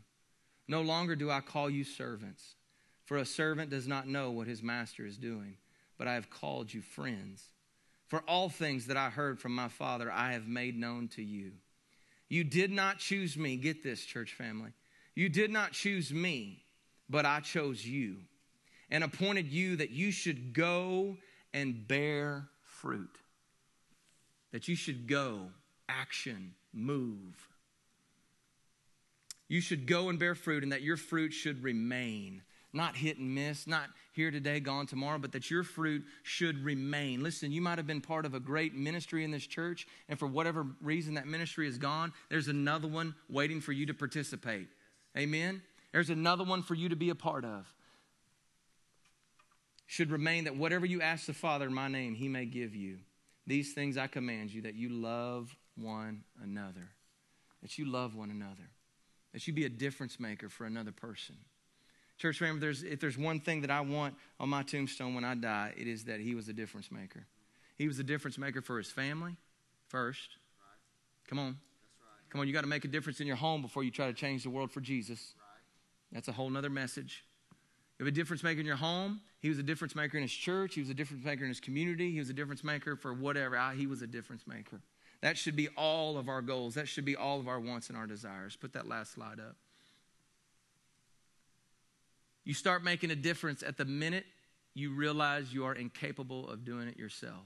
No 0.67 0.81
longer 0.81 1.15
do 1.15 1.29
I 1.29 1.41
call 1.41 1.69
you 1.69 1.83
servants, 1.83 2.55
for 3.05 3.17
a 3.17 3.25
servant 3.25 3.69
does 3.69 3.87
not 3.87 4.07
know 4.07 4.31
what 4.31 4.47
his 4.47 4.63
master 4.63 5.05
is 5.05 5.17
doing, 5.17 5.57
but 5.97 6.07
I 6.07 6.15
have 6.15 6.31
called 6.31 6.73
you 6.73 6.81
friends. 6.81 7.43
For 8.07 8.23
all 8.27 8.49
things 8.49 8.87
that 8.87 8.97
I 8.97 9.09
heard 9.09 9.39
from 9.39 9.53
my 9.53 9.67
Father, 9.67 10.11
I 10.11 10.31
have 10.31 10.47
made 10.47 10.77
known 10.79 11.07
to 11.09 11.21
you. 11.21 11.51
You 12.29 12.43
did 12.43 12.71
not 12.71 12.97
choose 12.97 13.37
me. 13.37 13.57
Get 13.57 13.83
this, 13.83 14.03
church 14.03 14.33
family. 14.33 14.71
You 15.13 15.29
did 15.29 15.51
not 15.51 15.73
choose 15.73 16.11
me, 16.11 16.63
but 17.09 17.25
I 17.25 17.41
chose 17.41 17.85
you 17.85 18.17
and 18.89 19.03
appointed 19.03 19.51
you 19.51 19.77
that 19.77 19.91
you 19.91 20.11
should 20.11 20.53
go 20.53 21.17
and 21.53 21.87
bear 21.87 22.47
fruit. 22.63 23.17
That 24.51 24.67
you 24.67 24.75
should 24.75 25.07
go, 25.07 25.49
action, 25.89 26.53
move 26.73 27.47
you 29.47 29.61
should 29.61 29.87
go 29.87 30.09
and 30.09 30.19
bear 30.19 30.35
fruit, 30.35 30.63
and 30.63 30.71
that 30.71 30.81
your 30.81 30.97
fruit 30.97 31.31
should 31.31 31.63
remain. 31.63 32.41
Not 32.73 32.97
hit 32.97 33.17
and 33.17 33.33
miss, 33.33 33.65
not 33.65 33.89
here 34.11 34.29
today, 34.29 34.59
gone 34.59 34.87
tomorrow, 34.87 35.17
but 35.17 35.31
that 35.31 35.49
your 35.49 35.63
fruit 35.63 36.03
should 36.23 36.63
remain. 36.63 37.23
Listen, 37.23 37.51
you 37.51 37.61
might 37.61 37.77
have 37.77 37.87
been 37.87 38.01
part 38.01 38.25
of 38.25 38.33
a 38.33 38.39
great 38.39 38.75
ministry 38.75 39.23
in 39.23 39.31
this 39.31 39.47
church, 39.47 39.87
and 40.09 40.19
for 40.19 40.27
whatever 40.27 40.67
reason 40.81 41.13
that 41.13 41.27
ministry 41.27 41.67
is 41.67 41.77
gone, 41.77 42.11
there's 42.29 42.49
another 42.49 42.87
one 42.87 43.15
waiting 43.29 43.61
for 43.61 43.71
you 43.71 43.85
to 43.85 43.93
participate. 43.93 44.67
Amen? 45.17 45.61
There's 45.93 46.09
another 46.09 46.43
one 46.43 46.61
for 46.61 46.75
you 46.75 46.89
to 46.89 46.95
be 46.95 47.09
a 47.09 47.15
part 47.15 47.45
of. 47.45 47.65
Should 49.87 50.11
remain 50.11 50.43
that 50.43 50.55
whatever 50.55 50.85
you 50.85 51.01
ask 51.01 51.25
the 51.25 51.33
Father 51.33 51.65
in 51.65 51.73
my 51.73 51.87
name, 51.87 52.13
he 52.13 52.27
may 52.27 52.45
give 52.45 52.75
you. 52.75 52.99
These 53.47 53.73
things 53.73 53.97
I 53.97 54.07
command 54.07 54.51
you 54.51 54.61
that 54.63 54.75
you 54.75 54.89
love 54.89 55.55
one 55.75 56.23
another. 56.43 56.89
That 57.61 57.77
you 57.77 57.85
love 57.85 58.15
one 58.15 58.29
another 58.29 58.69
that 59.37 59.45
you 59.45 59.53
be 59.53 59.65
a 59.65 59.69
difference 59.69 60.19
maker 60.19 60.49
for 60.49 60.65
another 60.65 60.91
person. 60.91 61.35
Church 62.17 62.39
family, 62.39 62.59
there's, 62.59 62.81
if 62.81 62.99
there's 62.99 63.19
one 63.19 63.39
thing 63.39 63.61
that 63.61 63.69
I 63.69 63.81
want 63.81 64.15
on 64.39 64.49
my 64.49 64.63
tombstone 64.63 65.13
when 65.13 65.23
I 65.23 65.35
die, 65.35 65.73
it 65.77 65.87
is 65.87 66.05
that 66.05 66.19
he 66.19 66.33
was 66.33 66.49
a 66.49 66.53
difference 66.53 66.91
maker. 66.91 67.27
He 67.77 67.87
was 67.87 67.99
a 67.99 68.03
difference 68.03 68.39
maker 68.39 68.63
for 68.63 68.79
his 68.79 68.89
family 68.89 69.35
first. 69.89 70.37
Come 71.27 71.37
on. 71.37 71.57
Come 72.31 72.41
on, 72.41 72.47
you 72.47 72.53
got 72.53 72.61
to 72.61 72.67
make 72.67 72.83
a 72.83 72.87
difference 72.87 73.19
in 73.19 73.27
your 73.27 73.35
home 73.35 73.61
before 73.61 73.83
you 73.83 73.91
try 73.91 74.07
to 74.07 74.13
change 74.13 74.41
the 74.41 74.49
world 74.49 74.71
for 74.71 74.81
Jesus. 74.81 75.35
That's 76.11 76.27
a 76.27 76.31
whole 76.31 76.49
nother 76.49 76.71
message. 76.71 77.23
You 77.99 78.05
have 78.05 78.11
a 78.11 78.15
difference 78.15 78.41
maker 78.41 78.59
in 78.59 78.65
your 78.65 78.75
home. 78.75 79.21
He 79.39 79.49
was 79.49 79.59
a 79.59 79.63
difference 79.63 79.95
maker 79.95 80.17
in 80.17 80.23
his 80.23 80.31
church. 80.33 80.73
He 80.73 80.81
was 80.81 80.89
a 80.89 80.93
difference 80.93 81.23
maker 81.23 81.43
in 81.43 81.49
his 81.49 81.59
community. 81.59 82.11
He 82.11 82.19
was 82.19 82.29
a 82.29 82.33
difference 82.33 82.63
maker 82.63 82.95
for 82.95 83.13
whatever. 83.13 83.57
Ah, 83.57 83.71
he 83.71 83.85
was 83.85 84.01
a 84.01 84.07
difference 84.07 84.47
maker. 84.47 84.81
That 85.21 85.37
should 85.37 85.55
be 85.55 85.67
all 85.69 86.17
of 86.17 86.29
our 86.29 86.41
goals. 86.41 86.75
That 86.75 86.87
should 86.87 87.05
be 87.05 87.15
all 87.15 87.39
of 87.39 87.47
our 87.47 87.59
wants 87.59 87.89
and 87.89 87.97
our 87.97 88.07
desires. 88.07 88.55
Put 88.55 88.73
that 88.73 88.87
last 88.87 89.13
slide 89.13 89.39
up. 89.39 89.55
You 92.43 92.53
start 92.53 92.83
making 92.83 93.11
a 93.11 93.15
difference 93.15 93.61
at 93.61 93.77
the 93.77 93.85
minute 93.85 94.25
you 94.73 94.93
realize 94.93 95.53
you 95.53 95.65
are 95.65 95.73
incapable 95.73 96.47
of 96.49 96.63
doing 96.63 96.87
it 96.87 96.97
yourself. 96.97 97.45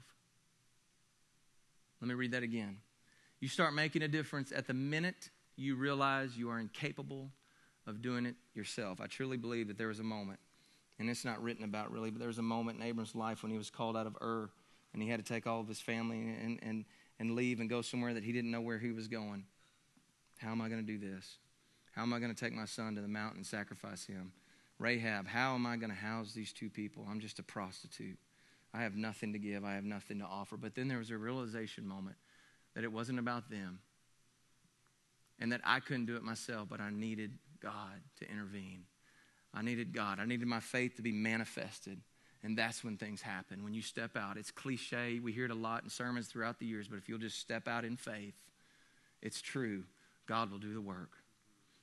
Let 2.02 2.08
me 2.08 2.14
read 2.14 2.32
that 2.32 2.44
again. 2.44 2.78
You 3.39 3.48
start 3.48 3.74
making 3.74 4.02
a 4.02 4.08
difference 4.08 4.52
at 4.52 4.68
the 4.68 4.74
minute 4.74 5.30
you 5.56 5.76
realize 5.76 6.38
you 6.38 6.50
are 6.50 6.60
incapable 6.60 7.32
of 7.88 8.02
doing 8.02 8.26
it 8.26 8.36
yourself. 8.54 9.00
I 9.02 9.08
truly 9.08 9.38
believe 9.38 9.68
that 9.70 9.78
there 9.78 9.88
was 9.88 10.00
a 10.00 10.04
moment, 10.04 10.39
and 11.02 11.10
it's 11.10 11.26
not 11.26 11.41
written 11.41 11.66
about 11.66 11.91
really, 11.91 12.12
but 12.12 12.20
there 12.20 12.28
was 12.28 12.38
a 12.38 12.43
moment 12.43 12.80
in 12.80 12.86
Abram's 12.86 13.16
life 13.16 13.41
when 13.41 13.52
he 13.52 13.58
was 13.58 13.72
called 13.72 13.97
out 13.97 14.06
of 14.06 14.16
Ur 14.22 14.52
and 14.93 15.02
he 15.02 15.10
had 15.10 15.24
to 15.24 15.34
take 15.34 15.47
all 15.47 15.60
of 15.60 15.68
his 15.68 15.82
family 15.82 16.20
and, 16.20 16.60
and 16.62 16.86
and 17.20 17.36
leave 17.36 17.60
and 17.60 17.70
go 17.70 17.82
somewhere 17.82 18.14
that 18.14 18.24
he 18.24 18.32
didn't 18.32 18.49
know 18.49 18.62
where 18.62 18.80
he 18.80 18.91
was 18.91 19.08
going. 19.08 19.45
How 20.39 20.52
am 20.52 20.62
I 20.62 20.70
going 20.70 20.86
to 20.86 20.88
do 20.88 20.97
this? 20.97 21.38
How 21.91 22.02
am 22.02 22.14
I 22.14 22.20
going 22.20 22.34
to 22.34 22.39
take 22.39 22.54
my 22.54 22.66
son 22.66 22.95
to 22.95 23.02
the 23.02 23.08
mountain 23.08 23.38
and 23.38 23.45
sacrifice 23.45 24.06
him? 24.06 24.32
Rahab, 24.80 25.28
how 25.28 25.54
am 25.54 25.68
I 25.68 25.78
going 25.78 25.91
to 25.91 25.95
house 25.95 26.34
these 26.34 26.52
two 26.52 26.70
people? 26.70 27.06
I'm 27.10 27.20
just 27.20 27.38
a 27.38 27.43
prostitute. 27.43 28.18
I 28.74 28.82
have 28.82 28.95
nothing 28.95 29.34
to 29.34 29.39
give, 29.39 29.64
I 29.64 29.74
have 29.74 29.84
nothing 29.84 30.20
to 30.20 30.26
offer. 30.26 30.58
But 30.58 30.74
then 30.74 30.88
there 30.88 30.97
was 30.97 31.12
a 31.12 31.18
realization 31.18 31.88
moment 31.88 32.16
that 32.74 32.84
it 32.84 32.91
wasn't 32.91 33.20
about 33.20 33.49
them 33.49 33.80
and 35.39 35.52
that 35.52 35.62
I 35.64 35.80
couldn't 35.80 36.06
do 36.06 36.16
it 36.16 36.24
myself, 36.24 36.70
but 36.70 36.80
I 36.80 36.89
needed 36.89 37.38
God 37.62 38.02
to 38.20 38.32
intervene. 38.32 38.86
I 39.54 39.62
needed 39.62 39.93
God. 39.93 40.20
I 40.20 40.26
needed 40.26 40.47
my 40.47 40.60
faith 40.60 40.95
to 40.95 41.02
be 41.02 41.12
manifested. 41.12 41.99
And 42.43 42.58
that's 42.58 42.84
when 42.84 42.97
things 42.97 43.22
happen. 43.22 43.64
When 43.64 43.74
you 43.74 43.82
step 43.82 44.18
out, 44.18 44.38
it's 44.38 44.49
cliche. 44.49 45.20
We 45.20 45.32
hear 45.32 45.45
it 45.45 45.52
a 45.52 45.56
lot 45.56 45.84
in 45.84 45.89
sermons 45.89 46.28
throughout 46.28 46.60
the 46.60 46.66
years, 46.66 46.88
but 46.88 46.97
if 46.97 47.08
you'll 47.08 47.20
just 47.20 47.39
step 47.39 47.68
out 47.68 47.86
in 47.86 47.97
faith, 47.97 48.34
it's 49.22 49.41
true. 49.41 49.84
God 50.26 50.52
will 50.52 50.58
do 50.58 50.74
the 50.74 50.82
work. 50.82 51.12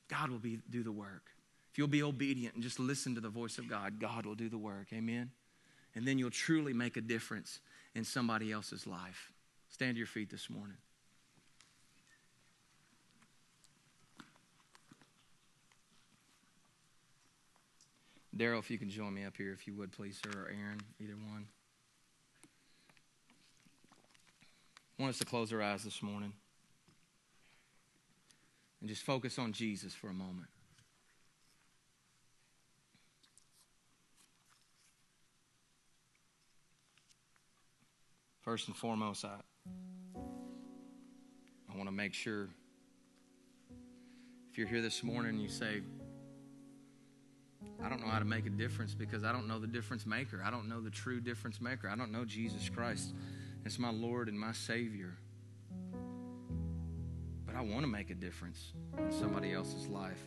God 0.08 0.30
will 0.30 0.38
be, 0.38 0.58
do 0.70 0.82
the 0.82 0.92
work. 0.92 1.30
If 1.70 1.78
you'll 1.78 1.86
be 1.86 2.02
obedient 2.02 2.54
and 2.54 2.62
just 2.62 2.80
listen 2.80 3.14
to 3.14 3.20
the 3.20 3.28
voice 3.28 3.58
of 3.58 3.68
God, 3.68 4.00
God 4.00 4.26
will 4.26 4.34
do 4.34 4.48
the 4.48 4.58
work. 4.58 4.88
Amen? 4.92 5.30
And 5.94 6.06
then 6.06 6.18
you'll 6.18 6.30
truly 6.30 6.72
make 6.72 6.96
a 6.96 7.00
difference 7.00 7.60
in 7.94 8.04
somebody 8.04 8.50
else's 8.50 8.86
life. 8.86 9.32
Stand 9.68 9.94
to 9.94 9.98
your 9.98 10.06
feet 10.06 10.30
this 10.30 10.48
morning. 10.48 10.76
Daryl, 18.38 18.60
if 18.60 18.70
you 18.70 18.78
can 18.78 18.88
join 18.88 19.12
me 19.12 19.24
up 19.24 19.36
here, 19.36 19.52
if 19.52 19.66
you 19.66 19.74
would, 19.74 19.90
please, 19.90 20.20
sir, 20.22 20.30
or 20.30 20.46
Aaron, 20.46 20.80
either 21.00 21.14
one. 21.14 21.48
I 24.96 25.02
want 25.02 25.10
us 25.10 25.18
to 25.18 25.24
close 25.24 25.52
our 25.52 25.60
eyes 25.60 25.82
this 25.82 26.02
morning 26.02 26.32
and 28.80 28.88
just 28.88 29.02
focus 29.02 29.40
on 29.40 29.52
Jesus 29.52 29.92
for 29.92 30.08
a 30.08 30.14
moment. 30.14 30.46
First 38.42 38.68
and 38.68 38.76
foremost, 38.76 39.24
I, 39.24 39.34
I 40.16 41.76
want 41.76 41.88
to 41.88 41.94
make 41.94 42.14
sure 42.14 42.48
if 44.50 44.56
you're 44.56 44.68
here 44.68 44.80
this 44.80 45.02
morning 45.02 45.32
and 45.32 45.42
you 45.42 45.48
say, 45.48 45.82
I 47.82 47.88
don't 47.88 48.00
know 48.00 48.08
how 48.08 48.18
to 48.18 48.24
make 48.24 48.46
a 48.46 48.50
difference 48.50 48.94
because 48.94 49.24
I 49.24 49.32
don't 49.32 49.46
know 49.46 49.58
the 49.58 49.66
difference 49.66 50.06
maker. 50.06 50.42
I 50.44 50.50
don't 50.50 50.68
know 50.68 50.80
the 50.80 50.90
true 50.90 51.20
difference 51.20 51.60
maker. 51.60 51.88
I 51.88 51.96
don't 51.96 52.12
know 52.12 52.24
Jesus 52.24 52.68
Christ. 52.68 53.14
It's 53.64 53.78
my 53.78 53.90
Lord 53.90 54.28
and 54.28 54.38
my 54.38 54.52
Savior. 54.52 55.16
But 57.46 57.54
I 57.54 57.60
want 57.60 57.80
to 57.80 57.86
make 57.86 58.10
a 58.10 58.14
difference 58.14 58.72
in 58.98 59.10
somebody 59.12 59.52
else's 59.52 59.86
life. 59.86 60.20